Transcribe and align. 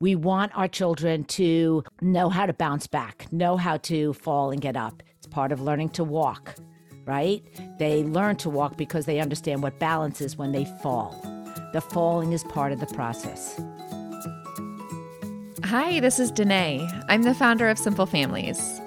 We 0.00 0.14
want 0.14 0.56
our 0.56 0.68
children 0.68 1.24
to 1.24 1.82
know 2.00 2.28
how 2.28 2.46
to 2.46 2.52
bounce 2.52 2.86
back, 2.86 3.26
know 3.32 3.56
how 3.56 3.78
to 3.78 4.12
fall 4.12 4.52
and 4.52 4.60
get 4.60 4.76
up. 4.76 5.02
It's 5.16 5.26
part 5.26 5.50
of 5.50 5.60
learning 5.60 5.88
to 5.90 6.04
walk, 6.04 6.54
right? 7.04 7.42
They 7.80 8.04
learn 8.04 8.36
to 8.36 8.48
walk 8.48 8.76
because 8.76 9.06
they 9.06 9.18
understand 9.18 9.60
what 9.60 9.80
balance 9.80 10.20
is 10.20 10.38
when 10.38 10.52
they 10.52 10.66
fall. 10.84 11.20
The 11.72 11.80
falling 11.80 12.32
is 12.32 12.44
part 12.44 12.70
of 12.70 12.78
the 12.78 12.86
process. 12.86 13.60
Hi, 15.64 15.98
this 15.98 16.20
is 16.20 16.30
Denaye. 16.30 16.88
I'm 17.08 17.24
the 17.24 17.34
founder 17.34 17.68
of 17.68 17.76
Simple 17.76 18.06
Families. 18.06 18.80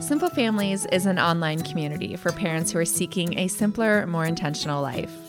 Simple 0.00 0.28
Families 0.28 0.84
is 0.92 1.06
an 1.06 1.18
online 1.18 1.62
community 1.62 2.14
for 2.14 2.30
parents 2.30 2.72
who 2.72 2.78
are 2.78 2.84
seeking 2.84 3.38
a 3.38 3.48
simpler, 3.48 4.06
more 4.06 4.26
intentional 4.26 4.82
life. 4.82 5.27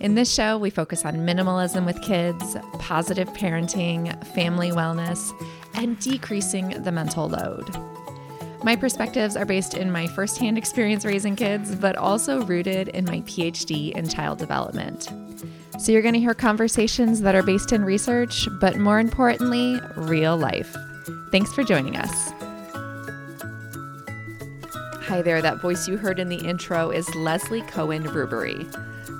In 0.00 0.14
this 0.14 0.32
show, 0.32 0.56
we 0.58 0.70
focus 0.70 1.04
on 1.04 1.16
minimalism 1.16 1.84
with 1.84 2.00
kids, 2.02 2.56
positive 2.78 3.28
parenting, 3.30 4.24
family 4.28 4.70
wellness, 4.70 5.32
and 5.74 5.98
decreasing 5.98 6.68
the 6.84 6.92
mental 6.92 7.28
load. 7.28 7.68
My 8.62 8.76
perspectives 8.76 9.36
are 9.36 9.44
based 9.44 9.74
in 9.74 9.90
my 9.90 10.06
firsthand 10.06 10.56
experience 10.56 11.04
raising 11.04 11.34
kids, 11.34 11.74
but 11.74 11.96
also 11.96 12.42
rooted 12.44 12.88
in 12.88 13.06
my 13.06 13.22
PhD 13.22 13.90
in 13.90 14.08
child 14.08 14.38
development. 14.38 15.08
So 15.80 15.90
you're 15.90 16.02
going 16.02 16.14
to 16.14 16.20
hear 16.20 16.34
conversations 16.34 17.20
that 17.22 17.34
are 17.34 17.42
based 17.42 17.72
in 17.72 17.84
research, 17.84 18.48
but 18.60 18.76
more 18.76 19.00
importantly, 19.00 19.80
real 19.96 20.36
life. 20.36 20.76
Thanks 21.32 21.52
for 21.52 21.64
joining 21.64 21.96
us. 21.96 22.30
Hi 25.08 25.22
there, 25.22 25.42
that 25.42 25.60
voice 25.60 25.88
you 25.88 25.96
heard 25.96 26.20
in 26.20 26.28
the 26.28 26.36
intro 26.36 26.90
is 26.90 27.12
Leslie 27.16 27.62
Cohen 27.62 28.04
Rubury. 28.04 28.64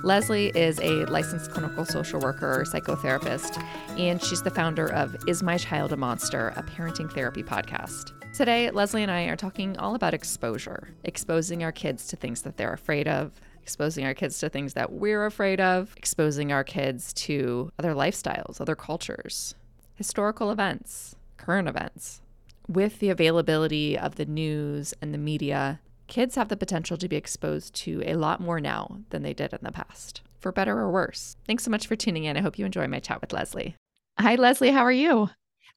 Leslie 0.03 0.49
is 0.55 0.79
a 0.79 1.05
licensed 1.05 1.51
clinical 1.51 1.83
social 1.83 2.19
worker, 2.19 2.63
psychotherapist, 2.67 3.61
and 3.97 4.23
she's 4.23 4.43
the 4.43 4.51
founder 4.51 4.87
of 4.87 5.15
Is 5.27 5.43
My 5.43 5.57
Child 5.57 5.91
a 5.91 5.97
Monster, 5.97 6.53
a 6.55 6.63
parenting 6.63 7.11
therapy 7.11 7.43
podcast. 7.43 8.13
Today, 8.33 8.69
Leslie 8.69 9.01
and 9.01 9.11
I 9.11 9.23
are 9.23 9.35
talking 9.35 9.77
all 9.77 9.95
about 9.95 10.13
exposure, 10.13 10.89
exposing 11.03 11.63
our 11.63 11.71
kids 11.71 12.07
to 12.07 12.15
things 12.15 12.43
that 12.43 12.57
they're 12.57 12.71
afraid 12.71 13.07
of, 13.07 13.41
exposing 13.61 14.05
our 14.05 14.13
kids 14.13 14.39
to 14.39 14.49
things 14.49 14.73
that 14.75 14.91
we're 14.93 15.25
afraid 15.25 15.59
of, 15.59 15.93
exposing 15.97 16.51
our 16.51 16.63
kids 16.63 17.11
to 17.13 17.71
other 17.77 17.93
lifestyles, 17.93 18.61
other 18.61 18.75
cultures, 18.75 19.55
historical 19.95 20.51
events, 20.51 21.15
current 21.37 21.67
events. 21.67 22.21
With 22.67 22.99
the 22.99 23.09
availability 23.09 23.97
of 23.97 24.15
the 24.15 24.25
news 24.25 24.93
and 25.01 25.13
the 25.13 25.17
media, 25.17 25.81
kids 26.09 26.35
have 26.35 26.49
the 26.49 26.57
potential 26.57 26.97
to 26.97 27.07
be 27.07 27.15
exposed 27.15 27.73
to 27.75 28.03
a 28.05 28.15
lot 28.15 28.41
more 28.41 28.59
now 28.59 28.99
than 29.11 29.23
they 29.23 29.33
did 29.33 29.53
in 29.53 29.59
the 29.61 29.71
past, 29.71 30.21
for 30.39 30.51
better 30.51 30.77
or 30.77 30.91
worse. 30.91 31.37
Thanks 31.47 31.63
so 31.63 31.71
much 31.71 31.87
for 31.87 31.95
tuning 31.95 32.25
in. 32.25 32.35
I 32.35 32.41
hope 32.41 32.59
you 32.59 32.65
enjoy 32.65 32.87
my 32.87 32.99
chat 32.99 33.21
with 33.21 33.31
Leslie. 33.31 33.75
Hi, 34.19 34.35
Leslie. 34.35 34.71
How 34.71 34.81
are 34.81 34.91
you? 34.91 35.29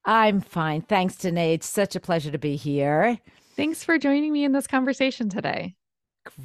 I'm 0.03 0.41
fine. 0.41 0.81
Thanks, 0.81 1.15
Denaye. 1.15 1.53
It's 1.53 1.67
such 1.67 1.95
a 1.95 2.01
pleasure 2.01 2.31
to 2.31 2.37
be 2.37 2.57
here. 2.57 3.19
Thanks 3.55 3.83
for 3.83 3.97
joining 3.97 4.33
me 4.33 4.43
in 4.43 4.51
this 4.51 4.67
conversation 4.67 5.29
today. 5.29 5.75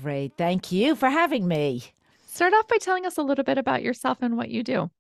Great. 0.02 0.32
Thank 0.36 0.70
you 0.70 0.94
for 0.94 1.08
having 1.08 1.48
me. 1.48 1.82
Start 2.26 2.52
off 2.54 2.68
by 2.68 2.76
telling 2.76 3.06
us 3.06 3.16
a 3.16 3.22
little 3.22 3.44
bit 3.44 3.58
about 3.58 3.82
yourself 3.82 4.18
and 4.20 4.36
what 4.36 4.50
you 4.50 4.62
do. 4.62 4.90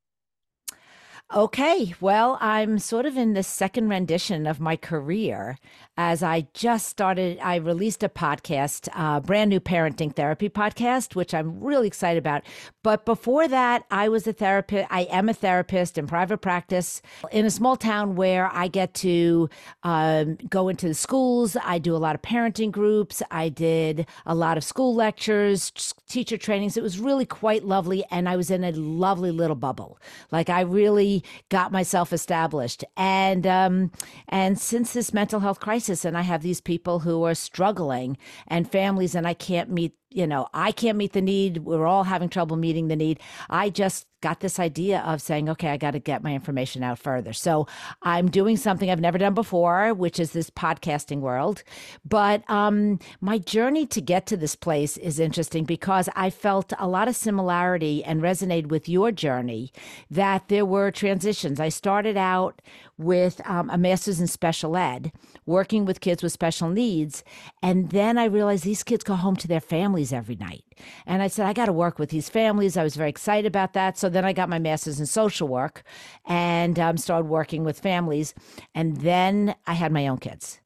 Okay, 1.34 1.94
well, 2.00 2.38
I'm 2.40 2.78
sort 2.78 3.04
of 3.04 3.18
in 3.18 3.34
the 3.34 3.42
second 3.42 3.90
rendition 3.90 4.46
of 4.46 4.60
my 4.60 4.76
career 4.76 5.58
as 5.98 6.22
I 6.22 6.46
just 6.54 6.88
started. 6.88 7.38
I 7.42 7.56
released 7.56 8.02
a 8.02 8.08
podcast, 8.08 8.88
a 8.96 9.20
brand 9.20 9.50
new 9.50 9.60
parenting 9.60 10.16
therapy 10.16 10.48
podcast, 10.48 11.14
which 11.14 11.34
I'm 11.34 11.60
really 11.60 11.86
excited 11.86 12.18
about. 12.18 12.44
But 12.82 13.04
before 13.04 13.46
that, 13.46 13.84
I 13.90 14.08
was 14.08 14.26
a 14.26 14.32
therapist. 14.32 14.86
I 14.90 15.02
am 15.02 15.28
a 15.28 15.34
therapist 15.34 15.98
in 15.98 16.06
private 16.06 16.38
practice 16.38 17.02
in 17.30 17.44
a 17.44 17.50
small 17.50 17.76
town 17.76 18.16
where 18.16 18.48
I 18.50 18.68
get 18.68 18.94
to 18.94 19.50
um, 19.82 20.38
go 20.48 20.68
into 20.70 20.88
the 20.88 20.94
schools. 20.94 21.58
I 21.62 21.78
do 21.78 21.94
a 21.94 21.98
lot 21.98 22.14
of 22.14 22.22
parenting 22.22 22.70
groups. 22.70 23.22
I 23.30 23.50
did 23.50 24.06
a 24.24 24.34
lot 24.34 24.56
of 24.56 24.64
school 24.64 24.94
lectures, 24.94 25.72
teacher 26.08 26.38
trainings. 26.38 26.78
It 26.78 26.82
was 26.82 26.98
really 26.98 27.26
quite 27.26 27.66
lovely. 27.66 28.02
And 28.10 28.30
I 28.30 28.36
was 28.36 28.50
in 28.50 28.64
a 28.64 28.72
lovely 28.72 29.30
little 29.30 29.56
bubble. 29.56 29.98
Like, 30.32 30.48
I 30.48 30.62
really 30.62 31.17
got 31.48 31.72
myself 31.72 32.12
established. 32.12 32.84
And 32.96 33.46
um, 33.46 33.90
and 34.28 34.58
since 34.58 34.92
this 34.92 35.12
mental 35.12 35.40
health 35.40 35.60
crisis, 35.60 36.04
and 36.04 36.16
I 36.16 36.22
have 36.22 36.42
these 36.42 36.60
people 36.60 37.00
who 37.00 37.24
are 37.24 37.34
struggling 37.34 38.16
and 38.46 38.70
families, 38.70 39.14
and 39.14 39.26
I 39.26 39.34
can't 39.34 39.70
meet 39.70 39.94
you 40.10 40.26
know, 40.26 40.48
I 40.54 40.72
can't 40.72 40.96
meet 40.96 41.12
the 41.12 41.20
need. 41.20 41.58
We're 41.58 41.86
all 41.86 42.04
having 42.04 42.28
trouble 42.28 42.56
meeting 42.56 42.88
the 42.88 42.96
need. 42.96 43.20
I 43.50 43.68
just 43.68 44.06
got 44.20 44.40
this 44.40 44.58
idea 44.58 45.00
of 45.00 45.22
saying, 45.22 45.48
okay, 45.48 45.68
I 45.68 45.76
got 45.76 45.92
to 45.92 46.00
get 46.00 46.22
my 46.22 46.34
information 46.34 46.82
out 46.82 46.98
further. 46.98 47.32
So 47.32 47.68
I'm 48.02 48.30
doing 48.30 48.56
something 48.56 48.90
I've 48.90 49.00
never 49.00 49.18
done 49.18 49.34
before, 49.34 49.94
which 49.94 50.18
is 50.18 50.32
this 50.32 50.50
podcasting 50.50 51.20
world. 51.20 51.62
But 52.04 52.48
um, 52.50 52.98
my 53.20 53.38
journey 53.38 53.86
to 53.86 54.00
get 54.00 54.26
to 54.26 54.36
this 54.36 54.56
place 54.56 54.96
is 54.96 55.20
interesting 55.20 55.64
because 55.64 56.08
I 56.16 56.30
felt 56.30 56.72
a 56.78 56.88
lot 56.88 57.06
of 57.06 57.14
similarity 57.14 58.02
and 58.02 58.20
resonated 58.20 58.66
with 58.68 58.88
your 58.88 59.12
journey 59.12 59.72
that 60.10 60.48
there 60.48 60.66
were 60.66 60.90
transitions. 60.90 61.60
I 61.60 61.68
started 61.68 62.16
out 62.16 62.60
with 62.98 63.40
um, 63.48 63.70
a 63.70 63.78
master's 63.78 64.20
in 64.20 64.26
special 64.26 64.76
ed, 64.76 65.12
working 65.46 65.84
with 65.84 66.00
kids 66.00 66.22
with 66.22 66.32
special 66.32 66.68
needs. 66.68 67.24
And 67.62 67.90
then 67.90 68.18
I 68.18 68.24
realized 68.24 68.64
these 68.64 68.82
kids 68.82 69.04
go 69.04 69.14
home 69.14 69.36
to 69.36 69.48
their 69.48 69.60
families 69.60 70.12
every 70.12 70.36
night. 70.36 70.64
And 71.06 71.22
I 71.22 71.28
said, 71.28 71.46
I 71.46 71.52
got 71.52 71.66
to 71.66 71.72
work 71.72 71.98
with 71.98 72.10
these 72.10 72.28
families. 72.28 72.76
I 72.76 72.82
was 72.82 72.96
very 72.96 73.10
excited 73.10 73.46
about 73.46 73.72
that. 73.72 73.96
So 73.96 74.08
then 74.08 74.24
I 74.24 74.32
got 74.32 74.48
my 74.48 74.58
master's 74.58 75.00
in 75.00 75.06
social 75.06 75.48
work 75.48 75.82
and 76.26 76.78
um, 76.78 76.96
started 76.98 77.28
working 77.28 77.64
with 77.64 77.78
families. 77.78 78.34
And 78.74 78.98
then 78.98 79.54
I 79.66 79.74
had 79.74 79.92
my 79.92 80.08
own 80.08 80.18
kids 80.18 80.60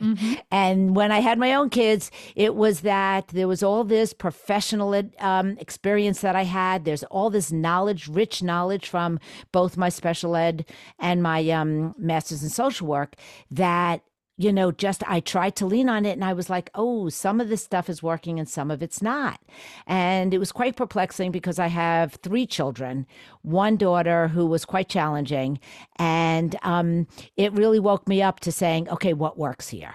mm-hmm. 0.00 0.34
And 0.50 0.96
when 0.96 1.12
I 1.12 1.20
had 1.20 1.38
my 1.38 1.54
own 1.54 1.70
kids, 1.70 2.10
it 2.34 2.54
was 2.54 2.80
that 2.80 3.28
there 3.28 3.48
was 3.48 3.62
all 3.62 3.84
this 3.84 4.12
professional 4.12 4.94
um, 5.18 5.56
experience 5.58 6.20
that 6.20 6.36
I 6.36 6.44
had. 6.44 6.84
There's 6.84 7.04
all 7.04 7.30
this 7.30 7.52
knowledge, 7.52 8.08
rich 8.08 8.42
knowledge 8.42 8.88
from 8.88 9.20
both 9.52 9.76
my 9.76 9.88
special 9.88 10.36
ed 10.36 10.64
and 10.98 11.22
my 11.22 11.48
um, 11.50 11.94
master's 11.98 12.42
in 12.42 12.48
social 12.48 12.86
work 12.86 13.16
that 13.50 14.02
you 14.38 14.52
know, 14.52 14.70
just 14.70 15.02
I 15.06 15.18
tried 15.18 15.56
to 15.56 15.66
lean 15.66 15.88
on 15.88 16.06
it 16.06 16.12
and 16.12 16.24
I 16.24 16.32
was 16.32 16.48
like, 16.48 16.70
oh, 16.76 17.08
some 17.08 17.40
of 17.40 17.48
this 17.48 17.62
stuff 17.62 17.90
is 17.90 18.02
working 18.04 18.38
and 18.38 18.48
some 18.48 18.70
of 18.70 18.82
it's 18.82 19.02
not. 19.02 19.40
And 19.86 20.32
it 20.32 20.38
was 20.38 20.52
quite 20.52 20.76
perplexing 20.76 21.32
because 21.32 21.58
I 21.58 21.66
have 21.66 22.14
three 22.22 22.46
children, 22.46 23.04
one 23.42 23.76
daughter 23.76 24.28
who 24.28 24.46
was 24.46 24.64
quite 24.64 24.88
challenging. 24.88 25.58
And 25.96 26.56
um, 26.62 27.08
it 27.36 27.52
really 27.52 27.80
woke 27.80 28.08
me 28.08 28.22
up 28.22 28.38
to 28.40 28.52
saying, 28.52 28.88
okay, 28.88 29.12
what 29.12 29.36
works 29.36 29.68
here? 29.68 29.94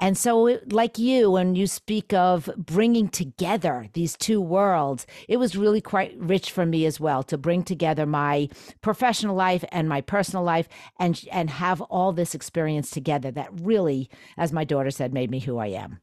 And 0.00 0.16
so, 0.16 0.58
like 0.70 0.98
you, 0.98 1.30
when 1.30 1.56
you 1.56 1.66
speak 1.66 2.12
of 2.12 2.48
bringing 2.56 3.08
together 3.08 3.88
these 3.94 4.16
two 4.16 4.40
worlds, 4.40 5.06
it 5.28 5.38
was 5.38 5.56
really 5.56 5.80
quite 5.80 6.16
rich 6.18 6.52
for 6.52 6.64
me 6.64 6.86
as 6.86 7.00
well 7.00 7.22
to 7.24 7.36
bring 7.36 7.62
together 7.64 8.06
my 8.06 8.48
professional 8.80 9.34
life 9.34 9.64
and 9.72 9.88
my 9.88 10.00
personal 10.00 10.44
life 10.44 10.68
and, 10.98 11.24
and 11.32 11.50
have 11.50 11.80
all 11.82 12.12
this 12.12 12.34
experience 12.34 12.90
together 12.90 13.30
that 13.32 13.50
really, 13.60 14.08
as 14.36 14.52
my 14.52 14.64
daughter 14.64 14.90
said, 14.90 15.12
made 15.12 15.30
me 15.30 15.40
who 15.40 15.58
I 15.58 15.68
am. 15.68 15.98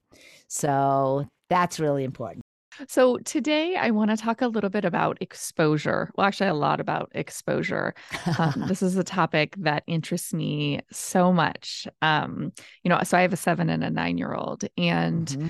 So 0.47 1.27
that's 1.49 1.79
really 1.79 2.03
important. 2.03 2.44
So, 2.87 3.17
today 3.19 3.75
I 3.75 3.91
want 3.91 4.11
to 4.11 4.17
talk 4.17 4.41
a 4.41 4.47
little 4.47 4.69
bit 4.69 4.85
about 4.85 5.17
exposure. 5.21 6.11
Well, 6.15 6.27
actually, 6.27 6.49
a 6.49 6.53
lot 6.53 6.79
about 6.79 7.11
exposure. 7.13 7.93
Um, 8.37 8.63
this 8.67 8.81
is 8.81 8.97
a 8.97 9.03
topic 9.03 9.55
that 9.59 9.83
interests 9.87 10.33
me 10.33 10.81
so 10.91 11.31
much. 11.31 11.87
Um, 12.01 12.51
you 12.83 12.89
know, 12.89 12.99
so 13.03 13.17
I 13.17 13.21
have 13.21 13.33
a 13.33 13.37
seven 13.37 13.69
and 13.69 13.83
a 13.83 13.89
nine 13.89 14.17
year 14.17 14.33
old, 14.33 14.65
and 14.77 15.27
mm-hmm. 15.27 15.47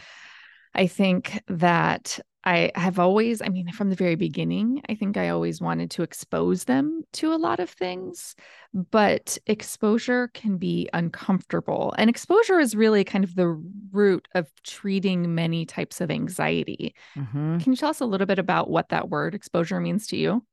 I 0.75 0.87
think 0.87 1.41
that 1.47 2.19
I 2.47 2.71
have 2.75 2.99
always, 2.99 3.41
I 3.41 3.49
mean, 3.49 3.71
from 3.71 3.89
the 3.89 3.95
very 3.95 4.13
beginning, 4.13 4.83
I 4.87 4.93
think 4.93 5.17
I 5.17 5.29
always 5.29 5.59
wanted 5.59 5.89
to 5.91 6.03
expose 6.03 6.65
them 6.65 7.01
to 7.13 7.33
a 7.33 7.37
lot 7.37 7.59
of 7.59 7.71
things, 7.71 8.35
but 8.71 9.39
exposure 9.47 10.27
can 10.27 10.57
be 10.57 10.87
uncomfortable. 10.93 11.95
And 11.97 12.07
exposure 12.07 12.59
is 12.59 12.75
really 12.75 13.03
kind 13.03 13.23
of 13.23 13.33
the 13.33 13.59
root 13.91 14.27
of 14.35 14.47
treating 14.63 15.33
many 15.33 15.65
types 15.65 16.01
of 16.01 16.11
anxiety. 16.11 16.93
Mm-hmm. 17.17 17.57
Can 17.57 17.73
you 17.73 17.77
tell 17.77 17.89
us 17.89 18.01
a 18.01 18.05
little 18.05 18.27
bit 18.27 18.37
about 18.37 18.69
what 18.69 18.89
that 18.89 19.09
word 19.09 19.33
exposure 19.33 19.79
means 19.79 20.05
to 20.07 20.17
you? 20.17 20.45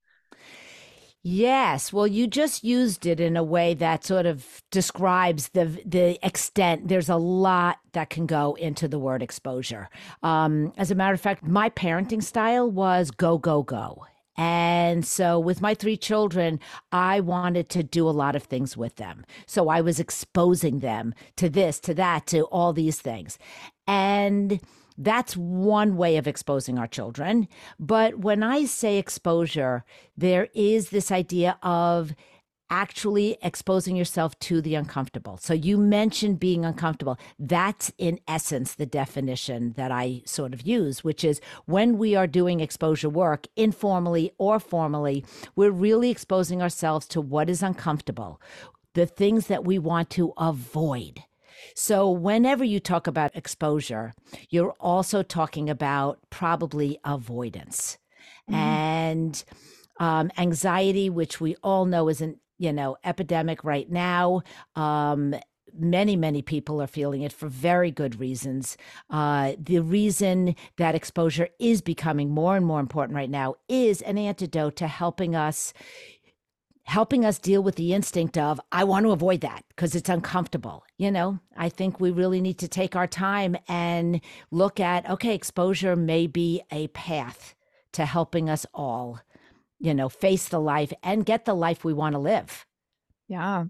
Yes. 1.25 1.93
Well, 1.93 2.07
you 2.09 2.27
just 2.27 2.65
used 2.65 3.07
it 3.07 3.21
in 3.21 3.37
a 3.37 3.45
way 3.45 3.75
that 3.75 4.05
sort 4.05 4.27
of 4.27 4.63
describes 4.73 5.51
the 5.51 5.81
the 5.87 6.19
extent. 6.27 6.89
There's 6.89 7.09
a 7.09 7.17
lot 7.17 7.79
that 7.93 8.11
can 8.11 8.27
go 8.27 8.55
into 8.55 8.89
the 8.89 8.99
word 8.99 9.23
exposure. 9.23 9.89
Um, 10.25 10.73
as 10.77 10.91
a 10.91 10.97
matter 10.97 11.15
of 11.15 11.21
fact, 11.21 11.45
my 11.45 11.71
parenting 11.71 12.23
style 12.25 12.69
was 12.69 13.13
go, 13.13 13.39
go, 13.39 13.63
go. 13.63 14.05
And 14.37 15.05
so, 15.07 15.39
with 15.39 15.61
my 15.61 15.75
three 15.75 15.97
children, 15.97 16.59
I 16.91 17.21
wanted 17.21 17.69
to 17.71 17.83
do 17.83 18.09
a 18.09 18.11
lot 18.11 18.35
of 18.35 18.45
things 18.45 18.77
with 18.77 18.97
them. 18.97 19.25
So, 19.47 19.69
I 19.69 19.83
was 19.83 20.01
exposing 20.01 20.81
them 20.81 21.15
to 21.37 21.49
this, 21.51 21.79
to 21.81 21.95
that, 21.95 22.27
to 22.29 22.45
all 22.45 22.73
these 22.73 23.01
things. 23.01 23.39
And 23.87 24.59
that's 24.99 25.37
one 25.37 25.97
way 25.97 26.17
of 26.17 26.27
exposing 26.27 26.79
our 26.79 26.87
children. 26.87 27.49
But 27.79 28.19
when 28.19 28.43
I 28.43 28.65
say 28.65 28.99
exposure, 28.99 29.85
there 30.17 30.49
is 30.55 30.91
this 30.91 31.11
idea 31.11 31.59
of 31.63 32.15
actually 32.73 33.37
exposing 33.43 33.97
yourself 33.97 34.37
to 34.39 34.63
the 34.63 34.75
uncomfortable. 34.75 35.37
So 35.37 35.53
you 35.53 35.77
mentioned 35.77 36.41
being 36.41 36.65
uncomfortable. 36.65 37.19
That's 37.39 37.93
in 37.99 38.19
essence 38.27 38.75
the 38.75 38.87
definition 38.87 39.75
that 39.77 39.93
I 39.93 40.23
sort 40.25 40.55
of 40.55 40.63
use, 40.63 41.05
which 41.05 41.23
is 41.23 41.43
when 41.67 41.99
we 41.99 42.17
are 42.17 42.27
doing 42.27 42.61
exposure 42.61 43.11
work, 43.11 43.47
informally 43.57 44.33
or 44.39 44.59
formally, 44.59 45.23
we're 45.55 45.71
really 45.71 46.11
exposing 46.11 46.63
ourselves 46.63 47.07
to 47.09 47.21
what 47.21 47.51
is 47.51 47.63
uncomfortable, 47.63 48.41
the 48.95 49.07
things 49.07 49.49
that 49.49 49.65
we 49.65 49.79
want 49.79 50.09
to 50.11 50.33
avoid. 50.39 51.25
So, 51.75 52.11
whenever 52.11 52.65
you 52.65 52.81
talk 52.81 53.07
about 53.07 53.35
exposure, 53.37 54.13
you're 54.51 54.75
also 54.81 55.23
talking 55.23 55.71
about 55.71 56.19
probably 56.31 56.99
avoidance 57.05 57.99
mm-hmm. 58.49 58.55
and 58.55 59.45
um, 60.01 60.31
anxiety, 60.39 61.11
which 61.11 61.41
we 61.41 61.57
all 61.63 61.85
know 61.85 62.09
is 62.09 62.21
an 62.21 62.39
you 62.59 62.73
know 62.73 62.97
epidemic 63.05 63.65
right 63.65 63.91
now. 63.91 64.43
Um, 64.77 65.35
many 65.79 66.17
many 66.17 66.43
people 66.43 66.83
are 66.83 66.87
feeling 66.87 67.23
it 67.23 67.33
for 67.33 67.49
very 67.49 67.91
good 67.91 68.21
reasons 68.21 68.77
uh, 69.11 69.53
the 69.59 69.79
reason 69.79 70.55
that 70.77 70.95
exposure 70.95 71.49
is 71.59 71.81
becoming 71.81 72.31
more 72.31 72.57
and 72.57 72.67
more 72.67 72.81
important 72.81 73.17
right 73.17 73.31
now 73.31 73.55
is 73.69 74.03
an 74.03 74.19
antidote 74.19 74.77
to 74.77 74.87
helping 74.87 75.35
us 75.35 75.73
helping 76.85 77.25
us 77.25 77.39
deal 77.39 77.63
with 77.63 77.77
the 77.77 77.93
instinct 77.95 78.37
of 78.37 78.61
i 78.71 78.85
want 78.85 79.05
to 79.05 79.13
avoid 79.13 79.41
that 79.41 79.65
because 79.69 79.95
it's 79.95 80.09
uncomfortable 80.09 80.85
you 81.03 81.11
know? 81.11 81.41
I 81.57 81.69
think 81.69 81.99
we 81.99 82.13
really 82.13 82.41
need 82.41 82.59
to 82.59 82.69
take 82.69 82.95
our 82.95 83.09
time 83.09 83.57
and 83.67 84.21
look 84.53 84.79
at 84.79 85.11
okay 85.11 85.35
exposure 85.35 85.97
may 85.97 86.29
be 86.29 86.63
a 86.71 86.87
path 86.89 87.57
to 87.95 88.07
helping 88.07 88.49
us 88.49 88.65
all 88.73 89.19
you 89.81 89.95
know 89.95 90.09
face 90.09 90.47
the 90.47 90.61
life 90.61 90.93
and 91.03 91.27
get 91.27 91.45
the 91.45 91.55
life 91.55 91.85
we 91.85 91.93
want 91.93 92.13
to 92.13 92.21
live. 92.21 92.65
Yeah. 93.27 93.65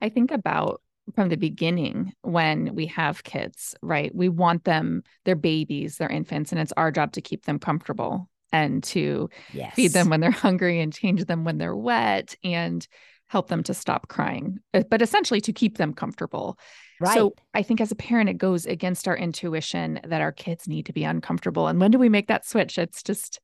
I 0.00 0.08
think 0.08 0.30
about 0.30 0.80
from 1.14 1.28
the 1.28 1.36
beginning 1.36 2.14
when 2.22 2.74
we 2.74 2.86
have 2.86 3.24
kids 3.24 3.74
right? 3.82 4.14
We 4.14 4.30
want 4.30 4.64
them 4.64 5.02
they're 5.26 5.36
babies 5.36 5.98
they're 5.98 6.08
infants 6.08 6.50
and 6.50 6.58
it's 6.58 6.72
our 6.78 6.90
job 6.90 7.12
to 7.12 7.20
keep 7.20 7.44
them 7.44 7.58
comfortable 7.58 8.30
and 8.54 8.82
to 8.84 9.28
yes. 9.52 9.74
feed 9.74 9.92
them 9.92 10.08
when 10.08 10.20
they're 10.20 10.30
hungry 10.46 10.80
and 10.80 10.92
change 10.92 11.24
them 11.24 11.44
when 11.44 11.58
they're 11.58 11.76
wet 11.76 12.36
and 12.44 12.86
help 13.26 13.48
them 13.48 13.62
to 13.64 13.74
stop 13.74 14.08
crying, 14.08 14.60
uh, 14.74 14.82
but 14.90 15.02
essentially 15.02 15.40
to 15.40 15.52
keep 15.52 15.76
them 15.76 15.92
comfortable. 15.92 16.58
Right. 17.00 17.14
So 17.14 17.34
I 17.52 17.62
think 17.62 17.80
as 17.80 17.90
a 17.90 17.96
parent, 17.96 18.30
it 18.30 18.38
goes 18.38 18.64
against 18.66 19.08
our 19.08 19.16
intuition 19.16 20.00
that 20.04 20.20
our 20.20 20.30
kids 20.30 20.68
need 20.68 20.86
to 20.86 20.92
be 20.92 21.04
uncomfortable. 21.04 21.66
And 21.66 21.80
when 21.80 21.90
do 21.90 21.98
we 21.98 22.08
make 22.08 22.28
that 22.28 22.46
switch? 22.46 22.78
It's 22.78 23.02
just, 23.02 23.40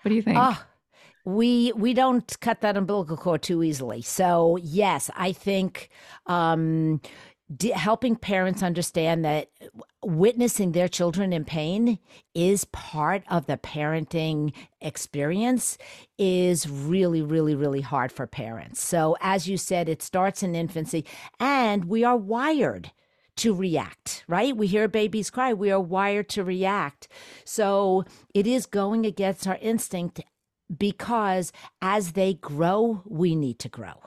what 0.00 0.08
do 0.08 0.14
you 0.14 0.22
think? 0.22 0.38
Oh, 0.40 0.64
we 1.26 1.72
we 1.72 1.92
don't 1.92 2.38
cut 2.40 2.60
that 2.60 2.76
umbilical 2.76 3.16
cord 3.16 3.42
too 3.42 3.62
easily. 3.62 4.00
So 4.00 4.56
yes, 4.62 5.10
I 5.16 5.32
think 5.32 5.90
um, 6.26 7.00
helping 7.74 8.16
parents 8.16 8.62
understand 8.62 9.24
that 9.24 9.48
witnessing 10.02 10.72
their 10.72 10.88
children 10.88 11.32
in 11.32 11.44
pain 11.44 11.98
is 12.34 12.64
part 12.66 13.22
of 13.30 13.46
the 13.46 13.56
parenting 13.56 14.52
experience 14.80 15.78
is 16.18 16.68
really 16.68 17.22
really 17.22 17.54
really 17.54 17.80
hard 17.80 18.10
for 18.10 18.26
parents 18.26 18.80
so 18.80 19.16
as 19.20 19.48
you 19.48 19.56
said 19.56 19.88
it 19.88 20.02
starts 20.02 20.42
in 20.42 20.56
infancy 20.56 21.04
and 21.38 21.84
we 21.84 22.02
are 22.02 22.16
wired 22.16 22.90
to 23.36 23.54
react, 23.54 24.24
right? 24.26 24.56
We 24.56 24.66
hear 24.66 24.88
babies 24.88 25.30
cry. 25.30 25.52
We 25.52 25.70
are 25.70 25.80
wired 25.80 26.28
to 26.30 26.44
react. 26.44 27.08
So 27.44 28.04
it 28.34 28.46
is 28.46 28.66
going 28.66 29.04
against 29.04 29.46
our 29.46 29.58
instinct 29.60 30.22
because 30.74 31.52
as 31.80 32.12
they 32.12 32.34
grow, 32.34 33.02
we 33.04 33.36
need 33.36 33.58
to 33.60 33.68
grow. 33.68 34.02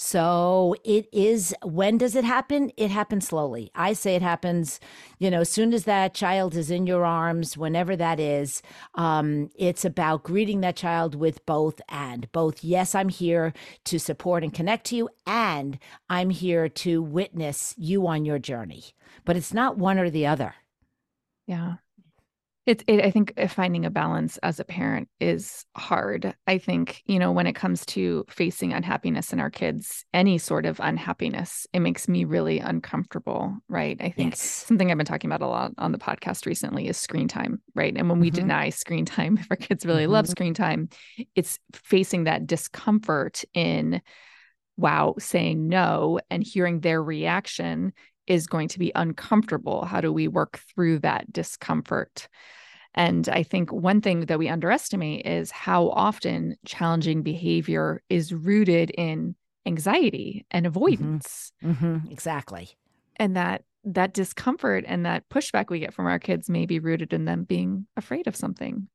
So 0.00 0.76
it 0.84 1.08
is, 1.12 1.52
when 1.64 1.98
does 1.98 2.14
it 2.14 2.22
happen? 2.22 2.70
It 2.76 2.92
happens 2.92 3.26
slowly. 3.26 3.72
I 3.74 3.94
say 3.94 4.14
it 4.14 4.22
happens, 4.22 4.78
you 5.18 5.28
know, 5.28 5.40
as 5.40 5.48
soon 5.48 5.74
as 5.74 5.86
that 5.86 6.14
child 6.14 6.54
is 6.54 6.70
in 6.70 6.86
your 6.86 7.04
arms, 7.04 7.58
whenever 7.58 7.96
that 7.96 8.20
is, 8.20 8.62
um, 8.94 9.50
it's 9.56 9.84
about 9.84 10.22
greeting 10.22 10.60
that 10.60 10.76
child 10.76 11.16
with 11.16 11.44
both 11.46 11.80
and 11.88 12.30
both, 12.30 12.62
yes, 12.62 12.94
I'm 12.94 13.08
here 13.08 13.52
to 13.86 13.98
support 13.98 14.44
and 14.44 14.54
connect 14.54 14.86
to 14.86 14.96
you, 14.96 15.08
and 15.26 15.80
I'm 16.08 16.30
here 16.30 16.68
to 16.68 17.02
witness 17.02 17.74
you 17.76 18.06
on 18.06 18.24
your 18.24 18.38
journey. 18.38 18.84
But 19.24 19.36
it's 19.36 19.52
not 19.52 19.78
one 19.78 19.98
or 19.98 20.10
the 20.10 20.28
other. 20.28 20.54
Yeah. 21.48 21.74
It's, 22.68 22.84
it, 22.86 23.02
I 23.02 23.10
think 23.10 23.32
uh, 23.38 23.48
finding 23.48 23.86
a 23.86 23.90
balance 23.90 24.36
as 24.42 24.60
a 24.60 24.64
parent 24.64 25.08
is 25.20 25.64
hard. 25.74 26.34
I 26.46 26.58
think, 26.58 27.02
you 27.06 27.18
know, 27.18 27.32
when 27.32 27.46
it 27.46 27.54
comes 27.54 27.86
to 27.86 28.26
facing 28.28 28.74
unhappiness 28.74 29.32
in 29.32 29.40
our 29.40 29.48
kids, 29.48 30.04
any 30.12 30.36
sort 30.36 30.66
of 30.66 30.78
unhappiness, 30.78 31.66
it 31.72 31.80
makes 31.80 32.08
me 32.08 32.24
really 32.26 32.58
uncomfortable, 32.58 33.56
right? 33.70 33.96
I 34.02 34.10
think 34.10 34.32
yes. 34.32 34.42
something 34.42 34.90
I've 34.90 34.98
been 34.98 35.06
talking 35.06 35.30
about 35.30 35.40
a 35.40 35.46
lot 35.46 35.72
on 35.78 35.92
the 35.92 35.98
podcast 35.98 36.44
recently 36.44 36.88
is 36.88 36.98
screen 36.98 37.26
time, 37.26 37.62
right? 37.74 37.96
And 37.96 38.10
when 38.10 38.20
we 38.20 38.30
mm-hmm. 38.30 38.42
deny 38.42 38.68
screen 38.68 39.06
time, 39.06 39.38
if 39.40 39.46
our 39.48 39.56
kids 39.56 39.86
really 39.86 40.02
mm-hmm. 40.02 40.12
love 40.12 40.28
screen 40.28 40.52
time, 40.52 40.90
it's 41.34 41.58
facing 41.72 42.24
that 42.24 42.46
discomfort 42.46 43.44
in, 43.54 44.02
wow, 44.76 45.14
saying 45.18 45.68
no 45.68 46.20
and 46.28 46.44
hearing 46.44 46.80
their 46.80 47.02
reaction 47.02 47.94
is 48.26 48.46
going 48.46 48.68
to 48.68 48.78
be 48.78 48.92
uncomfortable. 48.94 49.86
How 49.86 50.02
do 50.02 50.12
we 50.12 50.28
work 50.28 50.60
through 50.74 50.98
that 50.98 51.32
discomfort? 51.32 52.28
And 52.98 53.28
I 53.28 53.44
think 53.44 53.72
one 53.72 54.00
thing 54.00 54.22
that 54.22 54.40
we 54.40 54.48
underestimate 54.48 55.24
is 55.24 55.52
how 55.52 55.90
often 55.90 56.56
challenging 56.66 57.22
behavior 57.22 58.02
is 58.08 58.32
rooted 58.32 58.90
in 58.90 59.36
anxiety 59.66 60.44
and 60.50 60.66
mm-hmm. 60.66 60.76
avoidance. 60.76 61.52
Mm-hmm. 61.62 61.86
Mm-hmm. 61.86 62.10
Exactly. 62.10 62.76
And 63.16 63.36
that 63.36 63.62
that 63.84 64.12
discomfort 64.12 64.84
and 64.88 65.06
that 65.06 65.28
pushback 65.28 65.70
we 65.70 65.78
get 65.78 65.94
from 65.94 66.06
our 66.06 66.18
kids 66.18 66.50
may 66.50 66.66
be 66.66 66.80
rooted 66.80 67.12
in 67.12 67.24
them 67.24 67.44
being 67.44 67.86
afraid 67.96 68.26
of 68.26 68.34
something. 68.34 68.88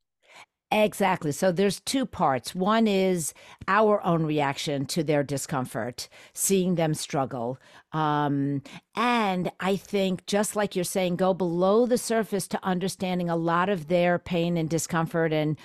Exactly. 0.76 1.32
So 1.32 1.52
there's 1.52 1.80
two 1.82 2.04
parts. 2.04 2.56
One 2.56 2.88
is 2.88 3.36
our 3.68 4.04
own 4.04 4.24
reaction 4.26 4.88
to 4.88 5.04
their 5.04 5.22
discomfort, 5.22 6.10
seeing 6.34 6.76
them 6.76 6.96
struggle. 6.96 7.60
Um, 7.92 8.64
and 8.96 9.52
I 9.60 9.76
think, 9.76 10.26
just 10.26 10.56
like 10.56 10.76
you're 10.76 10.84
saying, 10.84 11.18
go 11.18 11.32
below 11.36 11.86
the 11.86 12.00
surface 12.00 12.48
to 12.48 12.60
understanding 12.66 13.30
a 13.30 13.36
lot 13.36 13.70
of 13.70 13.88
their 13.88 14.18
pain 14.18 14.58
and 14.58 14.68
discomfort 14.68 15.32
and 15.32 15.60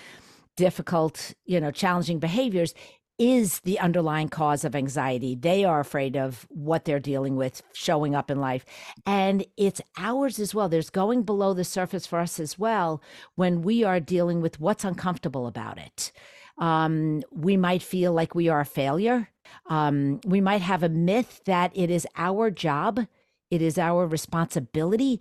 difficult, 0.56 1.32
you 1.46 1.58
know, 1.58 1.70
challenging 1.70 2.18
behaviors 2.18 2.74
is 3.18 3.60
the 3.60 3.78
underlying 3.80 4.28
cause 4.28 4.64
of 4.64 4.76
anxiety. 4.76 5.34
They 5.34 5.64
are 5.64 5.80
afraid 5.80 6.16
of 6.16 6.46
what 6.50 6.84
they're 6.84 7.00
dealing 7.00 7.36
with 7.36 7.62
showing 7.72 8.14
up 8.14 8.30
in 8.30 8.40
life. 8.40 8.64
And 9.04 9.44
it's 9.56 9.80
ours 9.96 10.38
as 10.38 10.54
well. 10.54 10.68
There's 10.68 10.90
going 10.90 11.24
below 11.24 11.52
the 11.52 11.64
surface 11.64 12.06
for 12.06 12.20
us 12.20 12.38
as 12.38 12.58
well 12.58 13.02
when 13.34 13.62
we 13.62 13.82
are 13.82 14.00
dealing 14.00 14.40
with 14.40 14.60
what's 14.60 14.84
uncomfortable 14.84 15.46
about 15.46 15.78
it. 15.78 16.12
Um, 16.58 17.22
we 17.32 17.56
might 17.56 17.82
feel 17.82 18.12
like 18.12 18.34
we 18.34 18.48
are 18.48 18.60
a 18.60 18.66
failure. 18.66 19.30
Um, 19.66 20.20
we 20.24 20.40
might 20.40 20.62
have 20.62 20.82
a 20.82 20.88
myth 20.88 21.40
that 21.46 21.72
it 21.74 21.90
is 21.90 22.06
our 22.16 22.50
job, 22.50 23.06
it 23.50 23.62
is 23.62 23.78
our 23.78 24.06
responsibility 24.06 25.20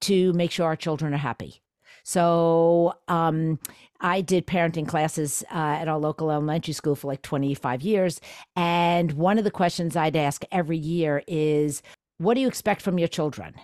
to 0.00 0.32
make 0.32 0.50
sure 0.50 0.66
our 0.66 0.76
children 0.76 1.14
are 1.14 1.18
happy. 1.18 1.62
So 2.02 2.94
um, 3.08 3.58
I 4.00 4.20
did 4.20 4.46
parenting 4.46 4.86
classes 4.86 5.44
uh, 5.52 5.54
at 5.80 5.88
our 5.88 5.98
local 5.98 6.30
elementary 6.30 6.74
school 6.74 6.94
for 6.94 7.08
like 7.08 7.22
25 7.22 7.82
years. 7.82 8.20
And 8.56 9.12
one 9.12 9.38
of 9.38 9.44
the 9.44 9.50
questions 9.50 9.96
I'd 9.96 10.16
ask 10.16 10.44
every 10.52 10.78
year 10.78 11.22
is, 11.26 11.82
What 12.18 12.34
do 12.34 12.40
you 12.40 12.48
expect 12.48 12.82
from 12.82 12.98
your 12.98 13.08
children? 13.08 13.54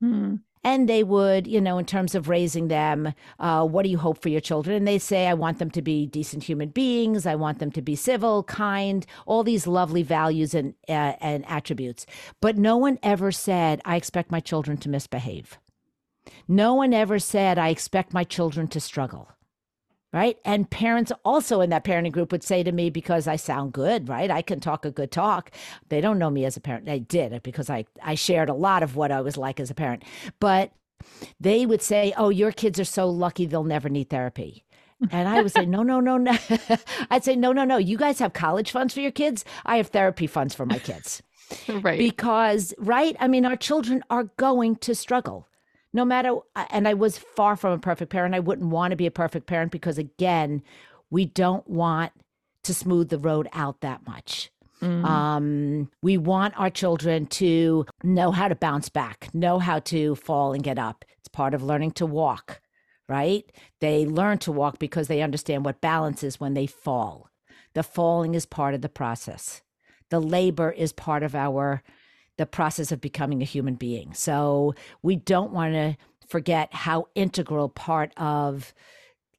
Hmm. 0.00 0.36
And 0.64 0.88
they 0.88 1.04
would, 1.04 1.46
you 1.46 1.60
know, 1.60 1.78
in 1.78 1.84
terms 1.84 2.14
of 2.14 2.28
raising 2.28 2.68
them, 2.68 3.14
uh, 3.38 3.64
what 3.64 3.84
do 3.84 3.90
you 3.90 3.98
hope 3.98 4.20
for 4.20 4.28
your 4.28 4.40
children? 4.40 4.76
And 4.76 4.88
they 4.88 4.98
say, 4.98 5.28
I 5.28 5.34
want 5.34 5.60
them 5.60 5.70
to 5.70 5.82
be 5.82 6.06
decent 6.06 6.42
human 6.42 6.70
beings. 6.70 7.26
I 7.26 7.36
want 7.36 7.60
them 7.60 7.70
to 7.72 7.82
be 7.82 7.94
civil, 7.94 8.42
kind, 8.42 9.06
all 9.24 9.44
these 9.44 9.66
lovely 9.66 10.02
values 10.02 10.54
and, 10.54 10.74
uh, 10.88 11.14
and 11.20 11.44
attributes. 11.48 12.06
But 12.40 12.58
no 12.58 12.76
one 12.76 12.98
ever 13.02 13.30
said, 13.30 13.80
I 13.84 13.96
expect 13.96 14.32
my 14.32 14.40
children 14.40 14.76
to 14.78 14.88
misbehave. 14.88 15.58
No 16.46 16.74
one 16.74 16.94
ever 16.94 17.18
said, 17.18 17.58
I 17.58 17.68
expect 17.68 18.12
my 18.12 18.24
children 18.24 18.68
to 18.68 18.80
struggle. 18.80 19.30
Right. 20.10 20.38
And 20.42 20.70
parents 20.70 21.12
also 21.22 21.60
in 21.60 21.68
that 21.68 21.84
parenting 21.84 22.12
group 22.12 22.32
would 22.32 22.42
say 22.42 22.62
to 22.62 22.72
me, 22.72 22.88
because 22.88 23.28
I 23.28 23.36
sound 23.36 23.74
good, 23.74 24.08
right? 24.08 24.30
I 24.30 24.40
can 24.40 24.58
talk 24.58 24.86
a 24.86 24.90
good 24.90 25.10
talk. 25.10 25.50
They 25.90 26.00
don't 26.00 26.18
know 26.18 26.30
me 26.30 26.46
as 26.46 26.56
a 26.56 26.62
parent. 26.62 26.86
They 26.86 27.00
did 27.00 27.42
because 27.42 27.68
I, 27.68 27.84
I 28.02 28.14
shared 28.14 28.48
a 28.48 28.54
lot 28.54 28.82
of 28.82 28.96
what 28.96 29.12
I 29.12 29.20
was 29.20 29.36
like 29.36 29.60
as 29.60 29.70
a 29.70 29.74
parent. 29.74 30.04
But 30.40 30.72
they 31.38 31.66
would 31.66 31.82
say, 31.82 32.14
Oh, 32.16 32.30
your 32.30 32.52
kids 32.52 32.80
are 32.80 32.84
so 32.84 33.06
lucky 33.10 33.44
they'll 33.44 33.64
never 33.64 33.90
need 33.90 34.08
therapy. 34.08 34.64
And 35.10 35.28
I 35.28 35.42
would 35.42 35.52
say, 35.52 35.64
no, 35.64 35.82
no, 35.82 36.00
no, 36.00 36.16
no. 36.16 36.36
I'd 37.10 37.24
say, 37.24 37.36
no, 37.36 37.52
no, 37.52 37.64
no. 37.64 37.76
You 37.76 37.96
guys 37.96 38.18
have 38.18 38.32
college 38.32 38.72
funds 38.72 38.92
for 38.92 39.00
your 39.00 39.12
kids. 39.12 39.44
I 39.64 39.76
have 39.76 39.88
therapy 39.88 40.26
funds 40.26 40.54
for 40.54 40.66
my 40.66 40.78
kids. 40.78 41.22
right. 41.68 41.98
Because, 41.98 42.74
right? 42.78 43.16
I 43.20 43.28
mean, 43.28 43.46
our 43.46 43.56
children 43.56 44.02
are 44.10 44.24
going 44.24 44.76
to 44.76 44.94
struggle 44.94 45.47
no 45.92 46.04
matter 46.04 46.36
and 46.70 46.86
i 46.88 46.94
was 46.94 47.18
far 47.18 47.56
from 47.56 47.72
a 47.72 47.78
perfect 47.78 48.10
parent 48.10 48.34
i 48.34 48.40
wouldn't 48.40 48.70
want 48.70 48.90
to 48.90 48.96
be 48.96 49.06
a 49.06 49.10
perfect 49.10 49.46
parent 49.46 49.72
because 49.72 49.98
again 49.98 50.62
we 51.10 51.24
don't 51.24 51.68
want 51.68 52.12
to 52.62 52.74
smooth 52.74 53.08
the 53.08 53.18
road 53.18 53.48
out 53.52 53.80
that 53.80 54.06
much 54.06 54.50
Mm. 54.80 55.04
Um, 55.04 55.90
we 56.02 56.16
want 56.18 56.58
our 56.58 56.70
children 56.70 57.26
to 57.26 57.86
know 58.02 58.30
how 58.30 58.48
to 58.48 58.54
bounce 58.54 58.88
back, 58.88 59.28
know 59.34 59.58
how 59.58 59.80
to 59.80 60.14
fall 60.16 60.52
and 60.52 60.62
get 60.62 60.78
up. 60.78 61.04
It's 61.18 61.28
part 61.28 61.54
of 61.54 61.62
learning 61.62 61.92
to 61.92 62.06
walk, 62.06 62.60
right? 63.08 63.50
They 63.80 64.06
learn 64.06 64.38
to 64.38 64.52
walk 64.52 64.78
because 64.78 65.08
they 65.08 65.22
understand 65.22 65.64
what 65.64 65.80
balance 65.80 66.22
is 66.22 66.38
when 66.38 66.54
they 66.54 66.66
fall. 66.66 67.28
The 67.74 67.82
falling 67.82 68.34
is 68.34 68.46
part 68.46 68.74
of 68.74 68.82
the 68.82 68.88
process. 68.88 69.62
The 70.10 70.20
labor 70.20 70.70
is 70.70 70.92
part 70.92 71.22
of 71.22 71.34
our 71.34 71.82
the 72.38 72.46
process 72.46 72.90
of 72.90 73.00
becoming 73.00 73.42
a 73.42 73.44
human 73.44 73.74
being. 73.74 74.14
So 74.14 74.74
we 75.02 75.16
don't 75.16 75.52
want 75.52 75.74
to 75.74 75.96
forget 76.26 76.72
how 76.72 77.08
integral 77.14 77.68
part 77.68 78.12
of 78.16 78.72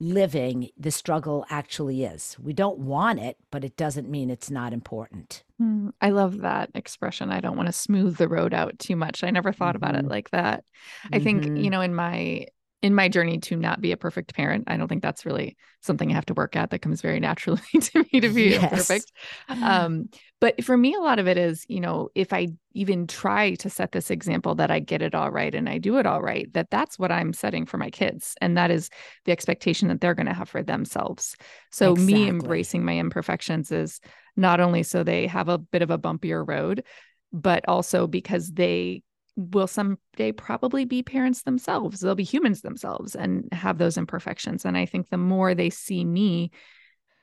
living 0.01 0.69
the 0.77 0.91
struggle 0.91 1.45
actually 1.49 2.03
is. 2.03 2.37
We 2.39 2.53
don't 2.53 2.79
want 2.79 3.19
it, 3.19 3.37
but 3.51 3.63
it 3.63 3.75
doesn't 3.75 4.09
mean 4.09 4.29
it's 4.29 4.49
not 4.49 4.71
important. 4.71 5.43
Mm, 5.61 5.91
I 5.99 6.11
love 6.11 6.39
that 6.39 6.69
expression. 6.73 7.31
I 7.31 7.41
don't 7.41 7.57
want 7.57 7.67
to 7.67 7.73
smooth 7.73 8.17
the 8.17 8.29
road 8.29 8.53
out 8.53 8.79
too 8.79 8.95
much. 8.95 9.23
I 9.23 9.29
never 9.29 9.51
thought 9.51 9.75
mm-hmm. 9.75 9.83
about 9.83 9.95
it 9.95 10.03
mm-hmm. 10.03 10.11
like 10.11 10.29
that. 10.29 10.63
I 11.11 11.17
mm-hmm. 11.17 11.23
think, 11.23 11.43
you 11.43 11.51
mm-hmm. 11.51 11.69
know, 11.69 11.81
in 11.81 11.93
my 11.93 12.45
in 12.81 12.95
my 12.95 13.09
journey 13.09 13.39
to 13.39 13.57
not 13.57 13.81
be 13.81 13.91
a 13.91 13.97
perfect 13.97 14.33
parent, 14.33 14.63
I 14.67 14.77
don't 14.77 14.87
think 14.87 15.03
that's 15.03 15.25
really 15.25 15.57
something 15.81 16.09
I 16.09 16.13
have 16.13 16.25
to 16.27 16.33
work 16.33 16.55
at. 16.55 16.69
That 16.69 16.79
comes 16.79 17.01
very 17.01 17.19
naturally 17.29 17.61
to 17.81 18.05
me 18.11 18.21
to 18.21 18.29
be 18.29 18.49
yes. 18.51 18.69
perfect. 18.69 19.11
Um, 19.61 20.09
but 20.39 20.63
for 20.63 20.77
me, 20.77 20.93
a 20.93 21.01
lot 21.01 21.19
of 21.19 21.27
it 21.27 21.37
is, 21.37 21.65
you 21.67 21.81
know, 21.81 22.09
if 22.15 22.31
I 22.31 22.47
even 22.73 23.07
try 23.07 23.55
to 23.55 23.69
set 23.69 23.91
this 23.91 24.09
example 24.09 24.55
that 24.55 24.71
I 24.71 24.79
get 24.79 25.01
it 25.01 25.13
all 25.13 25.29
right 25.29 25.53
and 25.53 25.67
I 25.67 25.79
do 25.79 25.97
it 25.97 26.05
all 26.05 26.21
right, 26.21 26.51
that 26.53 26.69
that's 26.69 26.97
what 26.97 27.11
I'm 27.11 27.33
setting 27.33 27.65
for 27.65 27.77
my 27.77 27.89
kids. 27.89 28.35
And 28.39 28.55
that 28.57 28.71
is 28.71 28.89
the 29.25 29.33
expectation 29.33 29.89
that 29.89 29.99
they're 29.99 30.15
going 30.15 30.27
to 30.27 30.33
have 30.33 30.47
for 30.47 30.63
themselves. 30.63 31.35
So 31.71 31.91
exactly. 31.91 32.13
me 32.13 32.29
embracing 32.29 32.85
my 32.85 32.97
imperfections 32.97 33.71
is 33.71 33.99
not 34.37 34.61
only 34.61 34.83
so 34.83 35.03
they 35.03 35.27
have 35.27 35.49
a 35.49 35.57
bit 35.57 35.81
of 35.81 35.91
a 35.91 35.99
bumpier 35.99 36.47
road, 36.47 36.85
but 37.33 37.67
also 37.67 38.07
because 38.07 38.49
they 38.49 39.03
will 39.39 39.67
someday 39.67 40.31
probably 40.31 40.85
be 40.85 41.01
parents 41.01 41.43
themselves. 41.43 41.99
They'll 41.99 42.15
be 42.15 42.23
humans 42.23 42.61
themselves 42.61 43.15
and 43.15 43.47
have 43.51 43.77
those 43.77 43.97
imperfections. 43.97 44.65
And 44.65 44.77
I 44.77 44.85
think 44.85 45.09
the 45.09 45.17
more 45.17 45.55
they 45.55 45.69
see 45.69 46.03
me 46.05 46.51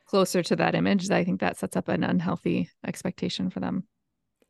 closer 0.07 0.43
to 0.43 0.57
that 0.57 0.75
image, 0.75 1.11
I 1.11 1.25
think 1.25 1.41
that 1.41 1.59
sets 1.59 1.77
up 1.77 1.89
an 1.89 2.05
unhealthy 2.05 2.71
expectation 2.87 3.51
for 3.51 3.61
them. 3.61 3.85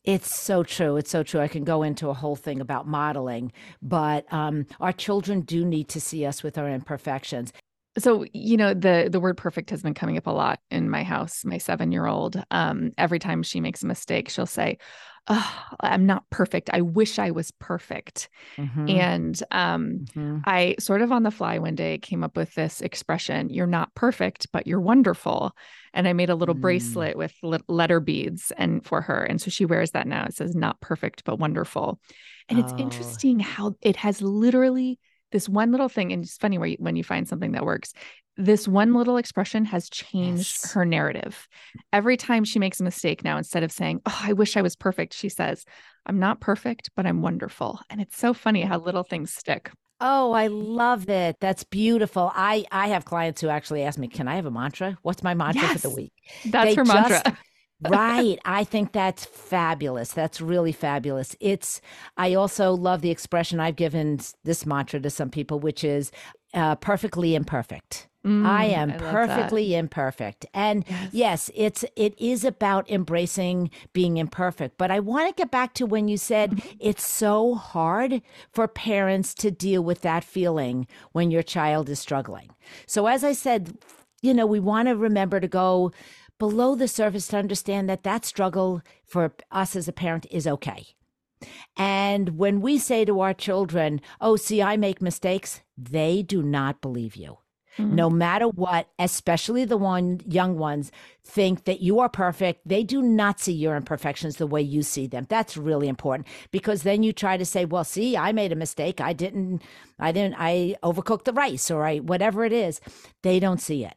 It's 0.05 0.33
so 0.33 0.63
true. 0.63 0.97
It's 0.97 1.11
so 1.11 1.25
true. 1.25 1.41
I 1.41 1.49
can 1.49 1.65
go 1.65 1.83
into 1.83 2.09
a 2.09 2.15
whole 2.15 2.37
thing 2.37 2.61
about 2.61 2.87
modeling, 2.87 3.53
but 3.83 4.33
um, 4.33 4.67
our 4.79 4.93
children 4.93 5.41
do 5.41 5.65
need 5.65 5.89
to 5.89 6.01
see 6.01 6.25
us 6.25 6.45
with 6.45 6.59
our 6.59 6.71
imperfections. 6.71 7.53
So, 7.99 8.25
you 8.33 8.57
know, 8.57 8.73
the 8.73 9.09
the 9.11 9.19
word 9.19 9.37
perfect 9.37 9.71
has 9.71 9.83
been 9.83 9.95
coming 9.95 10.17
up 10.17 10.27
a 10.27 10.31
lot 10.31 10.61
in 10.71 10.91
my 10.91 11.03
house. 11.03 11.45
My 11.45 11.57
7-year-old, 11.57 12.41
um, 12.51 12.93
every 12.99 13.19
time 13.19 13.43
she 13.43 13.61
makes 13.61 13.83
a 13.83 13.87
mistake, 13.87 14.29
she'll 14.29 14.47
say, 14.47 14.79
oh, 15.29 15.63
I'm 15.81 16.07
not 16.07 16.29
perfect. 16.31 16.71
I 16.73 16.81
wish 16.81 17.19
I 17.19 17.31
was 17.31 17.51
perfect. 17.53 18.29
Mm-hmm. 18.57 18.89
And 18.89 19.43
um, 19.51 20.07
mm-hmm. 20.15 20.39
I 20.45 20.77
sort 20.79 21.03
of 21.03 21.13
on 21.13 21.23
the 21.23 21.31
fly 21.31 21.59
one 21.59 21.75
day 21.75 21.99
came 21.99 22.23
up 22.23 22.37
with 22.37 22.55
this 22.55 22.81
expression 22.81 23.51
you're 23.51 23.67
not 23.67 23.95
perfect, 23.95 24.47
but 24.53 24.67
you're 24.67 24.81
wonderful. 24.81 25.53
And 25.93 26.07
I 26.07 26.13
made 26.13 26.31
a 26.31 26.35
little 26.35 26.55
mm. 26.55 26.61
bracelet 26.61 27.17
with 27.17 27.35
letter 27.69 28.01
beads 28.01 28.53
and 28.57 28.85
for 28.85 29.01
her. 29.01 29.25
And 29.25 29.41
so 29.41 29.51
she 29.51 29.65
wears 29.65 29.93
that 29.93 30.07
now. 30.07 30.25
It 30.27 30.35
says 30.35 30.55
not 30.55 30.81
perfect, 30.81 31.25
but 31.25 31.39
wonderful. 31.39 31.99
And 32.49 32.59
oh. 32.59 32.63
it's 32.63 32.75
interesting 32.79 33.41
how 33.41 33.75
it 33.81 33.97
has 33.97 34.21
literally 34.21 34.99
this 35.33 35.49
one 35.49 35.73
little 35.73 35.89
thing. 35.89 36.13
And 36.13 36.25
it's 36.25 36.37
funny 36.37 36.59
where 36.59 36.69
you, 36.69 36.77
when 36.79 36.97
you 36.97 37.05
find 37.05 37.27
something 37.29 37.53
that 37.53 37.65
works, 37.65 37.93
this 38.37 38.69
one 38.69 38.95
little 38.95 39.17
expression 39.17 39.65
has 39.67 39.89
changed 39.89 40.59
yes. 40.63 40.73
her 40.73 40.85
narrative. 40.85 41.49
Every 41.93 42.17
time 42.17 42.45
she 42.45 42.59
makes 42.59 42.81
a 42.81 42.85
mistake 42.85 43.25
now, 43.25 43.39
instead 43.39 43.63
of 43.63 43.73
saying, 43.73 44.03
Oh, 44.07 44.21
I 44.23 44.35
wish 44.35 44.57
I 44.57 44.63
was 44.63 44.77
perfect, 44.77 45.15
she 45.15 45.29
says, 45.29 45.65
I'm 46.05 46.19
not 46.19 46.41
perfect, 46.41 46.91
but 46.95 47.07
I'm 47.07 47.23
wonderful. 47.23 47.81
And 47.89 48.01
it's 48.01 48.17
so 48.17 48.35
funny 48.35 48.63
how 48.63 48.79
little 48.79 49.05
things 49.05 49.33
stick. 49.33 49.71
Oh, 50.01 50.33
I 50.33 50.49
love 50.49 51.09
it. 51.09 51.37
That's 51.41 51.65
beautiful. 51.65 52.31
I 52.35 52.67
I 52.71 52.89
have 52.89 53.07
clients 53.07 53.41
who 53.41 53.49
actually 53.49 53.83
ask 53.83 53.99
me, 53.99 54.09
"Can 54.09 54.29
I 54.29 54.37
have 54.37 54.45
a 54.45 54.51
mantra? 54.51 54.99
What's 55.01 55.23
my 55.23 55.33
mantra 55.33 55.63
yes, 55.63 55.81
for 55.81 55.89
the 55.89 55.95
week?" 55.95 56.13
That's 56.45 56.71
they 56.71 56.75
her 56.75 56.85
just, 56.85 56.95
mantra. 56.95 57.39
right. 57.83 58.39
I 58.45 58.65
think 58.65 58.93
that's 58.93 59.25
fabulous. 59.25 60.13
That's 60.13 60.41
really 60.41 60.73
fabulous. 60.73 61.37
It's 61.41 61.81
I 62.17 62.35
also 62.35 62.73
love 62.73 63.03
the 63.03 63.11
expression 63.11 63.61
I've 63.61 63.77
given 63.77 64.21
this 64.45 64.67
mantra 64.67 65.01
to 65.01 65.11
some 65.11 65.31
people 65.31 65.61
which 65.61 65.85
is 65.85 66.11
uh, 66.55 66.77
perfectly 66.77 67.35
imperfect. 67.35 68.09
Mm, 68.27 68.45
I 68.45 68.65
am 68.65 68.91
I 68.91 68.97
perfectly 68.97 69.75
imperfect. 69.77 70.47
And 70.53 70.85
yes. 70.89 71.11
yes. 71.13 71.51
it's 71.55 71.85
it 71.95 72.15
is 72.19 72.45
about 72.45 72.91
embracing 72.91 73.71
being 73.93 74.17
imperfect. 74.17 74.79
But 74.79 74.91
I 74.91 74.99
want 74.99 75.29
to 75.29 75.41
get 75.41 75.53
back 75.53 75.75
to 75.75 75.87
when 75.87 76.09
you 76.09 76.17
said 76.17 76.51
mm-hmm. 76.53 76.77
it's 76.81 77.07
so 77.07 77.55
hard 77.55 78.23
for 78.53 78.67
parents 78.67 79.33
to 79.35 79.53
deal 79.53 79.85
with 79.85 80.01
that 80.01 80.25
feeling 80.25 80.89
when 81.13 81.31
your 81.31 81.45
child 81.45 81.89
is 81.89 82.01
struggling. 82.01 82.51
So 82.87 83.07
as 83.07 83.23
I 83.23 83.33
said, 83.33 83.79
you 84.23 84.35
know, 84.35 84.47
we 84.47 84.59
want 84.59 84.89
to 84.89 84.97
remember 84.97 85.39
to 85.39 85.49
go 85.49 85.93
below 86.39 86.75
the 86.75 86.89
surface 86.89 87.29
to 87.29 87.37
understand 87.37 87.89
that 87.89 88.03
that 88.05 88.25
struggle 88.25 88.83
for 89.07 89.33
us 89.51 89.77
as 89.77 89.89
a 89.89 89.93
parent 89.93 90.27
is 90.31 90.47
okay. 90.47 90.87
And 91.77 92.39
when 92.39 92.61
we 92.61 92.79
say 92.79 93.05
to 93.05 93.21
our 93.21 93.35
children, 93.35 94.01
"Oh, 94.21 94.37
see, 94.37 94.63
I 94.63 94.77
make 94.77 95.03
mistakes," 95.03 95.61
they 95.77 96.23
do 96.23 96.43
not 96.43 96.81
believe 96.81 97.17
you. 97.17 97.39
Mm-hmm. 97.79 97.95
No 97.95 98.09
matter 98.09 98.49
what, 98.49 98.89
especially 98.99 99.67
the 99.67 99.77
one 99.77 100.21
young 100.27 100.57
ones 100.57 100.91
think 101.23 101.65
that 101.65 101.81
you 101.81 102.01
are 102.01 102.09
perfect. 102.09 102.67
They 102.67 102.83
do 102.83 103.03
not 103.03 103.39
see 103.39 103.53
your 103.53 103.77
imperfections 103.77 104.37
the 104.37 104.47
way 104.47 104.63
you 104.63 104.83
see 104.83 105.07
them. 105.07 105.27
That's 105.29 105.59
really 105.59 105.89
important 105.89 106.27
because 106.51 106.83
then 106.83 107.03
you 107.03 107.13
try 107.13 107.37
to 107.37 107.45
say, 107.45 107.67
"Well, 107.67 107.85
see, 107.85 108.17
I 108.17 108.33
made 108.33 108.53
a 108.53 108.57
mistake. 108.57 109.01
I 109.01 109.13
didn't 109.13 109.63
I 109.99 110.13
didn't 110.13 110.37
I 110.39 110.77
overcooked 110.83 111.25
the 111.25 111.35
rice 111.35 111.71
or 111.71 111.85
I 111.85 111.99
whatever 111.99 112.45
it 112.45 112.53
is." 112.53 112.81
They 113.23 113.39
don't 113.39 113.61
see 113.61 113.85
it. 113.85 113.95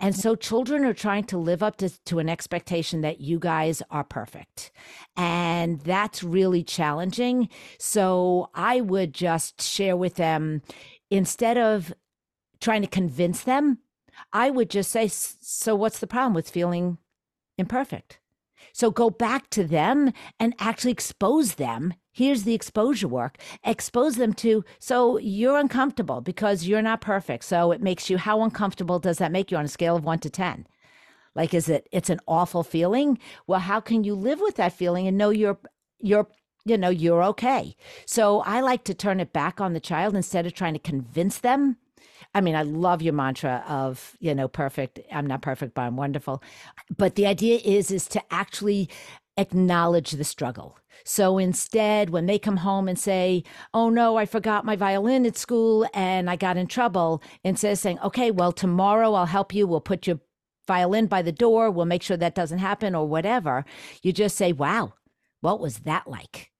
And 0.00 0.14
so 0.14 0.34
children 0.34 0.84
are 0.84 0.94
trying 0.94 1.24
to 1.24 1.38
live 1.38 1.62
up 1.62 1.76
to, 1.76 1.90
to 2.04 2.18
an 2.18 2.28
expectation 2.28 3.00
that 3.02 3.20
you 3.20 3.38
guys 3.38 3.82
are 3.90 4.04
perfect. 4.04 4.72
And 5.16 5.80
that's 5.80 6.22
really 6.22 6.62
challenging. 6.62 7.48
So 7.78 8.50
I 8.54 8.80
would 8.80 9.12
just 9.12 9.62
share 9.62 9.96
with 9.96 10.16
them 10.16 10.62
instead 11.10 11.58
of 11.58 11.92
trying 12.60 12.82
to 12.82 12.88
convince 12.88 13.42
them, 13.42 13.78
I 14.32 14.50
would 14.50 14.70
just 14.70 14.90
say, 14.90 15.08
So, 15.08 15.74
what's 15.74 15.98
the 15.98 16.06
problem 16.06 16.32
with 16.32 16.48
feeling 16.48 16.98
imperfect? 17.58 18.20
So, 18.72 18.90
go 18.90 19.10
back 19.10 19.50
to 19.50 19.64
them 19.64 20.12
and 20.40 20.54
actually 20.58 20.92
expose 20.92 21.56
them. 21.56 21.94
Here's 22.12 22.44
the 22.44 22.54
exposure 22.54 23.08
work 23.08 23.38
expose 23.64 24.16
them 24.16 24.32
to, 24.34 24.64
so 24.78 25.18
you're 25.18 25.58
uncomfortable 25.58 26.20
because 26.20 26.66
you're 26.66 26.82
not 26.82 27.00
perfect. 27.00 27.44
So, 27.44 27.72
it 27.72 27.82
makes 27.82 28.10
you, 28.10 28.18
how 28.18 28.42
uncomfortable 28.42 28.98
does 28.98 29.18
that 29.18 29.32
make 29.32 29.50
you 29.50 29.56
on 29.56 29.64
a 29.64 29.68
scale 29.68 29.96
of 29.96 30.04
one 30.04 30.18
to 30.20 30.30
10? 30.30 30.66
Like, 31.34 31.54
is 31.54 31.68
it, 31.68 31.88
it's 31.92 32.10
an 32.10 32.20
awful 32.28 32.62
feeling? 32.62 33.18
Well, 33.46 33.60
how 33.60 33.80
can 33.80 34.04
you 34.04 34.14
live 34.14 34.40
with 34.40 34.56
that 34.56 34.74
feeling 34.74 35.06
and 35.06 35.16
know 35.16 35.30
you're, 35.30 35.58
you're 35.98 36.28
you 36.64 36.78
know, 36.78 36.90
you're 36.90 37.24
okay. 37.24 37.74
So 38.06 38.40
I 38.42 38.60
like 38.60 38.84
to 38.84 38.94
turn 38.94 39.18
it 39.18 39.32
back 39.32 39.60
on 39.60 39.72
the 39.72 39.80
child 39.80 40.14
instead 40.14 40.46
of 40.46 40.54
trying 40.54 40.74
to 40.74 40.78
convince 40.78 41.38
them 41.38 41.76
I 42.34 42.40
mean, 42.40 42.54
I 42.54 42.62
love 42.62 43.02
your 43.02 43.12
mantra 43.12 43.64
of, 43.68 44.16
you 44.20 44.34
know, 44.34 44.48
perfect. 44.48 45.00
I'm 45.12 45.26
not 45.26 45.42
perfect, 45.42 45.74
but 45.74 45.82
I'm 45.82 45.96
wonderful. 45.96 46.42
But 46.96 47.14
the 47.14 47.26
idea 47.26 47.58
is 47.62 47.90
is 47.90 48.06
to 48.08 48.22
actually 48.30 48.88
acknowledge 49.36 50.12
the 50.12 50.24
struggle. 50.24 50.78
So 51.04 51.38
instead, 51.38 52.10
when 52.10 52.26
they 52.26 52.38
come 52.38 52.58
home 52.58 52.88
and 52.88 52.98
say, 52.98 53.44
Oh 53.74 53.88
no, 53.88 54.16
I 54.16 54.26
forgot 54.26 54.64
my 54.64 54.76
violin 54.76 55.26
at 55.26 55.36
school 55.36 55.86
and 55.94 56.28
I 56.30 56.36
got 56.36 56.56
in 56.56 56.66
trouble, 56.66 57.22
instead 57.44 57.72
of 57.72 57.78
saying, 57.78 57.98
Okay, 58.00 58.30
well, 58.30 58.52
tomorrow 58.52 59.14
I'll 59.14 59.26
help 59.26 59.54
you. 59.54 59.66
We'll 59.66 59.80
put 59.80 60.06
your 60.06 60.20
violin 60.66 61.06
by 61.06 61.22
the 61.22 61.32
door. 61.32 61.70
We'll 61.70 61.86
make 61.86 62.02
sure 62.02 62.16
that 62.16 62.34
doesn't 62.34 62.58
happen 62.58 62.94
or 62.94 63.06
whatever. 63.06 63.64
You 64.02 64.12
just 64.12 64.36
say, 64.36 64.52
Wow, 64.52 64.94
what 65.40 65.60
was 65.60 65.80
that 65.80 66.08
like? 66.08 66.50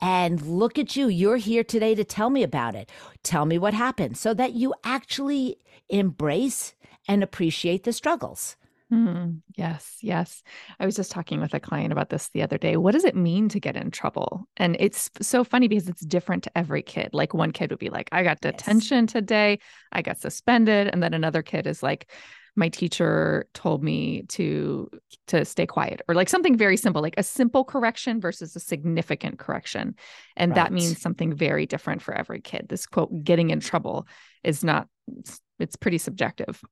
And 0.00 0.42
look 0.42 0.78
at 0.78 0.96
you. 0.96 1.08
You're 1.08 1.38
here 1.38 1.64
today 1.64 1.94
to 1.94 2.04
tell 2.04 2.28
me 2.28 2.42
about 2.42 2.74
it. 2.74 2.90
Tell 3.22 3.46
me 3.46 3.58
what 3.58 3.74
happened 3.74 4.18
so 4.18 4.34
that 4.34 4.52
you 4.52 4.74
actually 4.84 5.56
embrace 5.88 6.74
and 7.08 7.22
appreciate 7.22 7.84
the 7.84 7.92
struggles. 7.92 8.56
Mm, 8.92 9.40
yes, 9.56 9.96
yes. 10.02 10.42
I 10.78 10.84
was 10.86 10.94
just 10.94 11.10
talking 11.10 11.40
with 11.40 11.54
a 11.54 11.60
client 11.60 11.92
about 11.92 12.10
this 12.10 12.28
the 12.28 12.42
other 12.42 12.58
day. 12.58 12.76
What 12.76 12.92
does 12.92 13.04
it 13.04 13.16
mean 13.16 13.48
to 13.48 13.60
get 13.60 13.76
in 13.76 13.90
trouble? 13.90 14.46
And 14.56 14.76
it's 14.78 15.10
so 15.20 15.42
funny 15.42 15.68
because 15.68 15.88
it's 15.88 16.04
different 16.04 16.44
to 16.44 16.58
every 16.58 16.82
kid. 16.82 17.10
Like 17.12 17.34
one 17.34 17.52
kid 17.52 17.70
would 17.70 17.78
be 17.78 17.90
like, 17.90 18.08
I 18.12 18.22
got 18.22 18.40
detention 18.40 19.04
yes. 19.04 19.12
today, 19.12 19.58
I 19.90 20.02
got 20.02 20.18
suspended. 20.18 20.88
And 20.92 21.02
then 21.02 21.14
another 21.14 21.42
kid 21.42 21.66
is 21.66 21.82
like, 21.82 22.10
my 22.56 22.68
teacher 22.68 23.48
told 23.52 23.82
me 23.82 24.22
to 24.28 24.88
to 25.26 25.44
stay 25.44 25.66
quiet 25.66 26.00
or 26.08 26.14
like 26.14 26.28
something 26.28 26.56
very 26.56 26.76
simple 26.76 27.02
like 27.02 27.14
a 27.18 27.22
simple 27.22 27.64
correction 27.64 28.20
versus 28.20 28.54
a 28.54 28.60
significant 28.60 29.38
correction 29.38 29.94
and 30.36 30.52
right. 30.52 30.56
that 30.56 30.72
means 30.72 31.00
something 31.00 31.34
very 31.34 31.66
different 31.66 32.00
for 32.00 32.14
every 32.14 32.40
kid 32.40 32.66
this 32.68 32.86
quote 32.86 33.10
getting 33.24 33.50
in 33.50 33.58
trouble 33.58 34.06
is 34.44 34.62
not 34.62 34.86
it's, 35.18 35.40
it's 35.58 35.76
pretty 35.76 35.98
subjective 35.98 36.62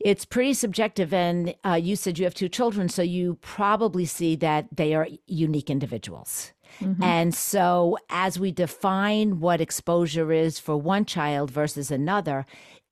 It's 0.00 0.24
pretty 0.24 0.54
subjective. 0.54 1.12
And 1.12 1.54
uh, 1.64 1.74
you 1.74 1.96
said 1.96 2.18
you 2.18 2.24
have 2.24 2.34
two 2.34 2.48
children, 2.48 2.88
so 2.88 3.02
you 3.02 3.38
probably 3.40 4.04
see 4.04 4.36
that 4.36 4.68
they 4.74 4.94
are 4.94 5.08
unique 5.26 5.70
individuals. 5.70 6.52
Mm-hmm. 6.80 7.02
And 7.02 7.34
so, 7.34 7.98
as 8.10 8.38
we 8.38 8.52
define 8.52 9.40
what 9.40 9.60
exposure 9.60 10.32
is 10.32 10.58
for 10.58 10.76
one 10.76 11.04
child 11.04 11.50
versus 11.50 11.90
another, 11.90 12.44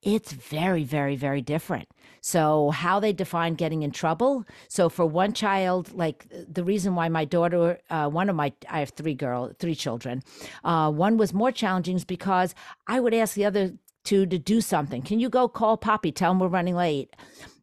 it's 0.03 0.33
very, 0.33 0.85
very, 0.85 1.17
very 1.17 1.43
different. 1.43 1.89
So, 2.21 2.71
how 2.71 2.99
they 3.01 3.13
define 3.13 3.55
getting 3.55 3.83
in 3.83 3.91
trouble. 3.91 4.45
So, 4.69 4.89
for 4.89 5.07
one 5.07 5.33
child, 5.33 5.93
like 5.93 6.27
the 6.31 6.65
reason 6.65 6.95
why 6.95 7.09
my 7.09 7.25
daughter, 7.25 7.79
uh, 7.91 8.09
one 8.09 8.29
of 8.29 8.37
my, 8.37 8.53
I 8.69 8.81
have 8.81 8.91
three 8.91 9.15
girl, 9.15 9.53
three 9.59 9.75
children. 9.75 10.23
Uh, 10.65 10.91
one 10.91 11.17
was 11.17 11.33
more 11.33 11.53
challenging 11.53 11.97
is 11.97 12.05
because 12.05 12.55
I 12.87 12.99
would 12.99 13.15
ask 13.15 13.35
the 13.35 13.45
other 13.45 13.73
two 14.07 14.25
to 14.27 14.39
do 14.39 14.61
something. 14.61 15.03
Can 15.03 15.21
you 15.21 15.29
go 15.29 15.49
call 15.49 15.77
Poppy? 15.77 16.13
Tell 16.13 16.31
him 16.31 16.41
we're 16.41 16.49
running 16.49 16.77
late. 16.77 17.15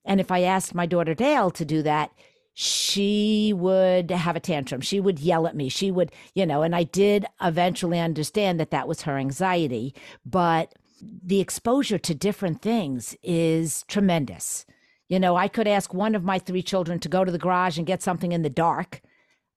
And 0.06 0.20
if 0.20 0.32
I 0.32 0.42
asked 0.42 0.76
my 0.76 0.86
daughter 0.86 1.14
Dale 1.14 1.50
to 1.52 1.66
do 1.66 1.82
that, 1.82 2.12
she 2.54 3.52
would 3.56 4.12
have 4.12 4.36
a 4.36 4.40
tantrum. 4.40 4.82
She 4.82 5.00
would 5.00 5.20
yell 5.20 5.48
at 5.48 5.56
me. 5.56 5.70
She 5.70 5.90
would, 5.90 6.12
you 6.36 6.46
know, 6.46 6.62
and 6.62 6.76
I 6.76 6.84
did 6.84 7.26
eventually 7.42 8.00
understand 8.00 8.60
that 8.60 8.70
that 8.72 8.88
was 8.88 9.02
her 9.02 9.18
anxiety. 9.18 9.96
But 10.24 10.76
the 11.02 11.40
exposure 11.40 11.98
to 11.98 12.14
different 12.14 12.62
things 12.62 13.16
is 13.24 13.84
tremendous. 13.88 14.66
You 15.10 15.20
know, 15.20 15.36
I 15.36 15.48
could 15.48 15.68
ask 15.68 15.94
one 15.94 16.16
of 16.16 16.24
my 16.24 16.38
three 16.38 16.62
children 16.62 17.00
to 17.00 17.10
go 17.10 17.26
to 17.26 17.32
the 17.32 17.40
garage 17.40 17.78
and 17.78 17.88
get 17.88 18.04
something 18.04 18.32
in 18.32 18.44
the 18.44 18.50
dark. 18.50 19.02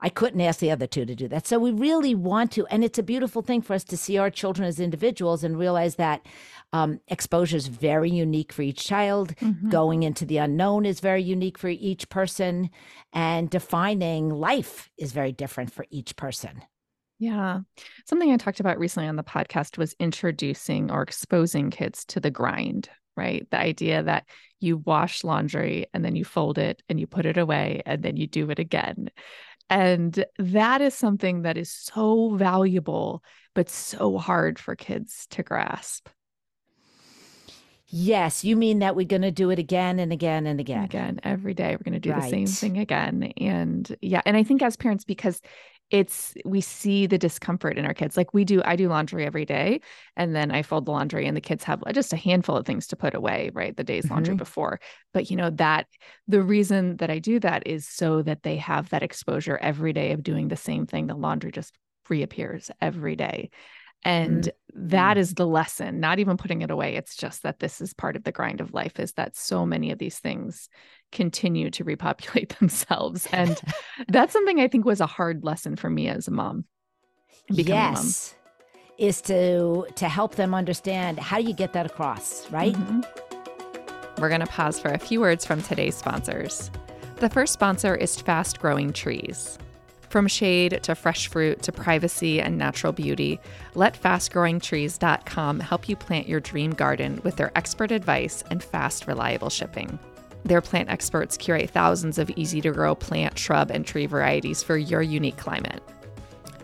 I 0.01 0.09
couldn't 0.09 0.41
ask 0.41 0.61
the 0.61 0.71
other 0.71 0.87
two 0.87 1.07
to 1.07 1.15
do 1.15 1.29
that. 1.29 1.47
So 1.47 1.59
we 1.59 1.71
really 1.71 2.15
want 2.15 2.53
to, 2.53 2.67
and 2.67 2.85
it's 2.85 2.99
a 2.99 3.03
beautiful 3.03 3.43
thing 3.43 3.63
for 3.63 3.75
us 3.75 3.85
to 3.85 3.97
see 3.97 4.19
our 4.19 4.31
children 4.31 4.69
as 4.69 4.79
individuals 4.79 5.43
and 5.43 5.59
realize 5.59 5.95
that 5.97 6.21
um, 6.73 7.01
exposure 7.09 7.57
is 7.57 7.69
very 7.69 8.11
unique 8.11 8.53
for 8.53 8.63
each 8.63 8.85
child. 8.85 9.35
Mm-hmm. 9.37 9.71
Going 9.71 10.03
into 10.03 10.25
the 10.25 10.39
unknown 10.39 10.85
is 10.85 11.01
very 11.01 11.23
unique 11.23 11.59
for 11.59 11.69
each 11.69 12.09
person, 12.09 12.71
and 13.13 13.49
defining 13.49 14.31
life 14.31 14.91
is 14.99 15.13
very 15.13 15.33
different 15.33 15.73
for 15.73 15.87
each 15.91 16.17
person. 16.17 16.63
Yeah. 17.19 17.61
Something 18.05 18.31
I 18.31 18.37
talked 18.37 18.61
about 18.61 18.79
recently 18.79 19.09
on 19.09 19.17
the 19.17 19.25
podcast 19.25 19.79
was 19.79 19.97
introducing 19.99 20.91
or 20.91 21.03
exposing 21.03 21.71
kids 21.71 22.05
to 22.07 22.21
the 22.21 22.31
grind, 22.31 22.91
right? 23.17 23.47
The 23.51 23.59
idea 23.59 24.03
that 24.03 24.27
you 24.61 24.79
wash 24.79 25.25
laundry 25.25 25.87
and 25.95 26.05
then 26.05 26.15
you 26.15 26.25
fold 26.25 26.59
it 26.59 26.83
and 26.89 27.01
you 27.01 27.07
put 27.07 27.27
it 27.27 27.39
away 27.39 27.83
and 27.87 28.03
then 28.03 28.17
you 28.17 28.27
do 28.27 28.51
it 28.51 28.59
again. 28.59 29.11
And 29.71 30.25
that 30.39 30.81
is 30.81 30.95
something 30.95 31.43
that 31.43 31.57
is 31.57 31.71
so 31.71 32.35
valuable, 32.35 33.23
but 33.55 33.69
so 33.69 34.19
hard 34.19 34.59
for 34.59 34.77
kids 34.77 35.27
to 35.31 35.43
grasp. 35.43 36.09
Yes, 37.89 38.45
you 38.45 38.57
mean 38.57 38.81
that 38.81 38.97
we're 38.97 39.07
going 39.07 39.23
to 39.23 39.31
do 39.31 39.51
it 39.51 39.59
again 39.59 40.01
and 40.01 40.13
again 40.13 40.47
and 40.47 40.59
again. 40.59 40.85
Again, 40.85 41.21
every 41.23 41.55
day 41.55 41.71
we're 41.71 41.85
going 41.85 41.93
to 41.93 42.01
do 42.01 42.11
right. 42.11 42.23
the 42.23 42.29
same 42.29 42.47
thing 42.47 42.79
again. 42.79 43.33
And 43.37 43.97
yeah, 44.01 44.23
and 44.27 44.37
I 44.37 44.43
think 44.43 44.61
as 44.63 44.77
parents 44.77 45.05
because 45.05 45.41
it's 45.91 46.35
we 46.45 46.61
see 46.61 47.07
the 47.07 47.19
discomfort 47.19 47.79
in 47.79 47.87
our 47.87 47.95
kids 47.95 48.17
like 48.17 48.35
we 48.35 48.45
do 48.45 48.61
i 48.65 48.75
do 48.75 48.89
laundry 48.89 49.25
every 49.25 49.45
day 49.45 49.81
and 50.17 50.35
then 50.35 50.51
i 50.51 50.61
fold 50.61 50.85
the 50.85 50.91
laundry 50.91 51.27
and 51.27 51.37
the 51.37 51.41
kids 51.41 51.63
have 51.63 51.81
just 51.93 52.13
a 52.13 52.17
handful 52.17 52.57
of 52.57 52.67
things 52.67 52.89
to 52.89 52.97
put 52.97 53.15
away 53.15 53.51
right 53.55 53.77
the 53.77 53.85
day's 53.85 54.11
laundry 54.11 54.33
mm-hmm. 54.33 54.39
before 54.39 54.81
but 55.15 55.31
you 55.31 55.37
know 55.37 55.51
that 55.51 55.87
the 56.27 56.43
reason 56.43 56.97
that 56.97 57.09
i 57.09 57.21
do 57.21 57.39
that 57.39 57.65
is 57.67 57.87
so 57.87 58.21
that 58.21 58.43
they 58.43 58.57
have 58.57 58.89
that 58.91 59.05
exposure 59.05 59.59
every 59.63 59.93
day 59.93 60.11
of 60.11 60.25
doing 60.25 60.49
the 60.49 60.57
same 60.57 60.87
thing 60.87 61.07
the 61.07 61.15
laundry 61.15 61.53
just 61.53 61.73
reappears 62.09 62.71
every 62.81 63.15
day 63.15 63.51
and 64.07 64.45
mm-hmm. 64.45 64.89
that 64.89 65.19
is 65.19 65.35
the 65.35 65.47
lesson 65.47 66.01
not 66.01 66.19
even 66.19 66.37
putting 66.37 66.63
it 66.63 66.71
away 66.71 66.97
it's 66.97 67.17
just 67.17 67.43
that 67.43 67.59
this 67.59 67.81
is 67.81 67.93
part 67.93 68.17
of 68.17 68.25
the 68.25 68.33
grind 68.33 68.61
of 68.61 68.73
life 68.73 68.99
is 68.99 69.13
that 69.15 69.37
so 69.37 69.67
many 69.67 69.91
of 69.91 69.99
these 69.99 70.19
things 70.19 70.69
continue 71.13 71.71
to 71.71 71.85
repopulate 71.85 72.57
themselves. 72.61 73.27
And 73.33 73.61
that's 74.09 74.33
something 74.33 74.61
I 74.61 74.69
think 74.69 74.85
was 74.85 75.01
a 75.01 75.07
hard 75.07 75.45
lesson 75.45 75.77
for 75.77 75.91
me 75.91 76.09
as 76.09 76.29
a 76.29 76.31
mom. 76.31 76.65
Yes. 77.49 78.33
A 78.33 78.35
mom. 78.35 78.43
Is 78.99 79.21
to 79.23 79.87
to 79.97 80.09
help 80.09 80.37
them 80.37 80.55
understand 80.55 81.19
how 81.19 81.37
do 81.37 81.45
you 81.45 81.53
get 81.53 81.75
that 81.75 81.85
across, 81.85 82.51
right? 82.51 82.73
Mm-hmm. 82.73 84.23
We're 84.23 84.31
going 84.31 84.41
to 84.41 84.47
pause 84.47 84.81
for 84.81 84.89
a 84.89 84.99
few 84.99 85.21
words 85.21 85.45
from 85.45 85.61
today's 85.61 85.95
sponsors. 85.95 86.71
The 87.17 87.29
first 87.29 87.53
sponsor 87.53 87.95
is 87.95 88.19
Fast 88.19 88.59
Growing 88.59 88.95
Trees. 88.95 89.59
From 90.17 90.29
shade 90.29 90.81
to 90.85 90.95
fresh 90.95 91.29
fruit 91.29 91.61
to 91.65 91.73
privacy 91.73 92.41
and 92.41 92.57
natural 92.57 92.95
beauty, 92.95 93.39
let 93.75 94.01
fastgrowingtrees.com 94.01 95.61
help 95.61 95.91
you 95.91 95.95
plant 95.95 96.27
your 96.27 96.41
dream 96.41 96.71
garden 96.71 97.21
with 97.23 97.37
their 97.37 97.53
expert 97.55 97.91
advice 97.91 98.43
and 98.51 98.65
fast, 98.65 99.07
reliable 99.07 99.51
shipping. 99.51 99.99
Their 100.43 100.63
plant 100.63 100.89
experts 100.89 101.37
curate 101.37 101.69
thousands 101.69 102.17
of 102.19 102.31
easy 102.31 102.63
to 102.63 102.71
grow 102.71 102.95
plant, 102.95 103.39
shrub, 103.39 103.71
and 103.71 103.87
tree 103.87 104.07
varieties 104.07 104.63
for 104.63 104.79
your 104.79 105.03
unique 105.03 105.37
climate. 105.37 105.83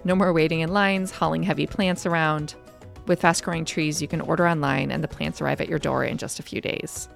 No 0.02 0.14
more 0.14 0.32
waiting 0.32 0.60
in 0.60 0.72
lines, 0.72 1.10
hauling 1.10 1.42
heavy 1.42 1.66
plants 1.66 2.06
around. 2.06 2.54
With 3.06 3.20
fast 3.20 3.44
growing 3.44 3.66
trees, 3.66 4.00
you 4.00 4.08
can 4.08 4.22
order 4.22 4.48
online 4.48 4.90
and 4.90 5.04
the 5.04 5.08
plants 5.08 5.42
arrive 5.42 5.60
at 5.60 5.68
your 5.68 5.78
door 5.78 6.04
in 6.04 6.16
just 6.16 6.40
a 6.40 6.42
few 6.42 6.62
days. 6.62 7.06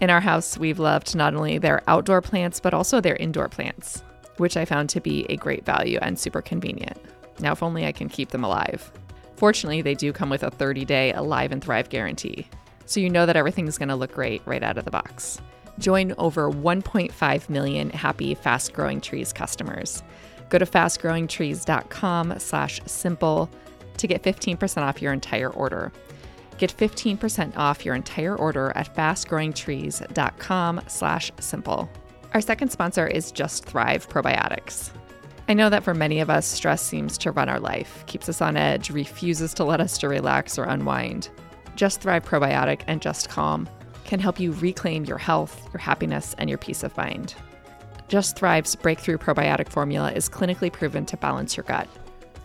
In 0.00 0.10
our 0.10 0.20
house, 0.20 0.58
we've 0.58 0.80
loved 0.80 1.14
not 1.14 1.36
only 1.36 1.58
their 1.58 1.84
outdoor 1.86 2.20
plants, 2.20 2.58
but 2.58 2.74
also 2.74 3.00
their 3.00 3.14
indoor 3.14 3.48
plants, 3.48 4.02
which 4.38 4.56
I 4.56 4.64
found 4.64 4.88
to 4.90 5.00
be 5.00 5.26
a 5.28 5.36
great 5.36 5.64
value 5.64 5.98
and 6.02 6.18
super 6.18 6.42
convenient. 6.42 6.98
Now, 7.40 7.52
if 7.52 7.62
only 7.62 7.86
I 7.86 7.92
can 7.92 8.08
keep 8.08 8.30
them 8.30 8.44
alive. 8.44 8.90
Fortunately, 9.36 9.82
they 9.82 9.94
do 9.94 10.12
come 10.12 10.30
with 10.30 10.42
a 10.42 10.50
30 10.50 10.84
day 10.84 11.12
Alive 11.12 11.52
and 11.52 11.62
Thrive 11.62 11.88
guarantee, 11.88 12.48
so 12.86 13.00
you 13.00 13.10
know 13.10 13.26
that 13.26 13.36
everything's 13.36 13.78
going 13.78 13.88
to 13.88 13.96
look 13.96 14.12
great 14.12 14.42
right 14.46 14.62
out 14.62 14.78
of 14.78 14.84
the 14.84 14.90
box. 14.90 15.40
Join 15.78 16.14
over 16.18 16.50
1.5 16.50 17.48
million 17.48 17.90
happy 17.90 18.34
Fast 18.34 18.72
Growing 18.72 19.00
Trees 19.00 19.32
customers. 19.32 20.02
Go 20.50 20.58
to 20.58 20.66
fastgrowingtrees.com 20.66 22.38
slash 22.38 22.80
simple 22.86 23.50
to 23.96 24.06
get 24.06 24.22
15% 24.22 24.82
off 24.82 25.02
your 25.02 25.12
entire 25.12 25.50
order. 25.50 25.92
Get 26.58 26.76
15% 26.76 27.56
off 27.56 27.84
your 27.84 27.96
entire 27.96 28.36
order 28.36 28.72
at 28.76 28.94
fastgrowingtrees.com 28.94 30.80
slash 30.86 31.32
simple. 31.40 31.90
Our 32.34 32.40
second 32.40 32.70
sponsor 32.70 33.06
is 33.06 33.30
Just 33.30 33.64
Thrive 33.64 34.08
Probiotics. 34.08 34.90
I 35.48 35.54
know 35.54 35.70
that 35.70 35.84
for 35.84 35.94
many 35.94 36.18
of 36.18 36.30
us, 36.30 36.44
stress 36.44 36.82
seems 36.82 37.16
to 37.18 37.30
run 37.30 37.48
our 37.48 37.60
life, 37.60 38.02
keeps 38.06 38.28
us 38.28 38.42
on 38.42 38.56
edge, 38.56 38.90
refuses 38.90 39.54
to 39.54 39.62
let 39.62 39.80
us 39.80 39.96
to 39.98 40.08
relax 40.08 40.58
or 40.58 40.64
unwind. 40.64 41.28
Just 41.76 42.00
Thrive 42.00 42.24
Probiotic 42.24 42.80
and 42.88 43.00
Just 43.00 43.28
Calm 43.28 43.68
can 44.02 44.18
help 44.18 44.40
you 44.40 44.50
reclaim 44.54 45.04
your 45.04 45.16
health, 45.16 45.68
your 45.72 45.78
happiness, 45.78 46.34
and 46.36 46.50
your 46.50 46.58
peace 46.58 46.82
of 46.82 46.96
mind. 46.96 47.36
Just 48.08 48.36
Thrive's 48.36 48.74
breakthrough 48.74 49.16
probiotic 49.16 49.68
formula 49.68 50.10
is 50.10 50.28
clinically 50.28 50.72
proven 50.72 51.06
to 51.06 51.16
balance 51.16 51.56
your 51.56 51.64
gut, 51.64 51.86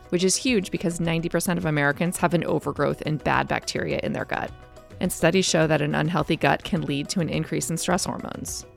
which 0.10 0.24
is 0.24 0.36
huge 0.36 0.70
because 0.70 1.00
90% 1.00 1.58
of 1.58 1.66
Americans 1.66 2.18
have 2.18 2.36
an 2.36 2.44
overgrowth 2.44 3.02
in 3.02 3.18
bad 3.18 3.48
bacteria 3.48 4.00
in 4.04 4.14
their 4.14 4.26
gut. 4.26 4.52
And 5.00 5.12
studies 5.12 5.46
show 5.46 5.66
that 5.66 5.82
an 5.82 5.96
unhealthy 5.96 6.36
gut 6.36 6.64
can 6.64 6.84
lead 6.84 7.10
to 7.10 7.22
an 7.22 7.30
increase 7.30 7.72
in 7.72 7.78
stress 7.78 8.06
hormones. 8.06 8.68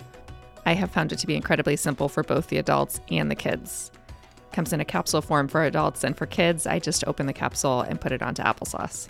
I 0.64 0.75
have 0.75 0.90
found 0.90 1.12
it 1.12 1.18
to 1.18 1.27
be 1.27 1.37
incredibly 1.37 1.77
simple 1.77 2.09
for 2.09 2.22
both 2.22 2.48
the 2.48 2.59
adults 2.59 3.01
and 3.11 3.31
the 3.31 3.35
kids. 3.35 3.90
Comes 4.53 4.72
in 4.72 4.81
a 4.81 4.85
capsule 4.85 5.22
form 5.22 5.48
for 5.48 5.64
adults, 5.64 6.05
and 6.05 6.16
for 6.16 6.27
kids, 6.27 6.66
I 6.66 6.79
just 6.79 7.05
open 7.07 7.27
the 7.27 7.33
capsule 7.33 7.81
and 7.81 8.01
put 8.01 8.12
it 8.12 8.22
onto 8.22 8.42
applesauce. 8.42 9.09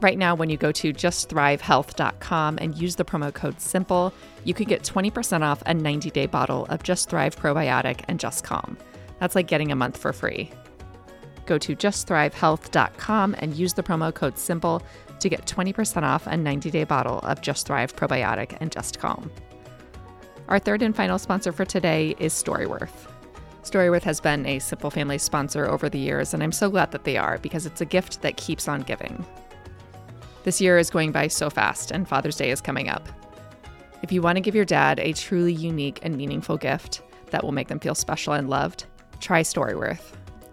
Right 0.00 0.18
now, 0.18 0.34
when 0.34 0.50
you 0.50 0.56
go 0.56 0.72
to 0.72 0.92
justthrivehealth.com 0.92 2.58
and 2.60 2.76
use 2.76 2.96
the 2.96 3.04
promo 3.04 3.32
code 3.32 3.60
SIMPLE, 3.60 4.12
you 4.44 4.52
can 4.52 4.66
get 4.66 4.82
20% 4.82 5.42
off 5.42 5.62
a 5.64 5.72
90 5.72 6.10
day 6.10 6.26
bottle 6.26 6.66
of 6.66 6.82
Just 6.82 7.08
Thrive 7.08 7.36
Probiotic 7.36 8.04
and 8.08 8.20
Just 8.20 8.44
Calm. 8.44 8.76
That's 9.20 9.34
like 9.34 9.46
getting 9.46 9.72
a 9.72 9.76
month 9.76 9.96
for 9.96 10.12
free. 10.12 10.50
Go 11.46 11.56
to 11.58 11.74
justthrivehealth.com 11.74 13.36
and 13.38 13.54
use 13.54 13.72
the 13.72 13.82
promo 13.82 14.12
code 14.12 14.36
SIMPLE 14.36 14.82
to 15.20 15.28
get 15.28 15.46
20% 15.46 16.02
off 16.02 16.26
a 16.26 16.36
90 16.36 16.70
day 16.70 16.84
bottle 16.84 17.20
of 17.20 17.40
Just 17.40 17.66
Thrive 17.66 17.96
Probiotic 17.96 18.56
and 18.60 18.70
Just 18.70 18.98
Calm. 18.98 19.30
Our 20.48 20.60
third 20.60 20.80
and 20.82 20.94
final 20.94 21.18
sponsor 21.18 21.50
for 21.50 21.64
today 21.64 22.14
is 22.20 22.32
Storyworth. 22.32 23.10
Storyworth 23.64 24.04
has 24.04 24.20
been 24.20 24.46
a 24.46 24.60
Simple 24.60 24.92
Family 24.92 25.18
sponsor 25.18 25.66
over 25.66 25.88
the 25.88 25.98
years, 25.98 26.32
and 26.32 26.42
I'm 26.42 26.52
so 26.52 26.70
glad 26.70 26.92
that 26.92 27.02
they 27.02 27.16
are 27.16 27.38
because 27.38 27.66
it's 27.66 27.80
a 27.80 27.84
gift 27.84 28.22
that 28.22 28.36
keeps 28.36 28.68
on 28.68 28.82
giving. 28.82 29.26
This 30.44 30.60
year 30.60 30.78
is 30.78 30.88
going 30.88 31.10
by 31.10 31.26
so 31.26 31.50
fast, 31.50 31.90
and 31.90 32.06
Father's 32.06 32.36
Day 32.36 32.52
is 32.52 32.60
coming 32.60 32.88
up. 32.88 33.08
If 34.02 34.12
you 34.12 34.22
want 34.22 34.36
to 34.36 34.40
give 34.40 34.54
your 34.54 34.64
dad 34.64 35.00
a 35.00 35.14
truly 35.14 35.52
unique 35.52 35.98
and 36.04 36.16
meaningful 36.16 36.58
gift 36.58 37.02
that 37.30 37.42
will 37.42 37.50
make 37.50 37.66
them 37.66 37.80
feel 37.80 37.96
special 37.96 38.34
and 38.34 38.48
loved, 38.48 38.84
try 39.18 39.40
Storyworth. 39.40 40.12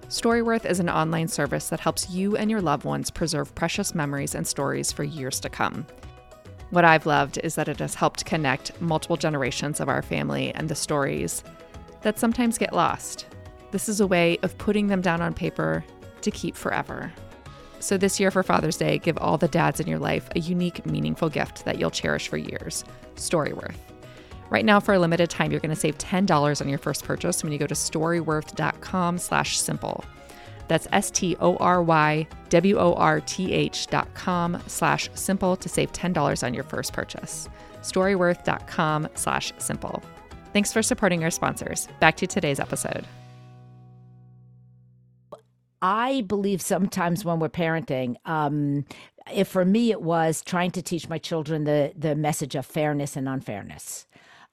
Storyworth 0.10 0.65
is 0.65 0.79
an 0.79 0.89
online 0.89 1.27
service 1.27 1.69
that 1.69 1.79
helps 1.79 2.10
you 2.10 2.36
and 2.36 2.49
your 2.49 2.62
loved 2.62 2.84
ones 2.84 3.12
preserve 3.12 3.53
precious 3.53 3.93
memories 3.93 4.34
and 4.34 4.47
stories 4.47 4.91
for 4.91 5.03
years 5.03 5.39
to 5.41 5.49
come. 5.49 5.86
What 6.73 6.86
I've 6.86 7.05
loved 7.05 7.38
is 7.43 7.53
that 7.53 7.67
it 7.67 7.77
has 7.81 7.93
helped 7.93 8.25
connect 8.25 8.81
multiple 8.81 9.15
generations 9.15 9.79
of 9.79 9.89
our 9.89 10.01
family 10.01 10.51
and 10.55 10.67
the 10.67 10.73
stories 10.73 11.43
that 12.01 12.17
sometimes 12.17 12.57
get 12.57 12.73
lost. 12.73 13.27
This 13.69 13.88
is 13.88 13.99
a 13.99 14.07
way 14.07 14.39
of 14.41 14.57
putting 14.57 14.88
them 14.88 14.99
down 14.99 15.21
on 15.21 15.36
paper 15.36 15.86
to 16.21 16.31
keep 16.31 16.55
forever. 16.55 17.13
So, 17.79 17.95
this 17.95 18.19
year 18.19 18.31
for 18.31 18.41
Father's 18.41 18.77
Day, 18.77 18.97
give 18.97 19.19
all 19.19 19.38
the 19.38 19.47
dads 19.49 19.81
in 19.81 19.88
your 19.88 19.99
life 19.99 20.27
a 20.36 20.39
unique, 20.39 20.83
meaningful 20.83 21.29
gift 21.29 21.63
that 21.65 21.77
you'll 21.77 21.91
cherish 21.91 22.27
for 22.27 22.38
years 22.38 22.83
Storyworth. 23.17 23.77
Right 24.49 24.65
now, 24.65 24.79
for 24.79 24.95
a 24.95 24.99
limited 24.99 25.29
time, 25.29 25.51
you're 25.51 25.59
going 25.59 25.69
to 25.69 25.79
save 25.79 25.99
$10 25.99 26.59
on 26.59 26.69
your 26.69 26.79
first 26.79 27.03
purchase 27.03 27.43
when 27.43 27.53
you 27.53 27.59
go 27.59 27.67
to 27.67 27.75
storyworth.com 27.75 29.19
slash 29.19 29.59
simple. 29.59 30.03
That's 30.67 30.88
S-T-O-R-Y-W-O-R-T-H 30.91 33.88
dot 33.88 34.13
com 34.13 34.62
slash 34.67 35.10
simple 35.13 35.56
to 35.56 35.69
save 35.69 35.91
$10 35.91 36.43
on 36.43 36.54
your 36.54 36.63
first 36.63 36.93
purchase. 36.93 37.49
Storyworth.com 37.82 39.10
slash 39.15 39.54
simple. 39.58 40.04
Thanks 40.54 40.71
for 40.71 40.82
supporting 40.82 41.23
our 41.23 41.32
sponsors. 41.32 41.88
Back 41.99 42.15
to 42.17 42.28
today's 42.28 42.60
episode. 42.60 43.06
I 45.82 46.21
believe 46.21 46.62
sometimes 46.62 47.26
when 47.26 47.39
we're 47.39 47.49
parenting, 47.49 48.15
um, 48.26 48.86
if 49.34 49.49
for 49.49 49.65
me 49.65 49.91
it 49.91 50.02
was 50.02 50.41
trying 50.41 50.71
to 50.71 50.82
teach 50.82 51.10
my 51.10 51.17
children 51.17 51.65
the 51.65 51.91
the 51.97 52.15
message 52.15 52.56
of 52.56 52.65
fairness 52.65 53.17
and 53.17 53.28
unfairness. 53.28 54.06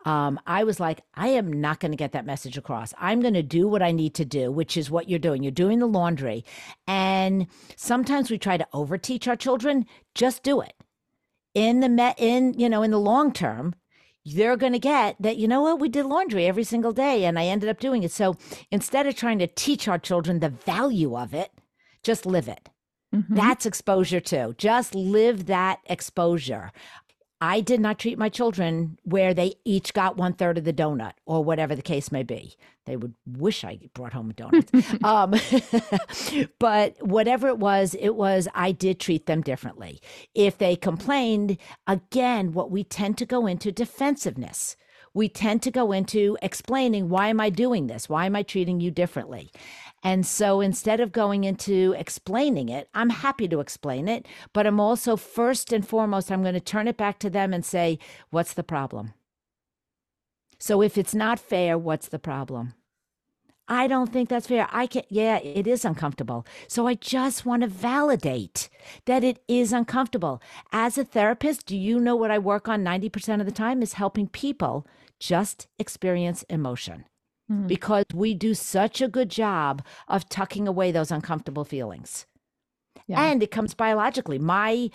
Um, 0.06 0.40
I 0.46 0.64
was 0.64 0.80
like, 0.80 1.02
I 1.14 1.28
am 1.28 1.60
not 1.60 1.78
going 1.80 1.92
to 1.92 1.96
get 1.96 2.12
that 2.12 2.24
message 2.24 2.56
across. 2.56 2.94
I'm 2.98 3.20
going 3.20 3.34
to 3.34 3.42
do 3.42 3.68
what 3.68 3.82
I 3.82 3.92
need 3.92 4.14
to 4.14 4.24
do, 4.24 4.50
which 4.50 4.76
is 4.76 4.90
what 4.90 5.10
you're 5.10 5.18
doing. 5.18 5.42
You're 5.42 5.52
doing 5.52 5.78
the 5.78 5.86
laundry, 5.86 6.44
and 6.86 7.46
sometimes 7.76 8.30
we 8.30 8.38
try 8.38 8.56
to 8.56 8.66
overteach 8.72 9.28
our 9.28 9.36
children. 9.36 9.86
Just 10.14 10.42
do 10.42 10.60
it. 10.60 10.74
In 11.54 11.80
the 11.80 11.88
met 11.88 12.14
in 12.18 12.54
you 12.58 12.68
know 12.68 12.82
in 12.82 12.92
the 12.92 12.98
long 12.98 13.32
term, 13.32 13.74
they're 14.24 14.56
going 14.56 14.72
to 14.72 14.78
get 14.78 15.16
that, 15.20 15.36
you 15.36 15.48
know 15.48 15.62
what, 15.62 15.80
we 15.80 15.88
did 15.88 16.06
laundry 16.06 16.46
every 16.46 16.64
single 16.64 16.92
day 16.92 17.24
and 17.24 17.38
I 17.38 17.46
ended 17.46 17.68
up 17.68 17.80
doing 17.80 18.02
it. 18.02 18.12
So 18.12 18.36
instead 18.70 19.06
of 19.06 19.14
trying 19.14 19.38
to 19.38 19.46
teach 19.46 19.88
our 19.88 19.98
children 19.98 20.40
the 20.40 20.50
value 20.50 21.16
of 21.16 21.32
it, 21.34 21.50
just 22.02 22.26
live 22.26 22.48
it. 22.48 22.68
Mm-hmm. 23.14 23.34
That's 23.34 23.66
exposure 23.66 24.20
too. 24.20 24.54
Just 24.56 24.94
live 24.94 25.46
that 25.46 25.80
exposure. 25.86 26.70
I 27.40 27.60
did 27.60 27.80
not 27.80 27.98
treat 27.98 28.18
my 28.18 28.28
children 28.28 28.98
where 29.04 29.32
they 29.32 29.54
each 29.64 29.94
got 29.94 30.16
one 30.18 30.34
third 30.34 30.58
of 30.58 30.64
the 30.64 30.72
donut 30.72 31.12
or 31.24 31.42
whatever 31.42 31.74
the 31.74 31.82
case 31.82 32.12
may 32.12 32.22
be. 32.22 32.54
They 32.84 32.96
would 32.96 33.14
wish 33.26 33.64
I 33.64 33.78
brought 33.94 34.12
home 34.12 34.30
a 34.30 34.34
donut. 34.34 35.04
um, 36.42 36.48
but 36.58 36.96
whatever 37.00 37.48
it 37.48 37.58
was, 37.58 37.94
it 37.98 38.14
was, 38.14 38.46
I 38.54 38.72
did 38.72 39.00
treat 39.00 39.26
them 39.26 39.40
differently. 39.40 40.00
If 40.34 40.58
they 40.58 40.76
complained, 40.76 41.56
again, 41.86 42.52
what 42.52 42.70
we 42.70 42.84
tend 42.84 43.16
to 43.18 43.26
go 43.26 43.46
into 43.46 43.72
defensiveness 43.72 44.76
we 45.12 45.28
tend 45.28 45.62
to 45.62 45.70
go 45.70 45.92
into 45.92 46.38
explaining 46.40 47.08
why 47.08 47.28
am 47.28 47.40
I 47.40 47.50
doing 47.50 47.86
this? 47.88 48.08
Why 48.08 48.26
am 48.26 48.36
I 48.36 48.42
treating 48.42 48.80
you 48.80 48.90
differently? 48.90 49.50
And 50.02 50.26
so 50.26 50.60
instead 50.60 51.00
of 51.00 51.12
going 51.12 51.44
into 51.44 51.94
explaining 51.98 52.68
it, 52.68 52.88
I'm 52.94 53.10
happy 53.10 53.48
to 53.48 53.60
explain 53.60 54.08
it, 54.08 54.26
but 54.52 54.66
I'm 54.66 54.80
also 54.80 55.16
first 55.16 55.72
and 55.72 55.86
foremost, 55.86 56.32
I'm 56.32 56.42
going 56.42 56.54
to 56.54 56.60
turn 56.60 56.88
it 56.88 56.96
back 56.96 57.18
to 57.20 57.30
them 57.30 57.52
and 57.52 57.64
say, 57.64 57.98
what's 58.30 58.54
the 58.54 58.62
problem? 58.62 59.12
So 60.58 60.82
if 60.82 60.96
it's 60.96 61.14
not 61.14 61.38
fair, 61.38 61.76
what's 61.76 62.08
the 62.08 62.18
problem? 62.18 62.74
I 63.68 63.86
don't 63.86 64.12
think 64.12 64.28
that's 64.28 64.48
fair. 64.48 64.68
I 64.72 64.86
can 64.88 65.04
yeah, 65.08 65.38
it 65.38 65.66
is 65.68 65.84
uncomfortable. 65.84 66.44
So 66.66 66.88
I 66.88 66.94
just 66.94 67.46
want 67.46 67.62
to 67.62 67.68
validate 67.68 68.68
that 69.04 69.22
it 69.22 69.44
is 69.46 69.72
uncomfortable. 69.72 70.42
As 70.72 70.98
a 70.98 71.04
therapist, 71.04 71.66
do 71.66 71.76
you 71.76 72.00
know 72.00 72.16
what 72.16 72.32
I 72.32 72.38
work 72.38 72.68
on 72.68 72.84
90% 72.84 73.38
of 73.38 73.46
the 73.46 73.52
time 73.52 73.80
is 73.80 73.92
helping 73.92 74.26
people 74.26 74.86
just 75.20 75.68
experience 75.78 76.42
emotion. 76.44 77.04
Mm-hmm. 77.50 77.66
Because 77.66 78.04
we 78.14 78.34
do 78.34 78.54
such 78.54 79.00
a 79.00 79.08
good 79.08 79.28
job 79.28 79.82
of 80.06 80.28
tucking 80.28 80.68
away 80.68 80.92
those 80.92 81.10
uncomfortable 81.10 81.64
feelings. 81.64 82.26
Yeah. 83.06 83.20
And 83.20 83.42
it 83.42 83.50
comes 83.50 83.74
biologically. 83.74 84.38
My 84.38 84.90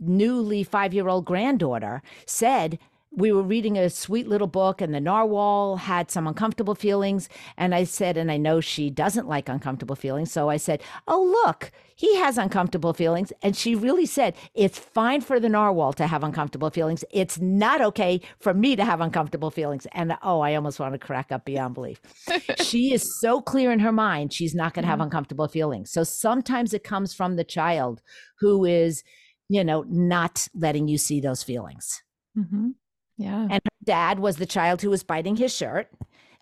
newly 0.00 0.64
five 0.64 0.92
year 0.92 1.08
old 1.08 1.24
granddaughter 1.24 2.02
said, 2.26 2.78
we 3.10 3.32
were 3.32 3.42
reading 3.42 3.76
a 3.78 3.90
sweet 3.90 4.28
little 4.28 4.46
book 4.46 4.80
and 4.80 4.94
the 4.94 5.00
narwhal 5.00 5.76
had 5.76 6.10
some 6.10 6.26
uncomfortable 6.26 6.74
feelings. 6.74 7.28
And 7.56 7.74
i 7.74 7.84
said 7.84 8.16
and 8.16 8.30
i 8.30 8.36
know 8.36 8.60
she 8.60 8.90
doesn't 8.90 9.28
like 9.28 9.48
uncomfortable 9.48 9.96
feelings. 9.96 10.30
So 10.30 10.48
i 10.48 10.56
said 10.56 10.82
oh 11.06 11.22
look 11.44 11.72
he 11.96 12.14
has 12.16 12.38
uncomfortable 12.38 12.92
feelings. 12.92 13.32
And 13.42 13.56
she 13.56 13.74
really 13.74 14.06
said 14.06 14.36
it's 14.54 14.78
fine 14.78 15.20
for 15.20 15.40
the 15.40 15.48
narwhal 15.48 15.92
to 15.94 16.06
have 16.06 16.22
uncomfortable 16.22 16.70
feelings. 16.70 17.04
It's 17.10 17.40
not 17.40 17.80
okay 17.80 18.20
for 18.38 18.54
me 18.54 18.76
to 18.76 18.84
have 18.84 19.00
uncomfortable 19.00 19.50
feelings. 19.50 19.86
And 19.92 20.16
oh 20.22 20.40
i 20.40 20.54
almost 20.54 20.78
want 20.78 20.92
to 20.92 20.98
crack 20.98 21.32
up 21.32 21.44
beyond 21.44 21.74
belief. 21.74 22.00
She 22.62 22.92
is 22.92 23.20
so 23.20 23.40
clear 23.40 23.72
in 23.72 23.78
her 23.80 23.92
mind 23.92 24.32
she's 24.32 24.54
not 24.54 24.74
going 24.74 24.82
to 24.82 24.88
have 24.88 24.98
mm-hmm. 24.98 25.04
uncomfortable 25.04 25.48
feelings. 25.48 25.90
So 25.90 26.04
sometimes 26.04 26.74
it 26.74 26.84
comes 26.84 27.14
from 27.14 27.36
the 27.36 27.44
child 27.44 28.02
who 28.40 28.64
is 28.64 29.02
you 29.48 29.64
know 29.64 29.84
not 29.88 30.46
letting 30.54 30.88
you 30.88 30.98
see 30.98 31.20
those 31.20 31.42
feelings. 31.42 32.02
Mm-hmm. 32.36 32.70
Yeah. 33.18 33.42
And 33.42 33.52
her 33.52 33.84
dad 33.84 34.20
was 34.20 34.36
the 34.36 34.46
child 34.46 34.80
who 34.80 34.90
was 34.90 35.02
biting 35.02 35.36
his 35.36 35.54
shirt 35.54 35.90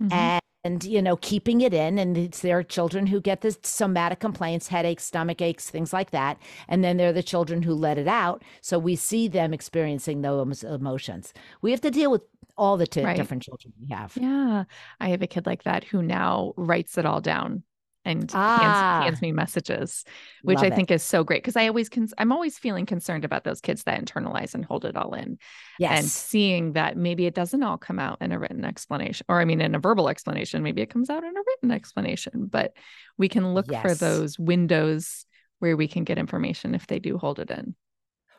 mm-hmm. 0.00 0.12
and, 0.12 0.42
and, 0.62 0.84
you 0.84 1.00
know, 1.00 1.16
keeping 1.16 1.62
it 1.62 1.72
in. 1.72 1.98
And 1.98 2.16
it's 2.16 2.40
there 2.40 2.58
are 2.58 2.62
children 2.62 3.06
who 3.06 3.20
get 3.20 3.40
the 3.40 3.56
somatic 3.62 4.20
complaints, 4.20 4.68
headaches, 4.68 5.04
stomach 5.04 5.40
aches, 5.40 5.70
things 5.70 5.92
like 5.92 6.10
that. 6.10 6.38
And 6.68 6.84
then 6.84 6.98
there 6.98 7.08
are 7.08 7.14
the 7.14 7.22
children 7.22 7.62
who 7.62 7.74
let 7.74 7.98
it 7.98 8.08
out. 8.08 8.44
So 8.60 8.78
we 8.78 8.94
see 8.94 9.26
them 9.26 9.54
experiencing 9.54 10.22
those 10.22 10.62
emotions. 10.62 11.32
We 11.62 11.70
have 11.70 11.80
to 11.80 11.90
deal 11.90 12.10
with 12.10 12.22
all 12.58 12.76
the 12.76 12.86
t- 12.86 13.02
right. 13.02 13.16
different 13.16 13.42
children 13.42 13.72
we 13.80 13.94
have. 13.94 14.16
Yeah. 14.20 14.64
I 15.00 15.08
have 15.08 15.22
a 15.22 15.26
kid 15.26 15.46
like 15.46 15.64
that 15.64 15.84
who 15.84 16.02
now 16.02 16.52
writes 16.56 16.98
it 16.98 17.06
all 17.06 17.20
down 17.20 17.62
and 18.06 18.30
ah, 18.34 18.58
hands, 19.00 19.04
hands, 19.04 19.22
me 19.22 19.32
messages, 19.32 20.04
which 20.42 20.60
I 20.60 20.70
think 20.70 20.90
is 20.90 21.02
so 21.02 21.24
great 21.24 21.42
because 21.42 21.56
I 21.56 21.66
always 21.66 21.88
cons- 21.88 22.14
I'm 22.16 22.30
always 22.30 22.56
feeling 22.56 22.86
concerned 22.86 23.24
about 23.24 23.42
those 23.42 23.60
kids 23.60 23.82
that 23.82 24.00
internalize 24.00 24.54
and 24.54 24.64
hold 24.64 24.84
it 24.84 24.96
all 24.96 25.12
in. 25.12 25.38
Yes. 25.78 25.98
And 25.98 26.08
seeing 26.08 26.72
that 26.74 26.96
maybe 26.96 27.26
it 27.26 27.34
doesn't 27.34 27.62
all 27.62 27.76
come 27.76 27.98
out 27.98 28.18
in 28.22 28.30
a 28.30 28.38
written 28.38 28.64
explanation, 28.64 29.26
or 29.28 29.40
I 29.40 29.44
mean 29.44 29.60
in 29.60 29.74
a 29.74 29.80
verbal 29.80 30.08
explanation, 30.08 30.62
maybe 30.62 30.82
it 30.82 30.90
comes 30.90 31.10
out 31.10 31.24
in 31.24 31.36
a 31.36 31.40
written 31.46 31.72
explanation, 31.72 32.46
but 32.46 32.74
we 33.18 33.28
can 33.28 33.54
look 33.54 33.66
yes. 33.68 33.82
for 33.82 33.94
those 33.94 34.38
windows 34.38 35.26
where 35.58 35.76
we 35.76 35.88
can 35.88 36.04
get 36.04 36.16
information 36.16 36.74
if 36.74 36.86
they 36.86 37.00
do 37.00 37.18
hold 37.18 37.40
it 37.40 37.50
in. 37.50 37.74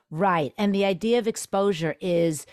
Right. 0.09 0.53
And 0.57 0.73
the 0.73 0.85
idea 0.85 1.19
of 1.19 1.27
exposure 1.27 1.95
is 1.99 2.45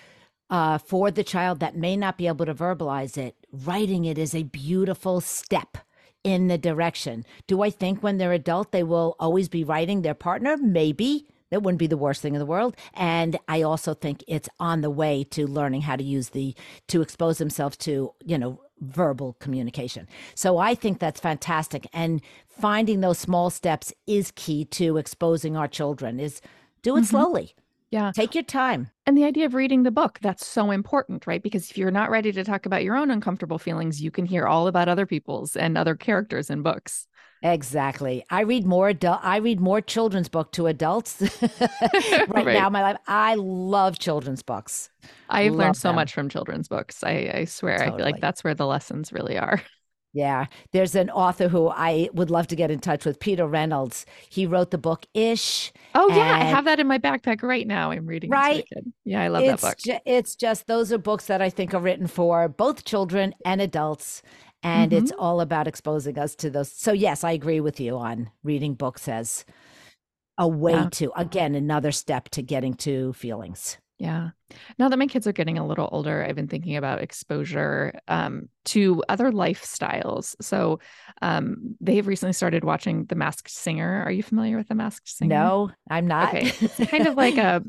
uh, 0.50 0.78
for 0.78 1.12
the 1.12 1.22
child 1.22 1.60
that 1.60 1.76
may 1.76 1.96
not 1.96 2.18
be 2.18 2.26
able 2.26 2.46
to 2.46 2.54
verbalize 2.54 3.16
it, 3.16 3.36
writing 3.52 4.04
it 4.04 4.18
is 4.18 4.34
a 4.34 4.42
beautiful 4.42 5.20
step 5.20 5.78
in 6.24 6.48
the 6.48 6.58
direction. 6.58 7.24
Do 7.46 7.62
I 7.62 7.70
think 7.70 8.02
when 8.02 8.18
they're 8.18 8.32
adult 8.32 8.72
they 8.72 8.82
will 8.82 9.14
always 9.20 9.48
be 9.48 9.62
writing 9.62 10.02
their 10.02 10.14
partner? 10.14 10.56
Maybe. 10.56 11.26
That 11.50 11.62
wouldn't 11.62 11.78
be 11.78 11.86
the 11.86 11.96
worst 11.96 12.20
thing 12.20 12.34
in 12.34 12.40
the 12.40 12.46
world. 12.46 12.74
And 12.94 13.38
I 13.46 13.62
also 13.62 13.94
think 13.94 14.24
it's 14.26 14.48
on 14.58 14.80
the 14.80 14.90
way 14.90 15.22
to 15.30 15.46
learning 15.46 15.82
how 15.82 15.94
to 15.94 16.02
use 16.02 16.30
the 16.30 16.56
to 16.88 17.00
expose 17.00 17.38
themselves 17.38 17.76
to, 17.78 18.12
you 18.24 18.38
know, 18.38 18.60
verbal 18.80 19.34
communication. 19.38 20.08
So 20.34 20.58
I 20.58 20.74
think 20.74 20.98
that's 20.98 21.20
fantastic. 21.20 21.86
And 21.92 22.22
finding 22.48 23.02
those 23.02 23.18
small 23.18 23.50
steps 23.50 23.92
is 24.06 24.32
key 24.32 24.64
to 24.66 24.96
exposing 24.96 25.56
our 25.56 25.68
children 25.68 26.18
is 26.18 26.40
do 26.82 26.96
it 26.96 27.00
mm-hmm. 27.00 27.06
slowly. 27.06 27.54
Yeah. 27.94 28.10
Take 28.10 28.34
your 28.34 28.42
time. 28.42 28.90
And 29.06 29.16
the 29.16 29.22
idea 29.22 29.46
of 29.46 29.54
reading 29.54 29.84
the 29.84 29.92
book, 29.92 30.18
that's 30.20 30.44
so 30.44 30.72
important, 30.72 31.28
right? 31.28 31.40
Because 31.40 31.70
if 31.70 31.78
you're 31.78 31.92
not 31.92 32.10
ready 32.10 32.32
to 32.32 32.42
talk 32.42 32.66
about 32.66 32.82
your 32.82 32.96
own 32.96 33.08
uncomfortable 33.08 33.56
feelings, 33.56 34.02
you 34.02 34.10
can 34.10 34.26
hear 34.26 34.48
all 34.48 34.66
about 34.66 34.88
other 34.88 35.06
people's 35.06 35.54
and 35.54 35.78
other 35.78 35.94
characters 35.94 36.50
in 36.50 36.62
books. 36.62 37.06
Exactly. 37.40 38.24
I 38.30 38.40
read 38.40 38.66
more 38.66 38.88
adult 38.88 39.20
I 39.22 39.36
read 39.36 39.60
more 39.60 39.80
children's 39.80 40.28
book 40.28 40.50
to 40.52 40.66
adults 40.66 41.20
right, 41.60 42.28
right, 42.28 42.54
now 42.54 42.66
in 42.66 42.72
my 42.72 42.82
life. 42.82 42.96
I 43.06 43.36
love 43.36 44.00
children's 44.00 44.42
books. 44.42 44.90
I've 45.28 45.52
love 45.52 45.58
learned 45.60 45.76
so 45.76 45.90
them. 45.90 45.96
much 45.96 46.14
from 46.14 46.28
children's 46.28 46.66
books. 46.66 47.04
I, 47.04 47.30
I 47.32 47.44
swear. 47.44 47.78
Totally. 47.78 47.94
I 47.94 47.96
feel 47.96 48.06
like 48.06 48.20
that's 48.20 48.42
where 48.42 48.54
the 48.54 48.66
lessons 48.66 49.12
really 49.12 49.38
are. 49.38 49.62
Yeah. 50.14 50.46
There's 50.72 50.94
an 50.94 51.10
author 51.10 51.48
who 51.48 51.68
I 51.68 52.08
would 52.14 52.30
love 52.30 52.46
to 52.46 52.56
get 52.56 52.70
in 52.70 52.78
touch 52.78 53.04
with, 53.04 53.18
Peter 53.18 53.46
Reynolds. 53.46 54.06
He 54.30 54.46
wrote 54.46 54.70
the 54.70 54.78
book 54.78 55.06
Ish. 55.12 55.72
Oh, 55.94 56.08
yeah. 56.08 56.38
I 56.40 56.44
have 56.44 56.64
that 56.66 56.78
in 56.78 56.86
my 56.86 56.98
backpack 56.98 57.42
right 57.42 57.66
now. 57.66 57.90
I'm 57.90 58.06
reading 58.06 58.30
it. 58.30 58.32
Right. 58.32 58.68
Yeah, 59.04 59.22
I 59.22 59.28
love 59.28 59.42
it's 59.42 59.60
that 59.60 59.68
book. 59.68 59.78
Ju- 59.78 59.98
it's 60.06 60.36
just, 60.36 60.68
those 60.68 60.92
are 60.92 60.98
books 60.98 61.26
that 61.26 61.42
I 61.42 61.50
think 61.50 61.74
are 61.74 61.80
written 61.80 62.06
for 62.06 62.48
both 62.48 62.84
children 62.84 63.34
and 63.44 63.60
adults. 63.60 64.22
And 64.62 64.92
mm-hmm. 64.92 65.04
it's 65.04 65.12
all 65.18 65.40
about 65.40 65.66
exposing 65.66 66.18
us 66.18 66.34
to 66.36 66.48
those. 66.48 66.72
So, 66.72 66.92
yes, 66.92 67.24
I 67.24 67.32
agree 67.32 67.60
with 67.60 67.80
you 67.80 67.98
on 67.98 68.30
reading 68.42 68.74
books 68.74 69.08
as 69.08 69.44
a 70.38 70.48
way 70.48 70.88
to, 70.92 71.12
again, 71.16 71.54
another 71.54 71.92
step 71.92 72.28
to 72.30 72.42
getting 72.42 72.74
to 72.74 73.12
feelings. 73.14 73.78
Yeah. 73.98 74.30
Now 74.78 74.88
that 74.88 74.98
my 74.98 75.06
kids 75.06 75.26
are 75.26 75.32
getting 75.32 75.56
a 75.56 75.66
little 75.66 75.88
older, 75.92 76.24
I've 76.24 76.34
been 76.34 76.48
thinking 76.48 76.76
about 76.76 77.00
exposure 77.00 77.98
um, 78.08 78.48
to 78.66 79.02
other 79.08 79.30
lifestyles. 79.30 80.34
So 80.40 80.80
um, 81.22 81.76
they've 81.80 82.06
recently 82.06 82.32
started 82.32 82.64
watching 82.64 83.04
The 83.04 83.14
Masked 83.14 83.50
Singer. 83.50 84.02
Are 84.04 84.10
you 84.10 84.22
familiar 84.22 84.56
with 84.56 84.68
The 84.68 84.74
Masked 84.74 85.08
Singer? 85.08 85.34
No, 85.34 85.70
I'm 85.88 86.06
not. 86.06 86.34
Okay. 86.34 86.52
It's 86.60 86.76
kind 86.90 87.06
of 87.06 87.14
like 87.14 87.36
a 87.36 87.62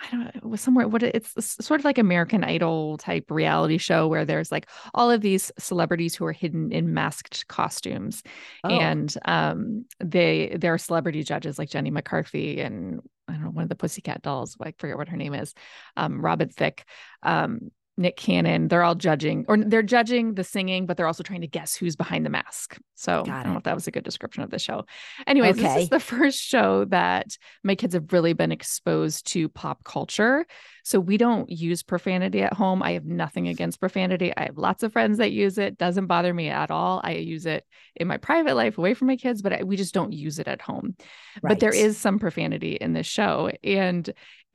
I 0.00 0.10
don't 0.12 0.20
know, 0.20 0.30
it 0.32 0.44
was 0.44 0.60
somewhere 0.60 0.86
what 0.86 1.02
it's 1.02 1.34
sort 1.64 1.80
of 1.80 1.84
like 1.84 1.98
American 1.98 2.44
Idol 2.44 2.98
type 2.98 3.30
reality 3.30 3.78
show 3.78 4.06
where 4.06 4.24
there's 4.24 4.52
like 4.52 4.68
all 4.94 5.10
of 5.10 5.22
these 5.22 5.50
celebrities 5.58 6.14
who 6.14 6.24
are 6.24 6.32
hidden 6.32 6.70
in 6.70 6.94
masked 6.94 7.48
costumes. 7.48 8.22
Oh. 8.62 8.70
And 8.70 9.12
um 9.24 9.86
they 9.98 10.56
there 10.56 10.72
are 10.74 10.78
celebrity 10.78 11.24
judges 11.24 11.58
like 11.58 11.68
Jenny 11.68 11.90
McCarthy 11.90 12.60
and 12.60 13.00
I 13.28 13.32
don't 13.32 13.42
know, 13.42 13.50
one 13.50 13.62
of 13.64 13.68
the 13.68 13.76
Pussycat 13.76 14.22
dolls, 14.22 14.56
I 14.60 14.72
forget 14.78 14.96
what 14.96 15.08
her 15.08 15.16
name 15.16 15.34
is, 15.34 15.54
um, 15.96 16.20
Robin 16.20 16.48
Thicke. 16.48 16.84
Um, 17.22 17.70
Nick 17.98 18.16
Cannon. 18.16 18.68
They're 18.68 18.82
all 18.82 18.94
judging, 18.94 19.44
or 19.48 19.56
they're 19.56 19.82
judging 19.82 20.34
the 20.34 20.44
singing, 20.44 20.86
but 20.86 20.96
they're 20.96 21.06
also 21.06 21.22
trying 21.22 21.40
to 21.40 21.46
guess 21.46 21.74
who's 21.74 21.96
behind 21.96 22.24
the 22.24 22.30
mask. 22.30 22.78
So 22.94 23.22
I 23.28 23.42
don't 23.42 23.52
know 23.52 23.58
if 23.58 23.64
that 23.64 23.74
was 23.74 23.86
a 23.86 23.90
good 23.90 24.04
description 24.04 24.42
of 24.42 24.50
the 24.50 24.58
show. 24.58 24.84
Anyway, 25.26 25.50
okay. 25.50 25.62
this 25.62 25.82
is 25.84 25.88
the 25.88 26.00
first 26.16 26.40
show 26.40 26.84
that 26.86 27.36
my 27.62 27.74
kids 27.74 27.94
have 27.94 28.12
really 28.12 28.32
been 28.32 28.52
exposed 28.52 29.26
to 29.32 29.48
pop 29.48 29.84
culture. 29.84 30.46
So 30.84 30.98
we 30.98 31.18
don't 31.18 31.50
use 31.50 31.82
profanity 31.82 32.42
at 32.42 32.54
home. 32.54 32.82
I 32.82 32.92
have 32.92 33.04
nothing 33.04 33.46
against 33.48 33.78
profanity. 33.78 34.32
I 34.36 34.44
have 34.44 34.56
lots 34.56 34.82
of 34.82 34.92
friends 34.92 35.18
that 35.18 35.32
use 35.32 35.58
it. 35.58 35.76
Doesn't 35.76 36.06
bother 36.06 36.32
me 36.32 36.48
at 36.48 36.70
all. 36.70 37.00
I 37.04 37.12
use 37.12 37.44
it 37.44 37.64
in 37.94 38.08
my 38.08 38.16
private 38.16 38.54
life 38.54 38.78
away 38.78 38.94
from 38.94 39.08
my 39.08 39.16
kids, 39.16 39.42
but 39.42 39.52
I, 39.52 39.64
we 39.64 39.76
just 39.76 39.92
don't 39.92 40.12
use 40.12 40.38
it 40.38 40.48
at 40.48 40.62
home. 40.62 40.96
Right. 41.42 41.50
But 41.50 41.60
there 41.60 41.74
is 41.74 41.98
some 41.98 42.18
profanity 42.18 42.72
in 42.72 42.94
this 42.94 43.06
show. 43.06 43.50
And 43.62 44.08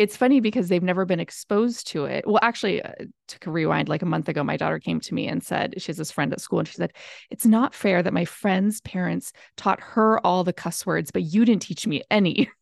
it's 0.03 0.17
funny 0.17 0.41
because 0.41 0.67
they've 0.67 0.83
never 0.83 1.05
been 1.05 1.19
exposed 1.19 1.87
to 1.87 2.05
it. 2.05 2.27
Well, 2.27 2.39
actually, 2.41 2.81
uh, 2.81 2.91
to 3.29 3.51
rewind, 3.51 3.87
like 3.87 4.01
a 4.01 4.05
month 4.05 4.27
ago, 4.27 4.43
my 4.43 4.57
daughter 4.57 4.79
came 4.79 4.99
to 4.99 5.13
me 5.13 5.27
and 5.27 5.41
said, 5.41 5.81
she 5.81 5.87
has 5.87 5.97
this 5.97 6.11
friend 6.11 6.33
at 6.33 6.41
school, 6.41 6.59
and 6.59 6.67
she 6.67 6.75
said, 6.75 6.93
It's 7.29 7.45
not 7.45 7.73
fair 7.73 8.03
that 8.03 8.13
my 8.13 8.25
friend's 8.25 8.81
parents 8.81 9.31
taught 9.55 9.79
her 9.81 10.19
all 10.25 10.43
the 10.43 10.53
cuss 10.53 10.85
words, 10.85 11.11
but 11.11 11.23
you 11.23 11.45
didn't 11.45 11.61
teach 11.61 11.87
me 11.87 12.03
any. 12.11 12.49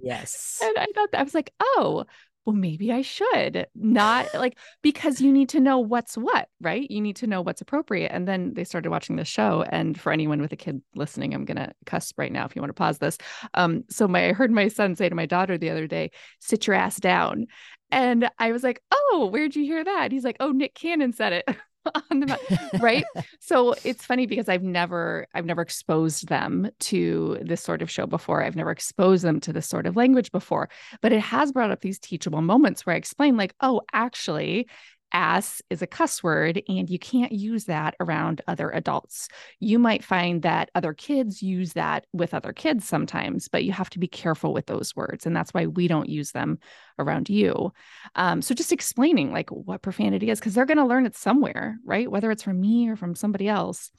Yes. 0.00 0.60
and 0.62 0.76
I 0.78 0.86
thought 0.94 1.10
that 1.12 1.20
I 1.20 1.22
was 1.22 1.34
like, 1.34 1.52
oh, 1.60 2.04
well, 2.48 2.56
maybe 2.56 2.90
I 2.90 3.02
should 3.02 3.66
not 3.74 4.32
like 4.32 4.56
because 4.80 5.20
you 5.20 5.34
need 5.34 5.50
to 5.50 5.60
know 5.60 5.80
what's 5.80 6.16
what, 6.16 6.48
right? 6.62 6.90
You 6.90 7.02
need 7.02 7.16
to 7.16 7.26
know 7.26 7.42
what's 7.42 7.60
appropriate. 7.60 8.10
And 8.10 8.26
then 8.26 8.54
they 8.54 8.64
started 8.64 8.88
watching 8.88 9.16
the 9.16 9.24
show. 9.26 9.66
And 9.68 10.00
for 10.00 10.12
anyone 10.12 10.40
with 10.40 10.50
a 10.52 10.56
kid 10.56 10.80
listening, 10.94 11.34
I'm 11.34 11.44
gonna 11.44 11.74
cuss 11.84 12.14
right 12.16 12.32
now 12.32 12.46
if 12.46 12.56
you 12.56 12.62
want 12.62 12.70
to 12.70 12.74
pause 12.74 12.96
this. 13.00 13.18
Um, 13.52 13.84
so 13.90 14.08
my 14.08 14.30
I 14.30 14.32
heard 14.32 14.50
my 14.50 14.68
son 14.68 14.96
say 14.96 15.10
to 15.10 15.14
my 15.14 15.26
daughter 15.26 15.58
the 15.58 15.68
other 15.68 15.86
day, 15.86 16.10
sit 16.38 16.66
your 16.66 16.74
ass 16.74 16.96
down. 16.96 17.48
And 17.90 18.30
I 18.38 18.52
was 18.52 18.62
like, 18.62 18.80
Oh, 18.90 19.28
where'd 19.30 19.54
you 19.54 19.64
hear 19.64 19.84
that? 19.84 20.10
He's 20.10 20.24
like, 20.24 20.38
Oh, 20.40 20.50
Nick 20.52 20.74
Cannon 20.74 21.12
said 21.12 21.34
it. 21.34 21.44
on 22.10 22.20
the 22.20 22.78
right? 22.80 23.04
So 23.40 23.74
it's 23.84 24.04
funny 24.04 24.26
because 24.26 24.48
i've 24.48 24.62
never 24.62 25.26
i've 25.34 25.46
never 25.46 25.62
exposed 25.62 26.28
them 26.28 26.70
to 26.80 27.38
this 27.42 27.62
sort 27.62 27.82
of 27.82 27.90
show 27.90 28.06
before. 28.06 28.42
I've 28.42 28.56
never 28.56 28.70
exposed 28.70 29.24
them 29.24 29.40
to 29.40 29.52
this 29.52 29.68
sort 29.68 29.86
of 29.86 29.96
language 29.96 30.32
before. 30.32 30.68
But 31.00 31.12
it 31.12 31.20
has 31.20 31.52
brought 31.52 31.70
up 31.70 31.80
these 31.80 31.98
teachable 31.98 32.42
moments 32.42 32.84
where 32.84 32.94
i 32.94 32.98
explain 32.98 33.36
like 33.36 33.54
oh 33.60 33.82
actually 33.92 34.68
ass 35.12 35.62
is 35.70 35.82
a 35.82 35.86
cuss 35.86 36.22
word 36.22 36.62
and 36.68 36.90
you 36.90 36.98
can't 36.98 37.32
use 37.32 37.64
that 37.64 37.94
around 38.00 38.42
other 38.46 38.70
adults. 38.70 39.28
You 39.60 39.78
might 39.78 40.04
find 40.04 40.42
that 40.42 40.70
other 40.74 40.92
kids 40.92 41.42
use 41.42 41.72
that 41.74 42.06
with 42.12 42.34
other 42.34 42.52
kids 42.52 42.86
sometimes, 42.86 43.48
but 43.48 43.64
you 43.64 43.72
have 43.72 43.90
to 43.90 43.98
be 43.98 44.08
careful 44.08 44.52
with 44.52 44.66
those 44.66 44.94
words. 44.94 45.26
And 45.26 45.34
that's 45.34 45.52
why 45.52 45.66
we 45.66 45.88
don't 45.88 46.08
use 46.08 46.32
them 46.32 46.58
around 46.98 47.28
you. 47.28 47.72
Um, 48.14 48.42
so 48.42 48.54
just 48.54 48.72
explaining 48.72 49.32
like 49.32 49.50
what 49.50 49.82
profanity 49.82 50.30
is, 50.30 50.40
because 50.40 50.54
they're 50.54 50.66
going 50.66 50.78
to 50.78 50.86
learn 50.86 51.06
it 51.06 51.16
somewhere, 51.16 51.78
right? 51.84 52.10
Whether 52.10 52.30
it's 52.30 52.42
from 52.42 52.60
me 52.60 52.88
or 52.88 52.96
from 52.96 53.14
somebody 53.14 53.48
else. 53.48 53.90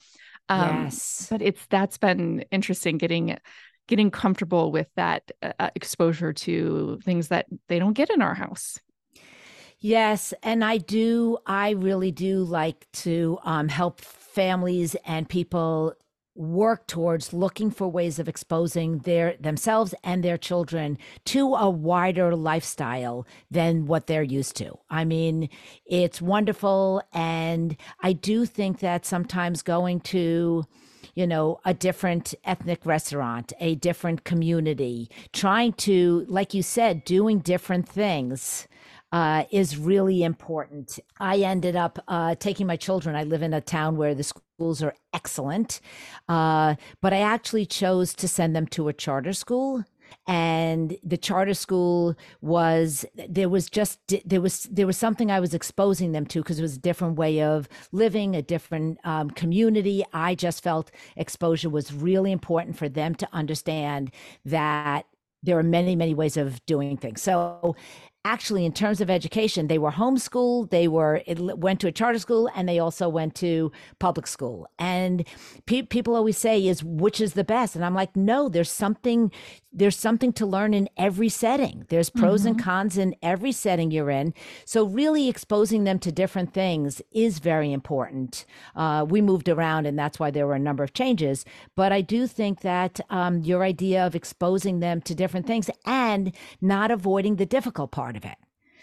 Um, 0.48 0.84
yes. 0.84 1.26
But 1.30 1.42
it's 1.42 1.64
that's 1.66 1.98
been 1.98 2.44
interesting 2.50 2.98
getting 2.98 3.38
getting 3.86 4.10
comfortable 4.10 4.70
with 4.70 4.86
that 4.94 5.30
uh, 5.42 5.70
exposure 5.74 6.32
to 6.32 7.00
things 7.04 7.28
that 7.28 7.46
they 7.68 7.78
don't 7.80 7.94
get 7.94 8.10
in 8.10 8.22
our 8.22 8.34
house 8.34 8.78
Yes, 9.80 10.34
and 10.42 10.62
I 10.62 10.76
do. 10.76 11.38
I 11.46 11.70
really 11.70 12.10
do 12.10 12.44
like 12.44 12.86
to 12.92 13.38
um, 13.44 13.68
help 13.68 14.00
families 14.00 14.94
and 15.06 15.28
people 15.28 15.94
work 16.34 16.86
towards 16.86 17.32
looking 17.32 17.70
for 17.70 17.88
ways 17.88 18.18
of 18.18 18.28
exposing 18.28 18.98
their 18.98 19.36
themselves 19.40 19.94
and 20.04 20.22
their 20.22 20.38
children 20.38 20.96
to 21.24 21.54
a 21.54 21.68
wider 21.68 22.36
lifestyle 22.36 23.26
than 23.50 23.86
what 23.86 24.06
they're 24.06 24.22
used 24.22 24.54
to. 24.56 24.78
I 24.88 25.04
mean, 25.04 25.48
it's 25.86 26.22
wonderful 26.22 27.02
and 27.12 27.76
I 28.02 28.12
do 28.12 28.46
think 28.46 28.78
that 28.78 29.04
sometimes 29.04 29.62
going 29.62 30.00
to 30.00 30.64
you 31.14 31.26
know, 31.26 31.58
a 31.64 31.74
different 31.74 32.34
ethnic 32.44 32.86
restaurant, 32.86 33.52
a 33.58 33.74
different 33.74 34.22
community, 34.22 35.10
trying 35.32 35.72
to, 35.72 36.24
like 36.28 36.54
you 36.54 36.62
said, 36.62 37.04
doing 37.04 37.40
different 37.40 37.88
things 37.88 38.68
uh, 39.12 39.44
is 39.50 39.76
really 39.76 40.22
important. 40.22 40.98
I 41.18 41.38
ended 41.38 41.76
up 41.76 41.98
uh, 42.08 42.34
taking 42.36 42.66
my 42.66 42.76
children. 42.76 43.16
I 43.16 43.24
live 43.24 43.42
in 43.42 43.52
a 43.52 43.60
town 43.60 43.96
where 43.96 44.14
the 44.14 44.24
schools 44.24 44.82
are 44.82 44.94
excellent, 45.12 45.80
uh, 46.28 46.76
but 47.00 47.12
I 47.12 47.20
actually 47.20 47.66
chose 47.66 48.14
to 48.14 48.28
send 48.28 48.54
them 48.54 48.66
to 48.68 48.88
a 48.88 48.92
charter 48.92 49.32
school 49.32 49.84
and 50.26 50.96
the 51.02 51.16
charter 51.16 51.54
school 51.54 52.16
was 52.40 53.04
there 53.28 53.48
was 53.48 53.68
just 53.68 53.98
there 54.24 54.40
was 54.40 54.64
there 54.64 54.86
was 54.86 54.96
something 54.96 55.30
i 55.30 55.40
was 55.40 55.54
exposing 55.54 56.12
them 56.12 56.26
to 56.26 56.40
because 56.40 56.58
it 56.58 56.62
was 56.62 56.76
a 56.76 56.80
different 56.80 57.16
way 57.16 57.42
of 57.42 57.68
living 57.92 58.34
a 58.34 58.42
different 58.42 58.98
um, 59.04 59.30
community 59.30 60.04
i 60.12 60.34
just 60.34 60.62
felt 60.62 60.90
exposure 61.16 61.70
was 61.70 61.92
really 61.92 62.32
important 62.32 62.76
for 62.76 62.88
them 62.88 63.14
to 63.14 63.28
understand 63.32 64.10
that 64.44 65.06
there 65.42 65.58
are 65.58 65.62
many 65.62 65.96
many 65.96 66.14
ways 66.14 66.36
of 66.36 66.64
doing 66.66 66.96
things 66.96 67.22
so 67.22 67.74
actually 68.24 68.66
in 68.66 68.72
terms 68.72 69.00
of 69.00 69.08
education 69.08 69.66
they 69.66 69.78
were 69.78 69.90
homeschooled 69.90 70.70
they 70.70 70.86
were 70.86 71.22
went 71.38 71.80
to 71.80 71.86
a 71.86 71.92
charter 71.92 72.18
school 72.18 72.50
and 72.54 72.68
they 72.68 72.78
also 72.78 73.08
went 73.08 73.34
to 73.34 73.72
public 73.98 74.26
school. 74.26 74.68
And 74.78 75.26
pe- 75.66 75.82
people 75.82 76.14
always 76.14 76.36
say 76.36 76.66
is 76.66 76.84
which 76.84 77.20
is 77.20 77.32
the 77.32 77.44
best? 77.44 77.74
And 77.74 77.84
i'm 77.84 77.94
like 77.94 78.14
no 78.16 78.48
there's 78.48 78.70
something 78.70 79.32
there's 79.72 79.96
something 79.96 80.32
to 80.32 80.46
learn 80.46 80.74
in 80.74 80.88
every 80.96 81.28
setting. 81.28 81.86
There's 81.88 82.10
pros 82.10 82.40
mm-hmm. 82.40 82.48
and 82.48 82.62
cons 82.62 82.98
in 82.98 83.14
every 83.22 83.52
setting 83.52 83.92
you're 83.92 84.10
in. 84.10 84.34
So 84.64 84.84
really 84.84 85.28
exposing 85.28 85.84
them 85.84 86.00
to 86.00 86.10
different 86.10 86.52
things 86.52 87.00
is 87.12 87.38
very 87.38 87.72
important. 87.72 88.44
Uh, 88.74 89.06
we 89.08 89.22
moved 89.22 89.48
around 89.48 89.86
and 89.86 89.96
that's 89.96 90.18
why 90.18 90.32
there 90.32 90.46
were 90.46 90.54
a 90.54 90.58
number 90.58 90.82
of 90.82 90.92
changes. 90.92 91.44
But 91.74 91.92
i 91.92 92.00
do 92.00 92.26
think 92.26 92.60
that 92.60 93.00
um, 93.08 93.38
your 93.38 93.62
idea 93.62 94.04
of 94.06 94.14
exposing 94.14 94.80
them 94.80 95.00
to 95.02 95.14
different 95.14 95.46
things 95.46 95.70
and 95.86 96.32
not 96.60 96.90
avoiding 96.90 97.36
the 97.36 97.46
difficult 97.46 97.90
part 97.92 98.09
part 98.10 98.16
of 98.16 98.30
it. 98.30 98.38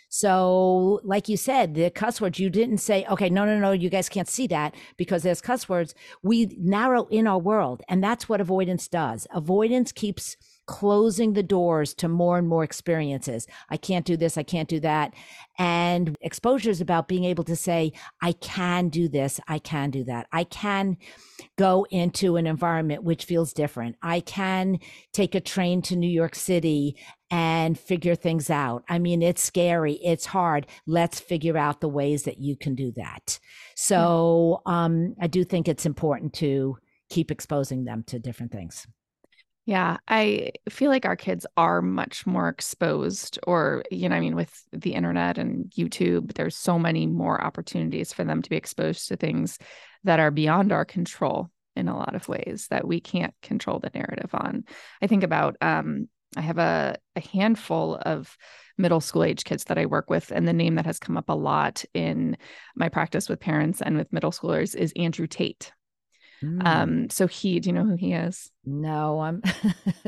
So, 0.10 1.02
like 1.04 1.28
you 1.28 1.36
said, 1.36 1.76
the 1.76 1.90
cuss 1.90 2.22
words, 2.22 2.40
you 2.40 2.50
didn't 2.50 2.78
say, 2.78 3.06
okay, 3.10 3.30
no, 3.30 3.44
no, 3.46 3.60
no, 3.60 3.72
you 3.72 3.90
guys 3.90 4.08
can't 4.08 4.30
see 4.30 4.48
that 4.48 4.74
because 4.96 5.24
there's 5.24 5.42
cuss 5.42 5.68
words. 5.68 5.94
We 6.24 6.56
narrow 6.58 7.08
in 7.08 7.28
our 7.28 7.38
world. 7.38 7.82
And 7.90 8.02
that's 8.02 8.30
what 8.30 8.40
avoidance 8.40 8.88
does. 8.88 9.28
Avoidance 9.32 9.92
keeps 9.92 10.38
closing 10.68 11.34
the 11.34 11.44
doors 11.44 11.94
to 11.96 12.08
more 12.08 12.38
and 12.38 12.48
more 12.48 12.64
experiences. 12.64 13.48
I 13.70 13.78
can't 13.78 14.06
do 14.06 14.16
this. 14.18 14.38
I 14.38 14.44
can't 14.44 14.70
do 14.70 14.80
that. 14.82 15.14
And 15.58 16.16
exposure 16.22 16.70
is 16.70 16.82
about 16.82 17.08
being 17.08 17.24
able 17.24 17.46
to 17.46 17.56
say, 17.56 17.94
I 18.22 18.34
can 18.34 18.90
do 18.90 19.08
this. 19.08 19.40
I 19.48 19.60
can 19.60 19.90
do 19.90 20.04
that. 20.04 20.28
I 20.32 20.44
can 20.44 20.98
go 21.58 21.88
into 21.90 22.36
an 22.36 22.46
environment 22.46 23.04
which 23.04 23.26
feels 23.26 23.54
different. 23.54 23.96
I 24.02 24.20
can 24.20 24.80
take 25.14 25.34
a 25.34 25.42
train 25.42 25.82
to 25.84 25.96
New 25.96 26.10
York 26.10 26.36
City 26.36 26.98
and 27.32 27.78
figure 27.80 28.16
things 28.16 28.50
out. 28.50 28.84
I 28.88 29.00
mean, 29.00 29.22
it's 29.22 29.42
scary. 29.42 29.94
It's 30.04 30.26
hard. 30.26 30.68
Let's 30.86 31.20
figure 31.20 31.58
out 31.58 31.82
the 31.82 31.90
ways 31.90 32.24
that 32.24 32.38
you 32.38 32.56
can 32.56 32.76
do 32.76 32.92
that. 32.98 33.40
So, 33.76 34.62
um, 34.66 35.16
I 35.20 35.28
do 35.28 35.44
think 35.44 35.68
it's 35.68 35.86
important 35.86 36.34
to 36.36 36.78
keep 37.10 37.32
exposing 37.32 37.86
them 37.86 38.04
to 38.08 38.20
different 38.20 38.52
things. 38.52 38.86
Yeah, 39.68 39.98
I 40.08 40.54
feel 40.70 40.90
like 40.90 41.06
our 41.06 41.18
kids 41.18 41.46
are 41.58 41.82
much 41.82 42.26
more 42.26 42.48
exposed, 42.48 43.38
or, 43.46 43.84
you 43.92 44.08
know, 44.08 44.16
I 44.16 44.22
mean, 44.22 44.38
with 44.38 44.64
the 44.72 44.94
internet 44.94 45.38
and 45.38 45.70
YouTube, 45.72 46.36
there's 46.36 46.56
so 46.56 46.80
many 46.80 47.06
more 47.06 47.44
opportunities 47.44 48.14
for 48.14 48.24
them 48.24 48.42
to 48.42 48.50
be 48.50 48.56
exposed 48.56 49.10
to 49.10 49.18
things 49.18 49.60
that 50.06 50.22
are 50.22 50.32
beyond 50.32 50.72
our 50.72 50.86
control 50.86 51.50
in 51.76 51.90
a 51.90 51.98
lot 51.98 52.16
of 52.16 52.30
ways 52.30 52.68
that 52.70 52.88
we 52.88 53.02
can't 53.02 53.34
control 53.42 53.80
the 53.80 53.92
narrative 53.94 54.30
on. 54.34 54.64
I 55.02 55.08
think 55.08 55.24
about, 55.24 55.58
um, 55.60 56.08
I 56.38 56.42
have 56.42 56.60
a, 56.60 56.96
a 57.18 57.20
handful 57.20 57.98
of 57.98 58.38
middle 58.78 59.02
school 59.02 59.26
age 59.26 59.44
kids 59.44 59.66
that 59.66 59.78
I 59.78 59.86
work 59.86 60.10
with, 60.10 60.32
and 60.32 60.48
the 60.48 60.54
name 60.54 60.76
that 60.76 60.86
has 60.86 60.98
come 60.98 61.18
up 61.18 61.28
a 61.28 61.34
lot 61.34 61.84
in 61.94 62.38
my 62.78 62.88
practice 62.88 63.28
with 63.28 63.42
parents 63.42 63.82
and 63.82 63.98
with 63.98 64.14
middle 64.14 64.32
schoolers 64.32 64.78
is 64.78 64.94
Andrew 64.96 65.28
Tate. 65.28 65.74
Mm. 66.44 66.66
Um, 66.66 67.10
so 67.10 67.28
he, 67.28 67.60
do 67.60 67.70
you 67.70 67.74
know 67.74 67.84
who 67.84 67.96
he 67.96 68.14
is? 68.14 68.52
No, 68.66 69.22
I'm 69.22 69.42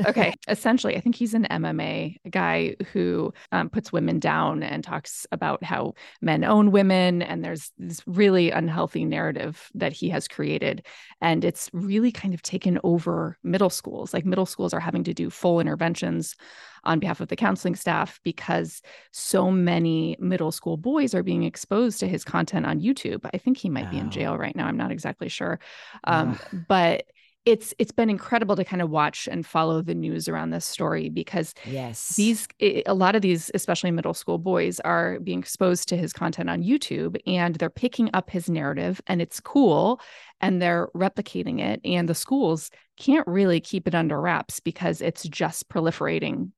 okay. 0.06 0.34
Essentially, 0.48 0.96
I 0.96 1.00
think 1.00 1.16
he's 1.16 1.32
an 1.34 1.46
MMA 1.50 2.16
guy 2.30 2.76
who 2.92 3.32
um, 3.52 3.70
puts 3.70 3.90
women 3.90 4.18
down 4.18 4.62
and 4.62 4.84
talks 4.84 5.26
about 5.32 5.64
how 5.64 5.94
men 6.20 6.44
own 6.44 6.70
women. 6.70 7.22
And 7.22 7.42
there's 7.42 7.72
this 7.78 8.02
really 8.06 8.50
unhealthy 8.50 9.04
narrative 9.04 9.70
that 9.74 9.92
he 9.92 10.10
has 10.10 10.28
created. 10.28 10.86
And 11.22 11.44
it's 11.44 11.70
really 11.72 12.12
kind 12.12 12.34
of 12.34 12.42
taken 12.42 12.78
over 12.84 13.38
middle 13.42 13.70
schools. 13.70 14.12
Like 14.12 14.26
middle 14.26 14.46
schools 14.46 14.74
are 14.74 14.80
having 14.80 15.04
to 15.04 15.14
do 15.14 15.30
full 15.30 15.58
interventions 15.58 16.36
on 16.84 16.98
behalf 16.98 17.20
of 17.20 17.28
the 17.28 17.36
counseling 17.36 17.74
staff 17.74 18.20
because 18.24 18.82
so 19.12 19.50
many 19.50 20.16
middle 20.18 20.52
school 20.52 20.76
boys 20.76 21.14
are 21.14 21.22
being 21.22 21.44
exposed 21.44 22.00
to 22.00 22.08
his 22.08 22.24
content 22.24 22.66
on 22.66 22.80
YouTube. 22.80 23.28
I 23.32 23.38
think 23.38 23.56
he 23.56 23.68
might 23.68 23.88
oh. 23.88 23.90
be 23.90 23.98
in 23.98 24.10
jail 24.10 24.36
right 24.36 24.56
now. 24.56 24.66
I'm 24.66 24.76
not 24.76 24.90
exactly 24.90 25.28
sure. 25.28 25.60
Um, 26.04 26.38
but 26.68 27.04
it's 27.46 27.72
it's 27.78 27.92
been 27.92 28.10
incredible 28.10 28.54
to 28.54 28.64
kind 28.64 28.82
of 28.82 28.90
watch 28.90 29.26
and 29.30 29.46
follow 29.46 29.80
the 29.80 29.94
news 29.94 30.28
around 30.28 30.50
this 30.50 30.66
story 30.66 31.08
because 31.08 31.54
yes 31.64 32.14
these 32.16 32.46
a 32.60 32.92
lot 32.92 33.16
of 33.16 33.22
these 33.22 33.50
especially 33.54 33.90
middle 33.90 34.12
school 34.12 34.36
boys 34.36 34.78
are 34.80 35.18
being 35.20 35.38
exposed 35.38 35.88
to 35.88 35.96
his 35.96 36.12
content 36.12 36.50
on 36.50 36.62
YouTube 36.62 37.16
and 37.26 37.54
they're 37.56 37.70
picking 37.70 38.10
up 38.12 38.28
his 38.28 38.50
narrative 38.50 39.00
and 39.06 39.22
it's 39.22 39.40
cool 39.40 40.00
and 40.40 40.60
they're 40.60 40.88
replicating 40.94 41.60
it 41.60 41.80
and 41.84 42.08
the 42.08 42.14
schools 42.14 42.70
can't 42.98 43.26
really 43.26 43.60
keep 43.60 43.88
it 43.88 43.94
under 43.94 44.20
wraps 44.20 44.60
because 44.60 45.00
it's 45.00 45.22
just 45.22 45.68
proliferating 45.68 46.50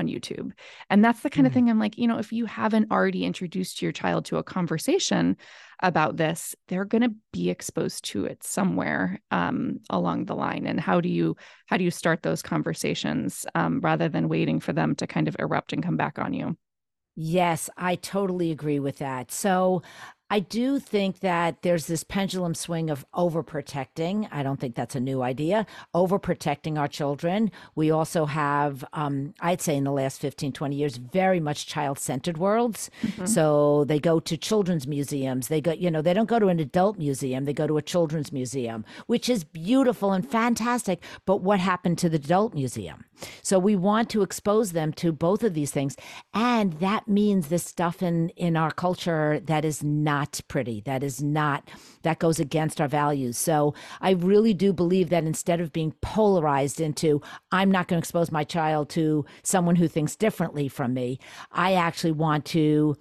on 0.00 0.06
YouTube. 0.06 0.52
And 0.90 1.04
that's 1.04 1.20
the 1.20 1.30
kind 1.30 1.44
mm. 1.44 1.48
of 1.48 1.54
thing 1.54 1.68
I'm 1.68 1.78
like, 1.78 1.98
you 1.98 2.06
know, 2.06 2.18
if 2.18 2.32
you 2.32 2.46
haven't 2.46 2.90
already 2.90 3.24
introduced 3.24 3.82
your 3.82 3.92
child 3.92 4.24
to 4.26 4.38
a 4.38 4.42
conversation 4.42 5.36
about 5.82 6.16
this, 6.16 6.54
they're 6.68 6.84
going 6.84 7.02
to 7.02 7.14
be 7.32 7.50
exposed 7.50 8.04
to 8.06 8.24
it 8.24 8.42
somewhere 8.42 9.20
um, 9.30 9.80
along 9.90 10.24
the 10.24 10.34
line. 10.34 10.66
And 10.66 10.80
how 10.80 11.00
do 11.00 11.08
you 11.08 11.36
how 11.66 11.76
do 11.76 11.84
you 11.84 11.90
start 11.90 12.22
those 12.22 12.42
conversations 12.42 13.44
um, 13.54 13.80
rather 13.80 14.08
than 14.08 14.28
waiting 14.28 14.60
for 14.60 14.72
them 14.72 14.94
to 14.96 15.06
kind 15.06 15.28
of 15.28 15.36
erupt 15.38 15.72
and 15.72 15.82
come 15.82 15.96
back 15.96 16.18
on 16.18 16.32
you? 16.32 16.56
Yes, 17.18 17.70
I 17.78 17.94
totally 17.94 18.50
agree 18.50 18.78
with 18.78 18.98
that. 18.98 19.32
So 19.32 19.82
I 20.28 20.40
do 20.40 20.80
think 20.80 21.20
that 21.20 21.62
there's 21.62 21.86
this 21.86 22.02
pendulum 22.02 22.54
swing 22.54 22.90
of 22.90 23.06
overprotecting. 23.14 24.28
I 24.32 24.42
don't 24.42 24.58
think 24.58 24.74
that's 24.74 24.96
a 24.96 25.00
new 25.00 25.22
idea. 25.22 25.66
Overprotecting 25.94 26.76
our 26.78 26.88
children. 26.88 27.52
We 27.76 27.92
also 27.92 28.26
have, 28.26 28.84
um, 28.92 29.34
I'd 29.40 29.60
say 29.60 29.76
in 29.76 29.84
the 29.84 29.92
last 29.92 30.20
15, 30.20 30.52
20 30.52 30.74
years, 30.74 30.96
very 30.96 31.38
much 31.38 31.66
child 31.66 32.00
centered 32.00 32.38
worlds. 32.38 32.90
Mm-hmm. 33.02 33.26
So 33.26 33.84
they 33.84 34.00
go 34.00 34.18
to 34.18 34.36
children's 34.36 34.88
museums. 34.88 35.46
They 35.46 35.60
go, 35.60 35.72
you 35.72 35.92
know, 35.92 36.02
they 36.02 36.12
don't 36.12 36.28
go 36.28 36.40
to 36.40 36.48
an 36.48 36.58
adult 36.58 36.98
museum, 36.98 37.44
they 37.44 37.52
go 37.52 37.68
to 37.68 37.76
a 37.76 37.82
children's 37.82 38.32
museum, 38.32 38.84
which 39.06 39.28
is 39.28 39.44
beautiful 39.44 40.12
and 40.12 40.28
fantastic. 40.28 41.02
But 41.24 41.36
what 41.42 41.60
happened 41.60 41.98
to 41.98 42.08
the 42.08 42.16
adult 42.16 42.52
museum? 42.52 43.04
So 43.42 43.58
we 43.58 43.76
want 43.76 44.10
to 44.10 44.22
expose 44.22 44.72
them 44.72 44.92
to 44.94 45.12
both 45.12 45.42
of 45.42 45.54
these 45.54 45.70
things. 45.70 45.96
And 46.34 46.74
that 46.74 47.06
means 47.06 47.48
this 47.48 47.64
stuff 47.64 48.02
in, 48.02 48.30
in 48.30 48.56
our 48.56 48.70
culture 48.70 49.40
that 49.46 49.64
is 49.64 49.82
not 49.84 50.15
pretty, 50.48 50.80
that 50.82 51.02
is 51.02 51.22
not, 51.22 51.68
that 52.02 52.18
goes 52.18 52.40
against 52.40 52.80
our 52.80 52.88
values. 52.88 53.36
So 53.36 53.74
I 54.00 54.10
really 54.10 54.54
do 54.54 54.72
believe 54.72 55.10
that 55.10 55.24
instead 55.24 55.60
of 55.60 55.72
being 55.72 55.92
polarized 56.00 56.80
into, 56.80 57.20
I'm 57.52 57.70
not 57.70 57.88
going 57.88 58.00
to 58.00 58.04
expose 58.04 58.32
my 58.32 58.44
child 58.44 58.88
to 58.90 59.24
someone 59.42 59.76
who 59.76 59.88
thinks 59.88 60.16
differently 60.16 60.68
from 60.68 60.94
me, 60.94 61.18
I 61.52 61.74
actually 61.74 62.12
want 62.12 62.44
to 62.46 62.96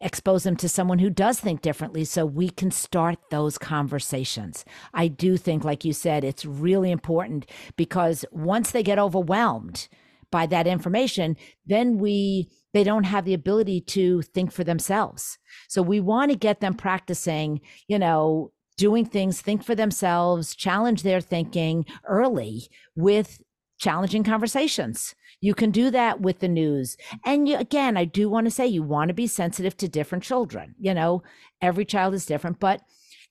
expose 0.00 0.44
them 0.44 0.56
to 0.56 0.68
someone 0.68 0.98
who 0.98 1.10
does 1.10 1.40
think 1.40 1.60
differently 1.60 2.04
so 2.04 2.24
we 2.24 2.48
can 2.50 2.70
start 2.70 3.18
those 3.30 3.58
conversations. 3.58 4.64
I 4.94 5.08
do 5.08 5.36
think, 5.36 5.64
like 5.64 5.84
you 5.84 5.92
said, 5.92 6.24
it's 6.24 6.44
really 6.44 6.90
important 6.90 7.46
because 7.76 8.24
once 8.30 8.70
they 8.70 8.82
get 8.82 8.98
overwhelmed 8.98 9.88
by 10.30 10.46
that 10.46 10.66
information, 10.66 11.36
then 11.66 11.98
we 11.98 12.50
they 12.74 12.84
don't 12.84 13.04
have 13.04 13.24
the 13.24 13.34
ability 13.34 13.80
to 13.80 14.22
think 14.22 14.52
for 14.52 14.62
themselves. 14.62 15.38
So 15.68 15.80
we 15.80 16.00
want 16.00 16.30
to 16.30 16.36
get 16.36 16.60
them 16.60 16.74
practicing, 16.74 17.60
you 17.86 17.98
know, 17.98 18.52
doing 18.76 19.04
things, 19.04 19.40
think 19.40 19.64
for 19.64 19.74
themselves, 19.74 20.54
challenge 20.54 21.02
their 21.02 21.20
thinking 21.20 21.86
early 22.06 22.68
with 22.94 23.40
challenging 23.78 24.22
conversations. 24.22 25.14
You 25.40 25.54
can 25.54 25.70
do 25.70 25.90
that 25.90 26.20
with 26.20 26.40
the 26.40 26.48
news. 26.48 26.96
And 27.24 27.48
you, 27.48 27.56
again, 27.56 27.96
I 27.96 28.04
do 28.04 28.28
want 28.28 28.46
to 28.46 28.50
say 28.50 28.66
you 28.66 28.82
want 28.82 29.08
to 29.08 29.14
be 29.14 29.26
sensitive 29.26 29.76
to 29.78 29.88
different 29.88 30.24
children. 30.24 30.74
You 30.78 30.94
know, 30.94 31.22
every 31.62 31.84
child 31.84 32.14
is 32.14 32.26
different, 32.26 32.58
but 32.58 32.82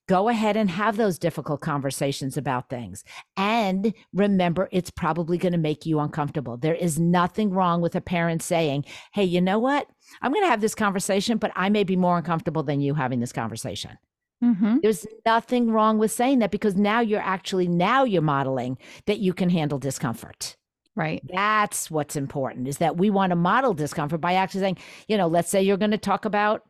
go 0.08 0.30
ahead 0.30 0.58
and 0.58 0.70
have 0.70 0.98
those 0.98 1.20
difficult 1.20 1.62
conversations 1.62 2.38
about 2.38 2.70
things. 2.70 3.04
And 3.36 3.94
remember, 4.14 4.70
it's 4.72 4.90
probably 4.90 5.38
going 5.38 5.52
to 5.52 5.58
make 5.58 5.86
you 5.86 6.00
uncomfortable. 6.00 6.58
There 6.58 6.76
is 6.76 7.00
nothing 7.00 7.52
wrong 7.52 7.82
with 7.82 7.96
a 7.96 8.02
parent 8.02 8.42
saying, 8.42 8.86
Hey, 9.14 9.26
you 9.26 9.42
know 9.42 9.60
what? 9.60 9.88
I'm 10.22 10.32
going 10.32 10.44
to 10.44 10.50
have 10.50 10.62
this 10.62 10.76
conversation, 10.76 11.38
but 11.38 11.52
I 11.56 11.70
may 11.70 11.84
be 11.84 11.96
more 11.96 12.18
uncomfortable 12.18 12.64
than 12.64 12.82
you 12.82 12.96
having 12.96 13.20
this 13.20 13.34
conversation. 13.34 13.98
Mm-hmm. 14.44 14.78
There's 14.82 15.06
nothing 15.26 15.72
wrong 15.72 15.98
with 15.98 16.12
saying 16.12 16.40
that 16.40 16.52
because 16.52 16.76
now 16.76 17.00
you're 17.00 17.22
actually 17.22 17.68
now 17.68 18.04
you're 18.04 18.22
modeling 18.22 18.78
that 19.06 19.20
you 19.20 19.34
can 19.34 19.50
handle 19.50 19.80
discomfort. 19.80 20.56
Right. 20.96 21.22
That's 21.32 21.92
what's 21.92 22.16
important 22.16 22.68
is 22.68 22.80
that 22.80 22.98
we 22.98 23.12
want 23.12 23.30
to 23.30 23.36
model 23.36 23.76
discomfort 23.76 24.20
by 24.20 24.34
actually 24.34 24.62
saying, 24.62 24.78
you 25.08 25.16
know, 25.16 25.28
let's 25.28 25.50
say 25.50 25.62
you're 25.62 25.78
going 25.78 25.92
to 25.92 25.98
talk 25.98 26.26
about, 26.26 26.64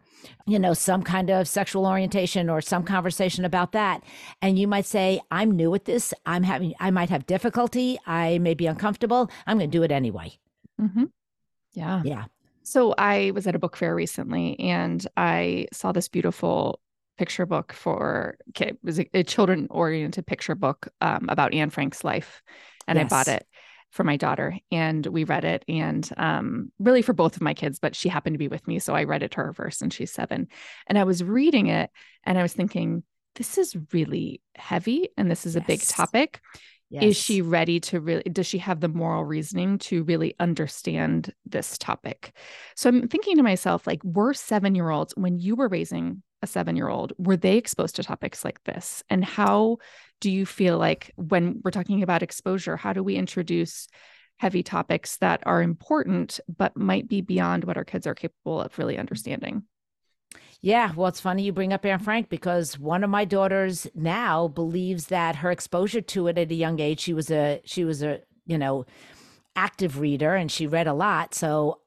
you 0.46 0.58
know, 0.58 0.74
some 0.74 1.04
kind 1.04 1.30
of 1.30 1.48
sexual 1.48 1.86
orientation 1.86 2.50
or 2.50 2.62
some 2.62 2.84
conversation 2.84 3.46
about 3.46 3.74
that. 3.74 4.04
And 4.42 4.58
you 4.58 4.68
might 4.68 4.86
say, 4.86 5.22
I'm 5.32 5.52
new 5.52 5.74
at 5.76 5.86
this. 5.86 6.14
I'm 6.26 6.44
having, 6.44 6.74
I 6.80 6.92
might 6.92 7.10
have 7.10 7.26
difficulty. 7.26 8.00
I 8.06 8.38
may 8.40 8.54
be 8.54 8.66
uncomfortable. 8.66 9.30
I'm 9.46 9.58
going 9.58 9.70
to 9.70 9.78
do 9.78 9.84
it 9.84 9.92
anyway. 9.92 10.38
Mm-hmm. 10.82 11.06
Yeah. 11.74 12.02
Yeah. 12.04 12.26
So 12.64 12.94
I 12.98 13.32
was 13.32 13.48
at 13.48 13.56
a 13.56 13.60
book 13.60 13.78
fair 13.78 13.96
recently 13.96 14.60
and 14.60 15.06
I 15.16 15.68
saw 15.72 15.92
this 15.92 16.08
beautiful 16.08 16.82
picture 17.18 17.46
book 17.46 17.74
for 17.74 18.38
okay, 18.50 18.70
it 18.70 18.80
was 18.84 19.00
a, 19.00 19.10
a 19.14 19.24
children 19.24 19.68
oriented 19.70 20.28
picture 20.28 20.56
book 20.56 20.88
um, 21.02 21.28
about 21.30 21.54
Anne 21.54 21.70
Frank's 21.70 22.04
life. 22.04 22.42
And 22.88 22.98
yes. 22.98 23.06
I 23.06 23.10
bought 23.10 23.28
it 23.28 23.48
for 23.98 24.04
my 24.04 24.16
daughter 24.16 24.56
and 24.72 25.08
we 25.08 25.24
read 25.24 25.44
it 25.44 25.66
and 25.68 26.08
um, 26.18 26.72
really 26.78 27.02
for 27.02 27.14
both 27.14 27.36
of 27.36 27.42
my 27.42 27.56
kids 27.56 27.80
but 27.80 27.96
she 27.96 28.08
happened 28.08 28.36
to 28.36 28.40
be 28.40 28.48
with 28.48 28.66
me 28.68 28.78
so 28.78 28.94
i 28.94 29.04
read 29.04 29.24
it 29.24 29.32
to 29.32 29.38
her 29.38 29.54
first 29.54 29.82
and 29.82 29.92
she's 29.92 30.14
seven 30.14 30.48
and 30.86 31.00
i 31.00 31.04
was 31.04 31.24
reading 31.24 31.66
it 31.66 31.90
and 32.24 32.38
i 32.38 32.44
was 32.44 32.54
thinking 32.54 33.02
this 33.36 33.58
is 33.58 33.76
really 33.92 34.40
heavy 34.56 35.10
and 35.18 35.32
this 35.32 35.48
is 35.48 35.56
yes. 35.56 35.64
a 35.64 35.66
big 35.66 35.82
topic 35.82 36.42
yes. 36.92 37.04
is 37.04 37.18
she 37.18 37.42
ready 37.42 37.80
to 37.80 38.00
really 38.00 38.22
does 38.24 38.46
she 38.46 38.60
have 38.60 38.80
the 38.82 38.88
moral 38.88 39.26
reasoning 39.26 39.80
to 39.80 40.04
really 40.04 40.36
understand 40.40 41.34
this 41.48 41.76
topic 41.80 42.38
so 42.76 42.90
i'm 42.90 43.08
thinking 43.08 43.36
to 43.36 43.44
myself 43.44 43.88
like 43.88 44.04
we're 44.04 44.34
seven 44.34 44.76
year 44.76 44.92
olds 44.92 45.12
when 45.18 45.40
you 45.40 45.56
were 45.56 45.68
raising 45.68 46.22
a 46.42 46.48
seven 46.48 46.76
year 46.76 46.90
old 46.90 47.14
were 47.18 47.38
they 47.38 47.58
exposed 47.58 47.96
to 47.96 48.04
topics 48.04 48.46
like 48.46 48.64
this 48.64 49.04
and 49.10 49.24
how 49.26 49.78
do 50.22 50.30
you 50.32 50.46
feel 50.46 50.78
like 50.78 51.12
when 51.16 51.62
we're 51.64 51.72
talking 51.72 52.04
about 52.04 52.24
exposure 52.24 52.78
how 52.78 52.94
do 52.94 53.04
we 53.04 53.16
introduce 53.16 53.88
heavy 54.38 54.62
topics 54.62 55.18
that 55.18 55.42
are 55.46 55.62
important 55.62 56.40
but 56.56 56.78
might 56.78 57.08
be 57.08 57.22
beyond 57.22 57.64
what 57.64 57.78
our 57.78 57.86
kids 57.86 58.06
are 58.06 58.16
capable 58.16 58.62
of 58.62 58.78
really 58.78 58.98
understanding 58.98 59.64
yeah, 60.62 60.92
well, 60.96 61.08
it's 61.08 61.22
funny 61.22 61.44
you 61.44 61.54
bring 61.54 61.72
up 61.72 61.86
Anne 61.86 62.00
Frank 62.00 62.30
because 62.30 62.80
one 62.80 63.04
of 63.04 63.10
my 63.10 63.26
daughters 63.26 63.86
now 63.94 64.48
believes 64.48 65.08
that 65.08 65.38
her 65.38 65.52
exposure 65.52 66.02
to 66.02 66.28
it 66.28 66.38
at 66.38 66.52
a 66.52 66.56
young 66.56 66.80
age, 66.80 67.00
she 67.00 67.14
was 67.14 67.30
a 67.30 67.62
she 67.64 67.86
was 67.86 68.02
a 68.02 68.22
you 68.46 68.58
know 68.58 68.86
active 69.56 70.00
reader 70.00 70.36
and 70.36 70.52
she 70.52 70.66
read 70.66 70.88
a 70.88 70.94
lot. 70.94 71.36
So 71.36 71.82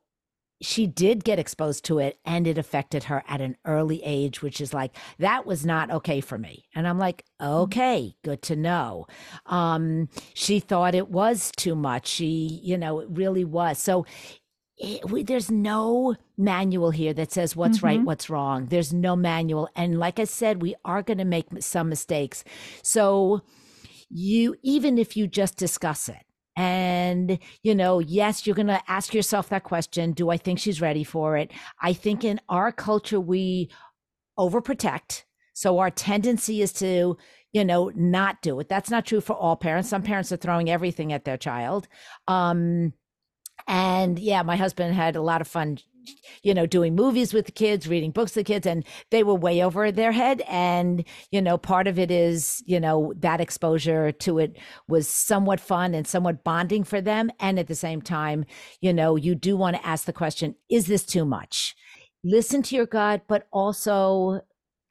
she 0.60 0.86
did 0.86 1.24
get 1.24 1.38
exposed 1.38 1.84
to 1.86 1.98
it 1.98 2.18
and 2.24 2.46
it 2.46 2.58
affected 2.58 3.04
her 3.04 3.24
at 3.26 3.40
an 3.40 3.56
early 3.64 4.02
age, 4.04 4.42
which 4.42 4.60
is 4.60 4.74
like, 4.74 4.96
that 5.18 5.46
was 5.46 5.64
not 5.64 5.90
okay 5.90 6.20
for 6.20 6.36
me. 6.36 6.66
And 6.74 6.86
I'm 6.86 6.98
like, 6.98 7.24
mm-hmm. 7.40 7.52
okay, 7.52 8.14
good 8.22 8.42
to 8.42 8.56
know. 8.56 9.06
Um, 9.46 10.08
she 10.34 10.60
thought 10.60 10.94
it 10.94 11.08
was 11.08 11.50
too 11.56 11.74
much. 11.74 12.06
She, 12.06 12.60
you 12.62 12.76
know, 12.76 13.00
it 13.00 13.08
really 13.10 13.44
was. 13.44 13.78
So 13.78 14.04
it, 14.76 15.10
we, 15.10 15.22
there's 15.22 15.50
no 15.50 16.16
manual 16.36 16.90
here 16.90 17.14
that 17.14 17.32
says 17.32 17.56
what's 17.56 17.78
mm-hmm. 17.78 17.86
right, 17.86 18.02
what's 18.02 18.30
wrong. 18.30 18.66
There's 18.66 18.92
no 18.92 19.16
manual. 19.16 19.68
And 19.74 19.98
like 19.98 20.18
I 20.18 20.24
said, 20.24 20.62
we 20.62 20.74
are 20.84 21.02
going 21.02 21.18
to 21.18 21.24
make 21.24 21.46
some 21.60 21.88
mistakes. 21.88 22.44
So 22.82 23.42
you, 24.08 24.56
even 24.62 24.98
if 24.98 25.16
you 25.16 25.26
just 25.26 25.56
discuss 25.56 26.08
it, 26.08 26.24
and, 26.56 27.38
you 27.62 27.74
know, 27.74 28.00
yes, 28.00 28.46
you're 28.46 28.56
going 28.56 28.66
to 28.66 28.82
ask 28.88 29.14
yourself 29.14 29.48
that 29.48 29.64
question 29.64 30.12
Do 30.12 30.30
I 30.30 30.36
think 30.36 30.58
she's 30.58 30.80
ready 30.80 31.04
for 31.04 31.36
it? 31.36 31.50
I 31.80 31.92
think 31.92 32.24
in 32.24 32.40
our 32.48 32.72
culture, 32.72 33.20
we 33.20 33.70
overprotect. 34.38 35.24
So 35.52 35.78
our 35.78 35.90
tendency 35.90 36.62
is 36.62 36.72
to, 36.74 37.16
you 37.52 37.64
know, 37.64 37.92
not 37.94 38.42
do 38.42 38.58
it. 38.60 38.68
That's 38.68 38.90
not 38.90 39.06
true 39.06 39.20
for 39.20 39.34
all 39.34 39.56
parents. 39.56 39.88
Some 39.88 40.02
parents 40.02 40.32
are 40.32 40.36
throwing 40.36 40.70
everything 40.70 41.12
at 41.12 41.24
their 41.24 41.36
child. 41.36 41.88
Um, 42.26 42.94
and 43.66 44.18
yeah, 44.18 44.42
my 44.42 44.56
husband 44.56 44.94
had 44.94 45.16
a 45.16 45.22
lot 45.22 45.40
of 45.40 45.48
fun 45.48 45.78
you 46.42 46.54
know, 46.54 46.66
doing 46.66 46.94
movies 46.94 47.34
with 47.34 47.46
the 47.46 47.52
kids, 47.52 47.88
reading 47.88 48.10
books 48.10 48.34
with 48.34 48.46
the 48.46 48.52
kids, 48.52 48.66
and 48.66 48.84
they 49.10 49.22
were 49.22 49.34
way 49.34 49.62
over 49.62 49.90
their 49.92 50.12
head. 50.12 50.42
And, 50.48 51.04
you 51.30 51.42
know, 51.42 51.58
part 51.58 51.86
of 51.86 51.98
it 51.98 52.10
is, 52.10 52.62
you 52.66 52.80
know, 52.80 53.12
that 53.18 53.40
exposure 53.40 54.12
to 54.12 54.38
it 54.38 54.56
was 54.88 55.08
somewhat 55.08 55.60
fun 55.60 55.94
and 55.94 56.06
somewhat 56.06 56.44
bonding 56.44 56.84
for 56.84 57.00
them. 57.00 57.30
And 57.40 57.58
at 57.58 57.66
the 57.66 57.74
same 57.74 58.02
time, 58.02 58.44
you 58.80 58.92
know, 58.92 59.16
you 59.16 59.34
do 59.34 59.56
want 59.56 59.76
to 59.76 59.86
ask 59.86 60.04
the 60.04 60.12
question, 60.12 60.54
is 60.70 60.86
this 60.86 61.04
too 61.04 61.24
much? 61.24 61.74
Listen 62.22 62.62
to 62.62 62.76
your 62.76 62.86
gut, 62.86 63.22
but 63.28 63.46
also 63.50 64.42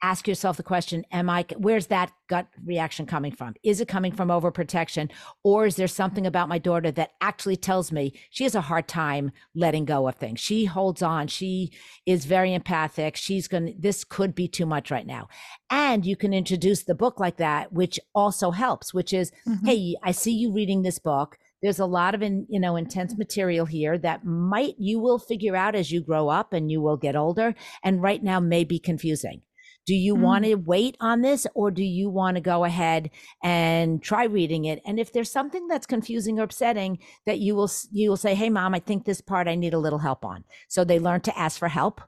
ask 0.02 0.26
yourself 0.26 0.56
the 0.56 0.62
question 0.62 1.04
am 1.12 1.28
i 1.28 1.44
where's 1.58 1.88
that 1.88 2.12
gut 2.30 2.46
reaction 2.64 3.04
coming 3.04 3.32
from? 3.32 3.54
Is 3.64 3.80
it 3.80 3.88
coming 3.88 4.12
from 4.12 4.28
overprotection? 4.28 5.10
Or 5.42 5.66
is 5.66 5.74
there 5.74 5.88
something 5.88 6.26
about 6.26 6.48
my 6.48 6.58
daughter 6.58 6.92
that 6.92 7.10
actually 7.20 7.56
tells 7.56 7.90
me 7.90 8.14
she 8.30 8.44
has 8.44 8.54
a 8.54 8.60
hard 8.60 8.86
time 8.86 9.32
letting 9.54 9.84
go 9.84 10.08
of 10.08 10.14
things? 10.14 10.38
She 10.38 10.64
holds 10.64 11.02
on. 11.02 11.26
She 11.26 11.72
is 12.06 12.24
very 12.24 12.54
empathic. 12.54 13.16
She's 13.16 13.48
going 13.48 13.74
this 13.78 14.04
could 14.04 14.34
be 14.34 14.46
too 14.46 14.64
much 14.64 14.92
right 14.92 15.06
now. 15.06 15.28
And 15.70 16.06
you 16.06 16.16
can 16.16 16.32
introduce 16.32 16.84
the 16.84 16.94
book 16.94 17.18
like 17.18 17.36
that 17.38 17.72
which 17.72 17.98
also 18.14 18.52
helps 18.52 18.94
which 18.94 19.12
is 19.12 19.32
mm-hmm. 19.46 19.66
hey 19.66 19.96
i 20.02 20.12
see 20.12 20.32
you 20.32 20.52
reading 20.52 20.82
this 20.82 21.00
book. 21.00 21.36
There's 21.62 21.80
a 21.80 21.86
lot 21.86 22.14
of 22.14 22.22
in, 22.22 22.46
you 22.48 22.60
know 22.60 22.76
intense 22.76 23.18
material 23.18 23.66
here 23.66 23.98
that 23.98 24.24
might 24.24 24.76
you 24.78 25.00
will 25.00 25.18
figure 25.18 25.56
out 25.56 25.74
as 25.74 25.90
you 25.90 26.00
grow 26.00 26.28
up 26.28 26.52
and 26.52 26.70
you 26.70 26.80
will 26.80 26.96
get 26.96 27.16
older. 27.16 27.56
And 27.82 28.00
right 28.00 28.22
now 28.22 28.38
may 28.38 28.62
be 28.62 28.78
confusing 28.78 29.42
do 29.86 29.94
you 29.94 30.14
mm. 30.14 30.20
want 30.20 30.44
to 30.44 30.54
wait 30.54 30.96
on 31.00 31.22
this 31.22 31.46
or 31.54 31.70
do 31.70 31.82
you 31.82 32.08
want 32.08 32.36
to 32.36 32.40
go 32.40 32.64
ahead 32.64 33.10
and 33.42 34.02
try 34.02 34.24
reading 34.24 34.64
it? 34.64 34.80
And 34.86 35.00
if 35.00 35.12
there's 35.12 35.30
something 35.30 35.68
that's 35.68 35.86
confusing 35.86 36.38
or 36.38 36.44
upsetting 36.44 36.98
that 37.26 37.38
you 37.38 37.54
will 37.54 37.70
you 37.90 38.10
will 38.10 38.16
say, 38.16 38.34
"Hey 38.34 38.50
mom, 38.50 38.74
I 38.74 38.80
think 38.80 39.04
this 39.04 39.20
part 39.20 39.48
I 39.48 39.54
need 39.54 39.74
a 39.74 39.78
little 39.78 39.98
help 39.98 40.24
on." 40.24 40.44
So 40.68 40.84
they 40.84 40.98
learn 40.98 41.20
to 41.22 41.38
ask 41.38 41.58
for 41.58 41.68
help 41.68 42.00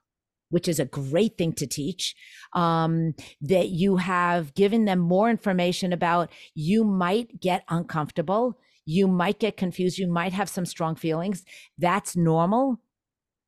which 0.53 0.69
is 0.69 0.79
a 0.79 0.85
great 0.85 1.39
thing 1.39 1.55
to 1.55 1.67
teach, 1.67 2.15
um, 2.53 3.15
that 3.41 3.71
you 3.71 3.97
have 3.97 4.53
given 4.53 4.85
them 4.85 4.99
more 4.99 5.31
information 5.31 5.95
about 5.95 6.31
you 6.55 6.85
might 6.85 7.41
get 7.41 7.65
uncomfortable, 7.71 8.59
you 8.85 9.09
might 9.09 9.41
get 9.41 9.57
confused, 9.57 9.99
you 9.99 10.07
might 10.07 10.35
have 10.35 10.51
some 10.51 10.67
strong 10.67 10.95
feelings. 10.95 11.43
That's 11.79 12.15
normal. 12.15 12.77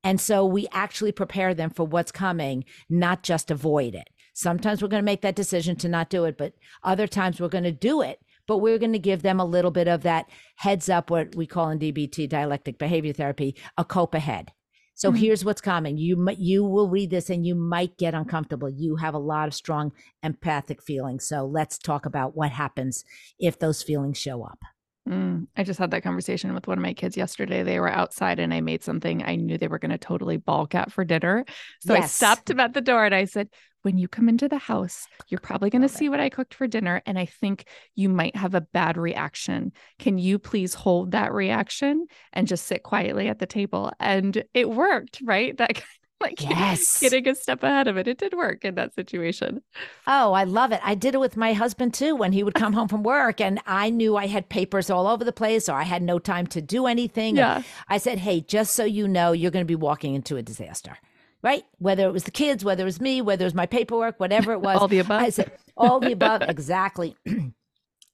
And 0.03 0.19
so 0.19 0.45
we 0.45 0.67
actually 0.71 1.11
prepare 1.11 1.53
them 1.53 1.69
for 1.69 1.85
what's 1.85 2.11
coming, 2.11 2.65
not 2.89 3.21
just 3.21 3.51
avoid 3.51 3.93
it. 3.93 4.09
Sometimes 4.37 4.81
we're 4.81 4.89
going 4.89 5.01
to 5.01 5.05
make 5.05 5.21
that 5.21 5.35
decision 5.35 5.77
to 5.77 5.87
not 5.87 6.09
do 6.09 6.25
it, 6.25 6.37
but 6.37 6.53
other 6.83 7.07
times 7.07 7.39
we're 7.39 7.47
going 7.47 7.63
to 7.63 7.71
do 7.71 8.01
it. 8.01 8.19
But 8.47 8.57
we're 8.57 8.77
going 8.77 8.91
to 8.91 8.99
give 8.99 9.21
them 9.21 9.39
a 9.39 9.45
little 9.45 9.71
bit 9.71 9.87
of 9.87 10.03
that 10.03 10.29
heads 10.57 10.89
up, 10.89 11.09
what 11.09 11.35
we 11.35 11.47
call 11.47 11.69
in 11.69 11.79
DBT, 11.79 12.29
dialectic 12.29 12.77
behavior 12.77 13.13
therapy, 13.13 13.55
a 13.77 13.85
cope 13.85 14.13
ahead. 14.13 14.51
So 14.93 15.09
mm-hmm. 15.09 15.19
here's 15.19 15.45
what's 15.45 15.61
coming. 15.61 15.97
You 15.97 16.29
you 16.37 16.63
will 16.63 16.89
read 16.89 17.09
this 17.09 17.29
and 17.29 17.45
you 17.45 17.55
might 17.55 17.97
get 17.97 18.13
uncomfortable. 18.13 18.69
You 18.69 18.97
have 18.97 19.13
a 19.13 19.19
lot 19.19 19.47
of 19.47 19.53
strong 19.53 19.93
empathic 20.21 20.83
feelings. 20.83 21.25
So 21.25 21.45
let's 21.45 21.77
talk 21.77 22.05
about 22.05 22.35
what 22.35 22.51
happens 22.51 23.03
if 23.39 23.57
those 23.57 23.81
feelings 23.81 24.17
show 24.17 24.43
up. 24.43 24.59
Mm, 25.07 25.47
I 25.55 25.63
just 25.63 25.79
had 25.79 25.91
that 25.91 26.03
conversation 26.03 26.53
with 26.55 26.67
one 26.67 26.79
of 26.79 26.81
my 26.81 26.93
kids 26.93 27.15
yesterday. 27.15 27.61
They 27.61 27.79
were 27.79 27.89
outside 27.89 28.39
and 28.39 28.53
I 28.53 28.61
made 28.61 28.83
something 28.83 29.23
I 29.23 29.35
knew 29.35 29.57
they 29.57 29.67
were 29.67 29.77
going 29.77 29.91
to 29.91 29.99
totally 29.99 30.37
balk 30.37 30.73
at 30.73 30.91
for 30.91 31.05
dinner. 31.05 31.45
So 31.81 31.93
yes. 31.93 32.03
I 32.03 32.07
stopped 32.07 32.47
them 32.47 32.59
at 32.59 32.73
the 32.73 32.81
door 32.81 33.05
and 33.05 33.13
I 33.13 33.25
said, 33.25 33.49
When 33.83 33.99
you 33.99 34.07
come 34.07 34.29
into 34.29 34.49
the 34.49 34.57
house, 34.57 35.05
you're 35.27 35.39
probably 35.39 35.69
going 35.69 35.83
to 35.83 35.89
see 35.89 36.09
what 36.09 36.19
I 36.19 36.29
cooked 36.29 36.55
for 36.55 36.65
dinner. 36.65 37.03
And 37.05 37.19
I 37.19 37.27
think 37.27 37.65
you 37.93 38.09
might 38.09 38.35
have 38.35 38.55
a 38.55 38.61
bad 38.61 38.97
reaction. 38.97 39.73
Can 39.99 40.17
you 40.17 40.39
please 40.39 40.73
hold 40.73 41.11
that 41.11 41.31
reaction 41.31 42.07
and 42.33 42.47
just 42.47 42.65
sit 42.65 42.81
quietly 42.81 43.27
at 43.27 43.37
the 43.37 43.45
table? 43.45 43.91
And 43.99 44.43
it 44.55 44.71
worked, 44.71 45.21
right? 45.23 45.55
That 45.55 45.83
like 46.21 46.41
yes. 46.41 46.99
getting 46.99 47.27
a 47.27 47.35
step 47.35 47.61
ahead 47.63 47.87
of 47.87 47.97
it. 47.97 48.07
It 48.07 48.17
did 48.17 48.33
work 48.33 48.63
in 48.63 48.75
that 48.75 48.95
situation. 48.95 49.61
Oh, 50.07 50.33
I 50.33 50.45
love 50.45 50.71
it. 50.71 50.79
I 50.83 50.95
did 50.95 51.13
it 51.13 51.19
with 51.19 51.35
my 51.35 51.53
husband 51.53 51.93
too 51.93 52.15
when 52.15 52.31
he 52.31 52.43
would 52.43 52.53
come 52.55 52.73
home 52.73 52.87
from 52.87 53.03
work 53.03 53.41
and 53.41 53.59
I 53.65 53.89
knew 53.89 54.15
I 54.15 54.27
had 54.27 54.47
papers 54.49 54.89
all 54.89 55.07
over 55.07 55.23
the 55.23 55.33
place 55.33 55.67
or 55.67 55.73
I 55.73 55.83
had 55.83 56.01
no 56.01 56.19
time 56.19 56.47
to 56.47 56.61
do 56.61 56.85
anything. 56.87 57.35
Yeah. 57.35 57.63
I 57.89 57.97
said, 57.97 58.19
hey, 58.19 58.41
just 58.41 58.75
so 58.75 58.85
you 58.85 59.07
know, 59.07 59.33
you're 59.33 59.51
going 59.51 59.65
to 59.65 59.67
be 59.67 59.75
walking 59.75 60.15
into 60.15 60.37
a 60.37 60.41
disaster. 60.41 60.97
Right? 61.41 61.63
Whether 61.77 62.07
it 62.07 62.11
was 62.11 62.23
the 62.23 62.31
kids, 62.31 62.65
whether 62.65 62.83
it 62.83 62.85
was 62.85 62.99
me, 62.99 63.21
whether 63.21 63.43
it 63.43 63.47
was 63.47 63.53
my 63.53 63.67
paperwork, 63.67 64.19
whatever 64.19 64.51
it 64.53 64.61
was. 64.61 64.77
all 64.81 64.87
the 64.87 64.99
above. 64.99 65.21
I 65.21 65.29
said, 65.29 65.51
all 65.77 65.99
the 65.99 66.13
above. 66.13 66.41
exactly. 66.43 67.15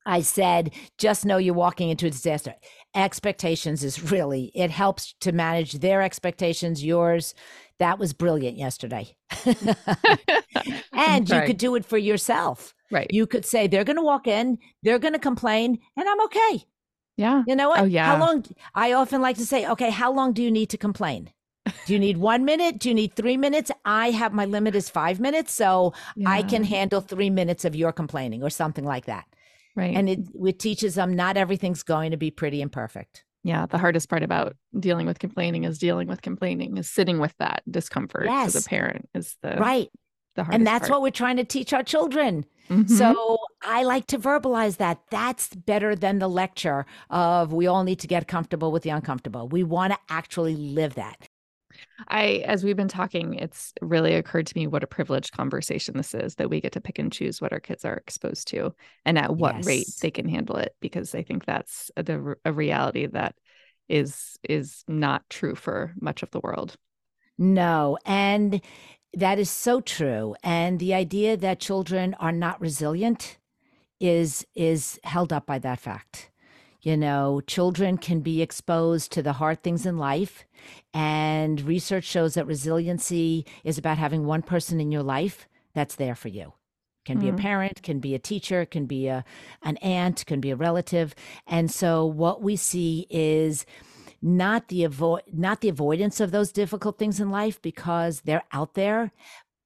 I 0.05 0.21
said, 0.21 0.71
just 0.97 1.25
know 1.25 1.37
you're 1.37 1.53
walking 1.53 1.89
into 1.89 2.07
a 2.07 2.09
disaster. 2.09 2.55
Expectations 2.93 3.83
is 3.83 4.11
really, 4.11 4.51
it 4.53 4.69
helps 4.69 5.13
to 5.21 5.31
manage 5.31 5.73
their 5.73 6.01
expectations, 6.01 6.83
yours, 6.83 7.33
that 7.79 7.97
was 7.97 8.13
brilliant 8.13 8.57
yesterday. 8.57 9.15
and 10.91 11.29
you 11.29 11.41
could 11.41 11.57
do 11.57 11.75
it 11.75 11.85
for 11.85 11.97
yourself. 11.97 12.73
Right. 12.91 13.07
You 13.09 13.25
could 13.25 13.45
say, 13.45 13.67
they're 13.67 13.85
going 13.85 13.95
to 13.95 14.01
walk 14.03 14.27
in, 14.27 14.59
they're 14.83 14.99
going 14.99 15.13
to 15.13 15.19
complain, 15.19 15.79
and 15.95 16.09
I'm 16.09 16.21
okay. 16.25 16.65
Yeah. 17.17 17.43
You 17.47 17.55
know 17.55 17.69
what? 17.69 17.81
Oh, 17.81 17.85
yeah. 17.85 18.05
How 18.07 18.19
long? 18.19 18.45
I 18.75 18.93
often 18.93 19.21
like 19.21 19.37
to 19.37 19.45
say, 19.45 19.67
okay, 19.67 19.89
how 19.89 20.11
long 20.11 20.33
do 20.33 20.43
you 20.43 20.51
need 20.51 20.69
to 20.71 20.77
complain? 20.77 21.31
Do 21.85 21.93
you 21.93 21.99
need 21.99 22.17
one 22.17 22.43
minute? 22.43 22.79
Do 22.79 22.89
you 22.89 22.95
need 22.95 23.15
three 23.15 23.37
minutes? 23.37 23.71
I 23.85 24.11
have 24.11 24.33
my 24.33 24.45
limit 24.45 24.75
is 24.75 24.89
five 24.89 25.19
minutes. 25.19 25.53
So 25.53 25.93
yeah. 26.15 26.29
I 26.29 26.43
can 26.43 26.63
handle 26.63 27.01
three 27.01 27.29
minutes 27.29 27.65
of 27.65 27.75
your 27.75 27.91
complaining 27.91 28.43
or 28.43 28.49
something 28.49 28.83
like 28.83 29.05
that. 29.05 29.25
Right. 29.75 29.95
And 29.95 30.09
it, 30.09 30.19
it 30.45 30.59
teaches 30.59 30.95
them 30.95 31.15
not 31.15 31.37
everything's 31.37 31.83
going 31.83 32.11
to 32.11 32.17
be 32.17 32.31
pretty 32.31 32.61
and 32.61 32.71
perfect 32.71 33.23
yeah 33.43 33.65
the 33.65 33.77
hardest 33.77 34.09
part 34.09 34.23
about 34.23 34.55
dealing 34.79 35.05
with 35.05 35.19
complaining 35.19 35.63
is 35.63 35.77
dealing 35.77 36.07
with 36.07 36.21
complaining 36.21 36.77
is 36.77 36.89
sitting 36.89 37.19
with 37.19 37.35
that 37.39 37.63
discomfort 37.69 38.25
yes. 38.25 38.55
as 38.55 38.65
a 38.65 38.69
parent 38.69 39.09
is 39.13 39.37
the 39.41 39.55
right 39.57 39.89
the 40.35 40.45
and 40.51 40.65
that's 40.65 40.87
part. 40.87 40.91
what 40.91 41.01
we're 41.01 41.09
trying 41.09 41.37
to 41.37 41.43
teach 41.43 41.73
our 41.73 41.83
children 41.83 42.45
mm-hmm. 42.69 42.93
so 42.93 43.37
i 43.63 43.83
like 43.83 44.07
to 44.07 44.17
verbalize 44.17 44.77
that 44.77 44.99
that's 45.09 45.49
better 45.55 45.95
than 45.95 46.19
the 46.19 46.27
lecture 46.27 46.85
of 47.09 47.51
we 47.51 47.67
all 47.67 47.83
need 47.83 47.99
to 47.99 48.07
get 48.07 48.27
comfortable 48.27 48.71
with 48.71 48.83
the 48.83 48.89
uncomfortable 48.89 49.47
we 49.47 49.63
want 49.63 49.91
to 49.91 49.99
actually 50.09 50.55
live 50.55 50.95
that 50.95 51.27
I, 52.07 52.43
as 52.45 52.63
we've 52.63 52.75
been 52.75 52.87
talking, 52.87 53.35
it's 53.35 53.73
really 53.81 54.15
occurred 54.15 54.47
to 54.47 54.57
me 54.57 54.67
what 54.67 54.83
a 54.83 54.87
privileged 54.87 55.31
conversation 55.33 55.95
this 55.97 56.13
is 56.13 56.35
that 56.35 56.49
we 56.49 56.61
get 56.61 56.71
to 56.73 56.81
pick 56.81 56.99
and 56.99 57.11
choose 57.11 57.41
what 57.41 57.53
our 57.53 57.59
kids 57.59 57.85
are 57.85 57.97
exposed 57.97 58.47
to 58.49 58.73
and 59.05 59.17
at 59.17 59.35
what 59.35 59.57
yes. 59.57 59.65
rate 59.65 59.87
they 60.01 60.11
can 60.11 60.27
handle 60.27 60.57
it. 60.57 60.75
Because 60.79 61.13
I 61.15 61.23
think 61.23 61.45
that's 61.45 61.91
the 61.95 62.35
a 62.45 62.51
reality 62.51 63.07
that 63.07 63.35
is 63.89 64.37
is 64.43 64.83
not 64.87 65.29
true 65.29 65.55
for 65.55 65.93
much 65.99 66.23
of 66.23 66.31
the 66.31 66.39
world. 66.39 66.75
No, 67.37 67.97
and 68.05 68.61
that 69.13 69.39
is 69.39 69.49
so 69.49 69.81
true. 69.81 70.35
And 70.43 70.79
the 70.79 70.93
idea 70.93 71.35
that 71.37 71.59
children 71.59 72.15
are 72.15 72.31
not 72.31 72.61
resilient 72.61 73.37
is 73.99 74.45
is 74.55 74.99
held 75.03 75.31
up 75.31 75.45
by 75.45 75.59
that 75.59 75.79
fact. 75.79 76.30
You 76.81 76.97
know, 76.97 77.41
children 77.45 77.97
can 77.97 78.21
be 78.21 78.41
exposed 78.41 79.11
to 79.11 79.21
the 79.21 79.33
hard 79.33 79.61
things 79.61 79.85
in 79.85 79.97
life. 79.97 80.45
And 80.93 81.61
research 81.61 82.05
shows 82.05 82.33
that 82.33 82.47
resiliency 82.47 83.45
is 83.63 83.77
about 83.77 83.97
having 83.97 84.25
one 84.25 84.41
person 84.41 84.79
in 84.79 84.91
your 84.91 85.03
life 85.03 85.47
that's 85.73 85.95
there 85.95 86.15
for 86.15 86.27
you. 86.27 86.53
Can 87.05 87.19
be 87.19 87.27
mm-hmm. 87.27 87.35
a 87.35 87.41
parent, 87.41 87.83
can 87.83 87.99
be 87.99 88.13
a 88.13 88.19
teacher, 88.19 88.65
can 88.65 88.85
be 88.85 89.07
a 89.07 89.23
an 89.63 89.77
aunt, 89.77 90.25
can 90.27 90.39
be 90.39 90.51
a 90.51 90.55
relative. 90.55 91.15
And 91.47 91.71
so 91.71 92.05
what 92.05 92.43
we 92.43 92.55
see 92.55 93.07
is 93.09 93.65
not 94.21 94.67
the 94.67 94.83
avoid 94.83 95.23
not 95.31 95.61
the 95.61 95.69
avoidance 95.69 96.19
of 96.19 96.29
those 96.29 96.51
difficult 96.51 96.99
things 96.99 97.19
in 97.19 97.31
life 97.31 97.59
because 97.61 98.21
they're 98.21 98.43
out 98.51 98.75
there, 98.75 99.11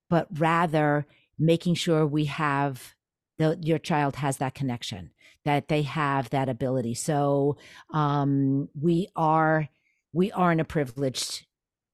but 0.10 0.28
rather 0.40 1.06
making 1.38 1.76
sure 1.76 2.08
we 2.08 2.26
have 2.26 2.96
the, 3.38 3.60
your 3.62 3.80
child 3.80 4.16
has 4.16 4.38
that 4.38 4.56
connection 4.56 5.12
that 5.46 5.70
they 5.70 5.84
have 5.84 6.30
that 6.32 6.50
ability. 6.50 6.94
So 6.94 7.58
um, 7.94 8.70
we 8.80 9.08
are 9.16 9.70
we 10.14 10.32
are 10.32 10.52
in 10.52 10.60
a 10.60 10.66
privileged 10.66 11.46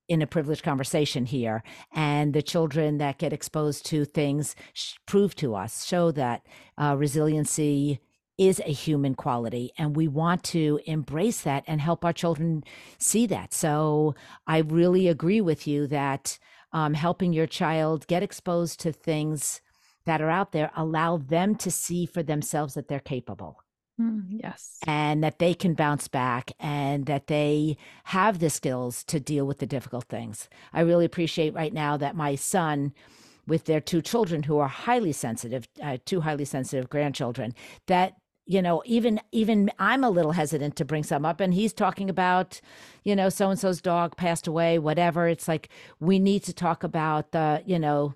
in 0.07 0.21
a 0.21 0.27
privileged 0.27 0.63
conversation 0.63 1.25
here 1.25 1.63
and 1.93 2.33
the 2.33 2.41
children 2.41 2.97
that 2.97 3.17
get 3.17 3.31
exposed 3.31 3.85
to 3.85 4.03
things 4.03 4.55
sh- 4.73 4.95
prove 5.05 5.33
to 5.35 5.55
us 5.55 5.85
show 5.85 6.11
that 6.11 6.45
uh, 6.77 6.95
resiliency 6.97 8.01
is 8.37 8.59
a 8.65 8.73
human 8.73 9.15
quality 9.15 9.71
and 9.77 9.95
we 9.95 10.09
want 10.09 10.43
to 10.43 10.79
embrace 10.85 11.41
that 11.41 11.63
and 11.65 11.79
help 11.79 12.03
our 12.03 12.11
children 12.11 12.61
see 12.97 13.25
that 13.25 13.53
so 13.53 14.13
i 14.47 14.57
really 14.57 15.07
agree 15.07 15.39
with 15.39 15.65
you 15.65 15.87
that 15.87 16.37
um, 16.73 16.93
helping 16.93 17.31
your 17.31 17.47
child 17.47 18.05
get 18.07 18.23
exposed 18.23 18.81
to 18.81 18.91
things 18.91 19.61
that 20.05 20.21
are 20.21 20.29
out 20.29 20.51
there 20.51 20.71
allow 20.75 21.17
them 21.17 21.55
to 21.55 21.71
see 21.71 22.05
for 22.05 22.23
themselves 22.23 22.73
that 22.73 22.87
they're 22.87 22.99
capable. 22.99 23.63
Mm, 23.99 24.25
yes. 24.29 24.77
And 24.87 25.23
that 25.23 25.39
they 25.39 25.53
can 25.53 25.73
bounce 25.73 26.07
back 26.07 26.51
and 26.59 27.05
that 27.05 27.27
they 27.27 27.77
have 28.05 28.39
the 28.39 28.49
skills 28.49 29.03
to 29.05 29.19
deal 29.19 29.45
with 29.45 29.59
the 29.59 29.65
difficult 29.65 30.05
things. 30.05 30.49
I 30.73 30.81
really 30.81 31.05
appreciate 31.05 31.53
right 31.53 31.73
now 31.73 31.97
that 31.97 32.15
my 32.15 32.35
son, 32.35 32.93
with 33.47 33.65
their 33.65 33.81
two 33.81 34.01
children 34.01 34.43
who 34.43 34.57
are 34.57 34.67
highly 34.67 35.11
sensitive, 35.11 35.67
uh, 35.83 35.97
two 36.05 36.21
highly 36.21 36.45
sensitive 36.45 36.89
grandchildren, 36.89 37.53
that 37.87 38.15
you 38.45 38.61
know 38.61 38.81
even 38.85 39.19
even 39.31 39.69
i'm 39.77 40.03
a 40.03 40.09
little 40.09 40.31
hesitant 40.31 40.75
to 40.75 40.83
bring 40.83 41.03
some 41.03 41.25
up 41.25 41.39
and 41.39 41.53
he's 41.53 41.73
talking 41.73 42.09
about 42.09 42.59
you 43.03 43.15
know 43.15 43.29
so 43.29 43.51
and 43.51 43.59
so's 43.59 43.81
dog 43.81 44.17
passed 44.17 44.47
away 44.47 44.79
whatever 44.79 45.27
it's 45.27 45.47
like 45.47 45.69
we 45.99 46.17
need 46.17 46.43
to 46.43 46.51
talk 46.51 46.83
about 46.83 47.31
the 47.33 47.61
you 47.67 47.77
know 47.77 48.15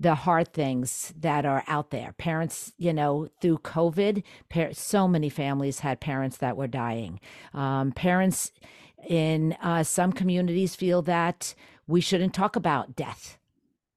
the 0.00 0.14
hard 0.14 0.52
things 0.52 1.12
that 1.18 1.44
are 1.46 1.64
out 1.66 1.90
there. 1.90 2.12
Parents, 2.18 2.72
you 2.78 2.92
know, 2.92 3.28
through 3.40 3.58
COVID, 3.58 4.22
par- 4.48 4.72
so 4.74 5.08
many 5.08 5.28
families 5.28 5.80
had 5.80 6.00
parents 6.00 6.38
that 6.38 6.56
were 6.56 6.68
dying. 6.68 7.20
Um, 7.54 7.92
parents 7.92 8.52
in 9.08 9.54
uh, 9.62 9.82
some 9.84 10.12
communities 10.12 10.74
feel 10.76 11.02
that 11.02 11.54
we 11.86 12.00
shouldn't 12.00 12.34
talk 12.34 12.56
about 12.56 12.96
death 12.96 13.38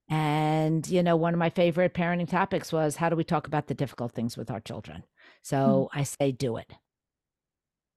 And, 0.10 0.88
you 0.90 1.02
know, 1.04 1.16
one 1.16 1.34
of 1.34 1.40
my 1.40 1.50
favorite 1.50 1.94
parenting 1.94 2.30
topics 2.30 2.72
was 2.74 2.98
how 2.98 3.10
do 3.10 3.16
we 3.16 3.24
talk 3.24 3.48
about 3.48 3.68
the 3.68 3.74
difficult 3.74 4.12
things 4.12 4.38
with 4.38 4.52
our 4.52 4.60
children? 4.60 5.06
So 5.42 5.90
mm. 5.94 6.00
I 6.00 6.04
say 6.04 6.32
do 6.34 6.58
it. 6.58 6.74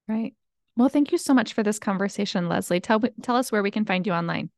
Right. 0.08 0.34
Well, 0.76 0.88
thank 0.88 1.12
you 1.12 1.18
so 1.18 1.34
much 1.34 1.52
for 1.52 1.62
this 1.62 1.78
conversation, 1.78 2.48
Leslie. 2.48 2.80
Tell 2.80 3.00
tell 3.22 3.36
us 3.36 3.52
where 3.52 3.62
we 3.62 3.70
can 3.70 3.84
find 3.84 4.06
you 4.06 4.12
online. 4.12 4.50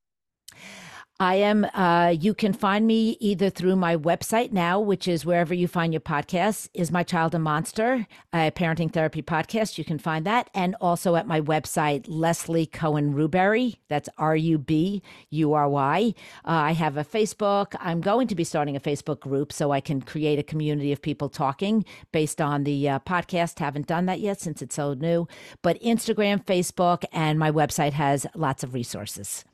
I 1.19 1.37
am, 1.37 1.65
uh, 1.73 2.11
you 2.11 2.35
can 2.35 2.53
find 2.53 2.87
me 2.87 3.17
either 3.21 3.49
through 3.49 3.77
my 3.77 3.97
website 3.97 4.53
now, 4.53 4.79
which 4.79 5.09
is 5.09 5.25
wherever 5.25 5.55
you 5.55 5.67
find 5.67 5.95
your 5.95 6.03
podcasts, 6.03 6.69
Is 6.75 6.93
My 6.93 7.03
Child 7.05 7.35
a 7.35 7.39
Monster, 7.39 8.07
a 8.35 8.51
parenting 8.51 8.93
therapy 8.93 9.23
podcast. 9.23 9.79
You 9.79 9.85
can 9.85 9.99
find 9.99 10.27
that. 10.27 10.51
And 10.53 10.77
also 10.79 11.17
at 11.17 11.27
my 11.27 11.41
website, 11.41 12.05
Leslie 12.07 12.67
Cohen 12.67 13.15
Rubury. 13.15 13.77
That's 13.89 14.11
R 14.19 14.37
U 14.37 14.59
B 14.59 15.03
U 15.31 15.55
R 15.55 15.71
Y. 15.71 16.13
Uh, 16.45 16.51
I 16.51 16.73
have 16.73 16.99
a 16.99 17.05
Facebook. 17.05 17.75
I'm 17.81 18.03
going 18.03 18.27
to 18.29 18.35
be 18.35 18.45
starting 18.45 18.77
a 18.77 18.81
Facebook 18.81 19.21
group 19.21 19.55
so 19.55 19.71
I 19.71 19.81
can 19.81 20.03
create 20.03 20.39
a 20.39 20.43
community 20.43 20.93
of 20.93 21.01
people 21.01 21.31
talking 21.31 21.87
based 22.13 22.43
on 22.43 22.65
the 22.65 22.91
uh, 22.91 22.99
podcast. 22.99 23.59
Haven't 23.59 23.87
done 23.87 24.05
that 24.05 24.21
yet 24.21 24.43
since 24.43 24.61
it's 24.61 24.75
so 24.75 24.93
new. 24.93 25.27
But 25.63 25.81
Instagram, 25.81 26.45
Facebook, 26.45 27.05
and 27.11 27.39
my 27.39 27.51
website 27.51 27.93
has 27.95 28.27
lots 28.35 28.63
of 28.63 28.75
resources. 28.75 29.47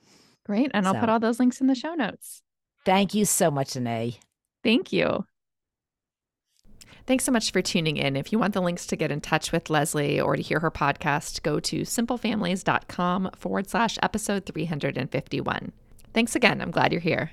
Great. 0.45 0.70
And 0.74 0.86
I'll 0.86 0.95
put 0.95 1.09
all 1.09 1.20
those 1.20 1.38
links 1.38 1.61
in 1.61 1.66
the 1.66 1.74
show 1.74 1.95
notes. 1.95 2.43
Thank 2.84 3.14
you 3.14 3.24
so 3.24 3.51
much, 3.51 3.70
Denaye. 3.70 4.18
Thank 4.64 4.93
you. 4.93 5.24
Thanks 7.07 7.24
so 7.24 7.32
much 7.32 7.51
for 7.51 7.62
tuning 7.62 7.97
in. 7.97 8.16
If 8.16 8.32
you 8.32 8.38
want 8.38 8.55
the 8.55 8.62
links 8.62 8.86
to 8.86 8.97
get 8.97 9.11
in 9.11 9.20
touch 9.20 9.51
with 9.51 9.70
Leslie 9.70 10.20
or 10.20 10.36
to 10.36 10.43
hear 10.43 10.61
her 10.61 10.70
podcast, 10.70 11.43
go 11.43 11.59
to 11.61 11.82
simplefamilies.com 11.82 13.30
forward 13.36 13.68
slash 13.68 13.99
episode 14.03 14.47
351. 14.47 15.72
Thanks 16.14 16.36
again. 16.36 16.61
I'm 16.61 16.70
glad 16.70 16.93
you're 16.93 17.01
here. 17.01 17.32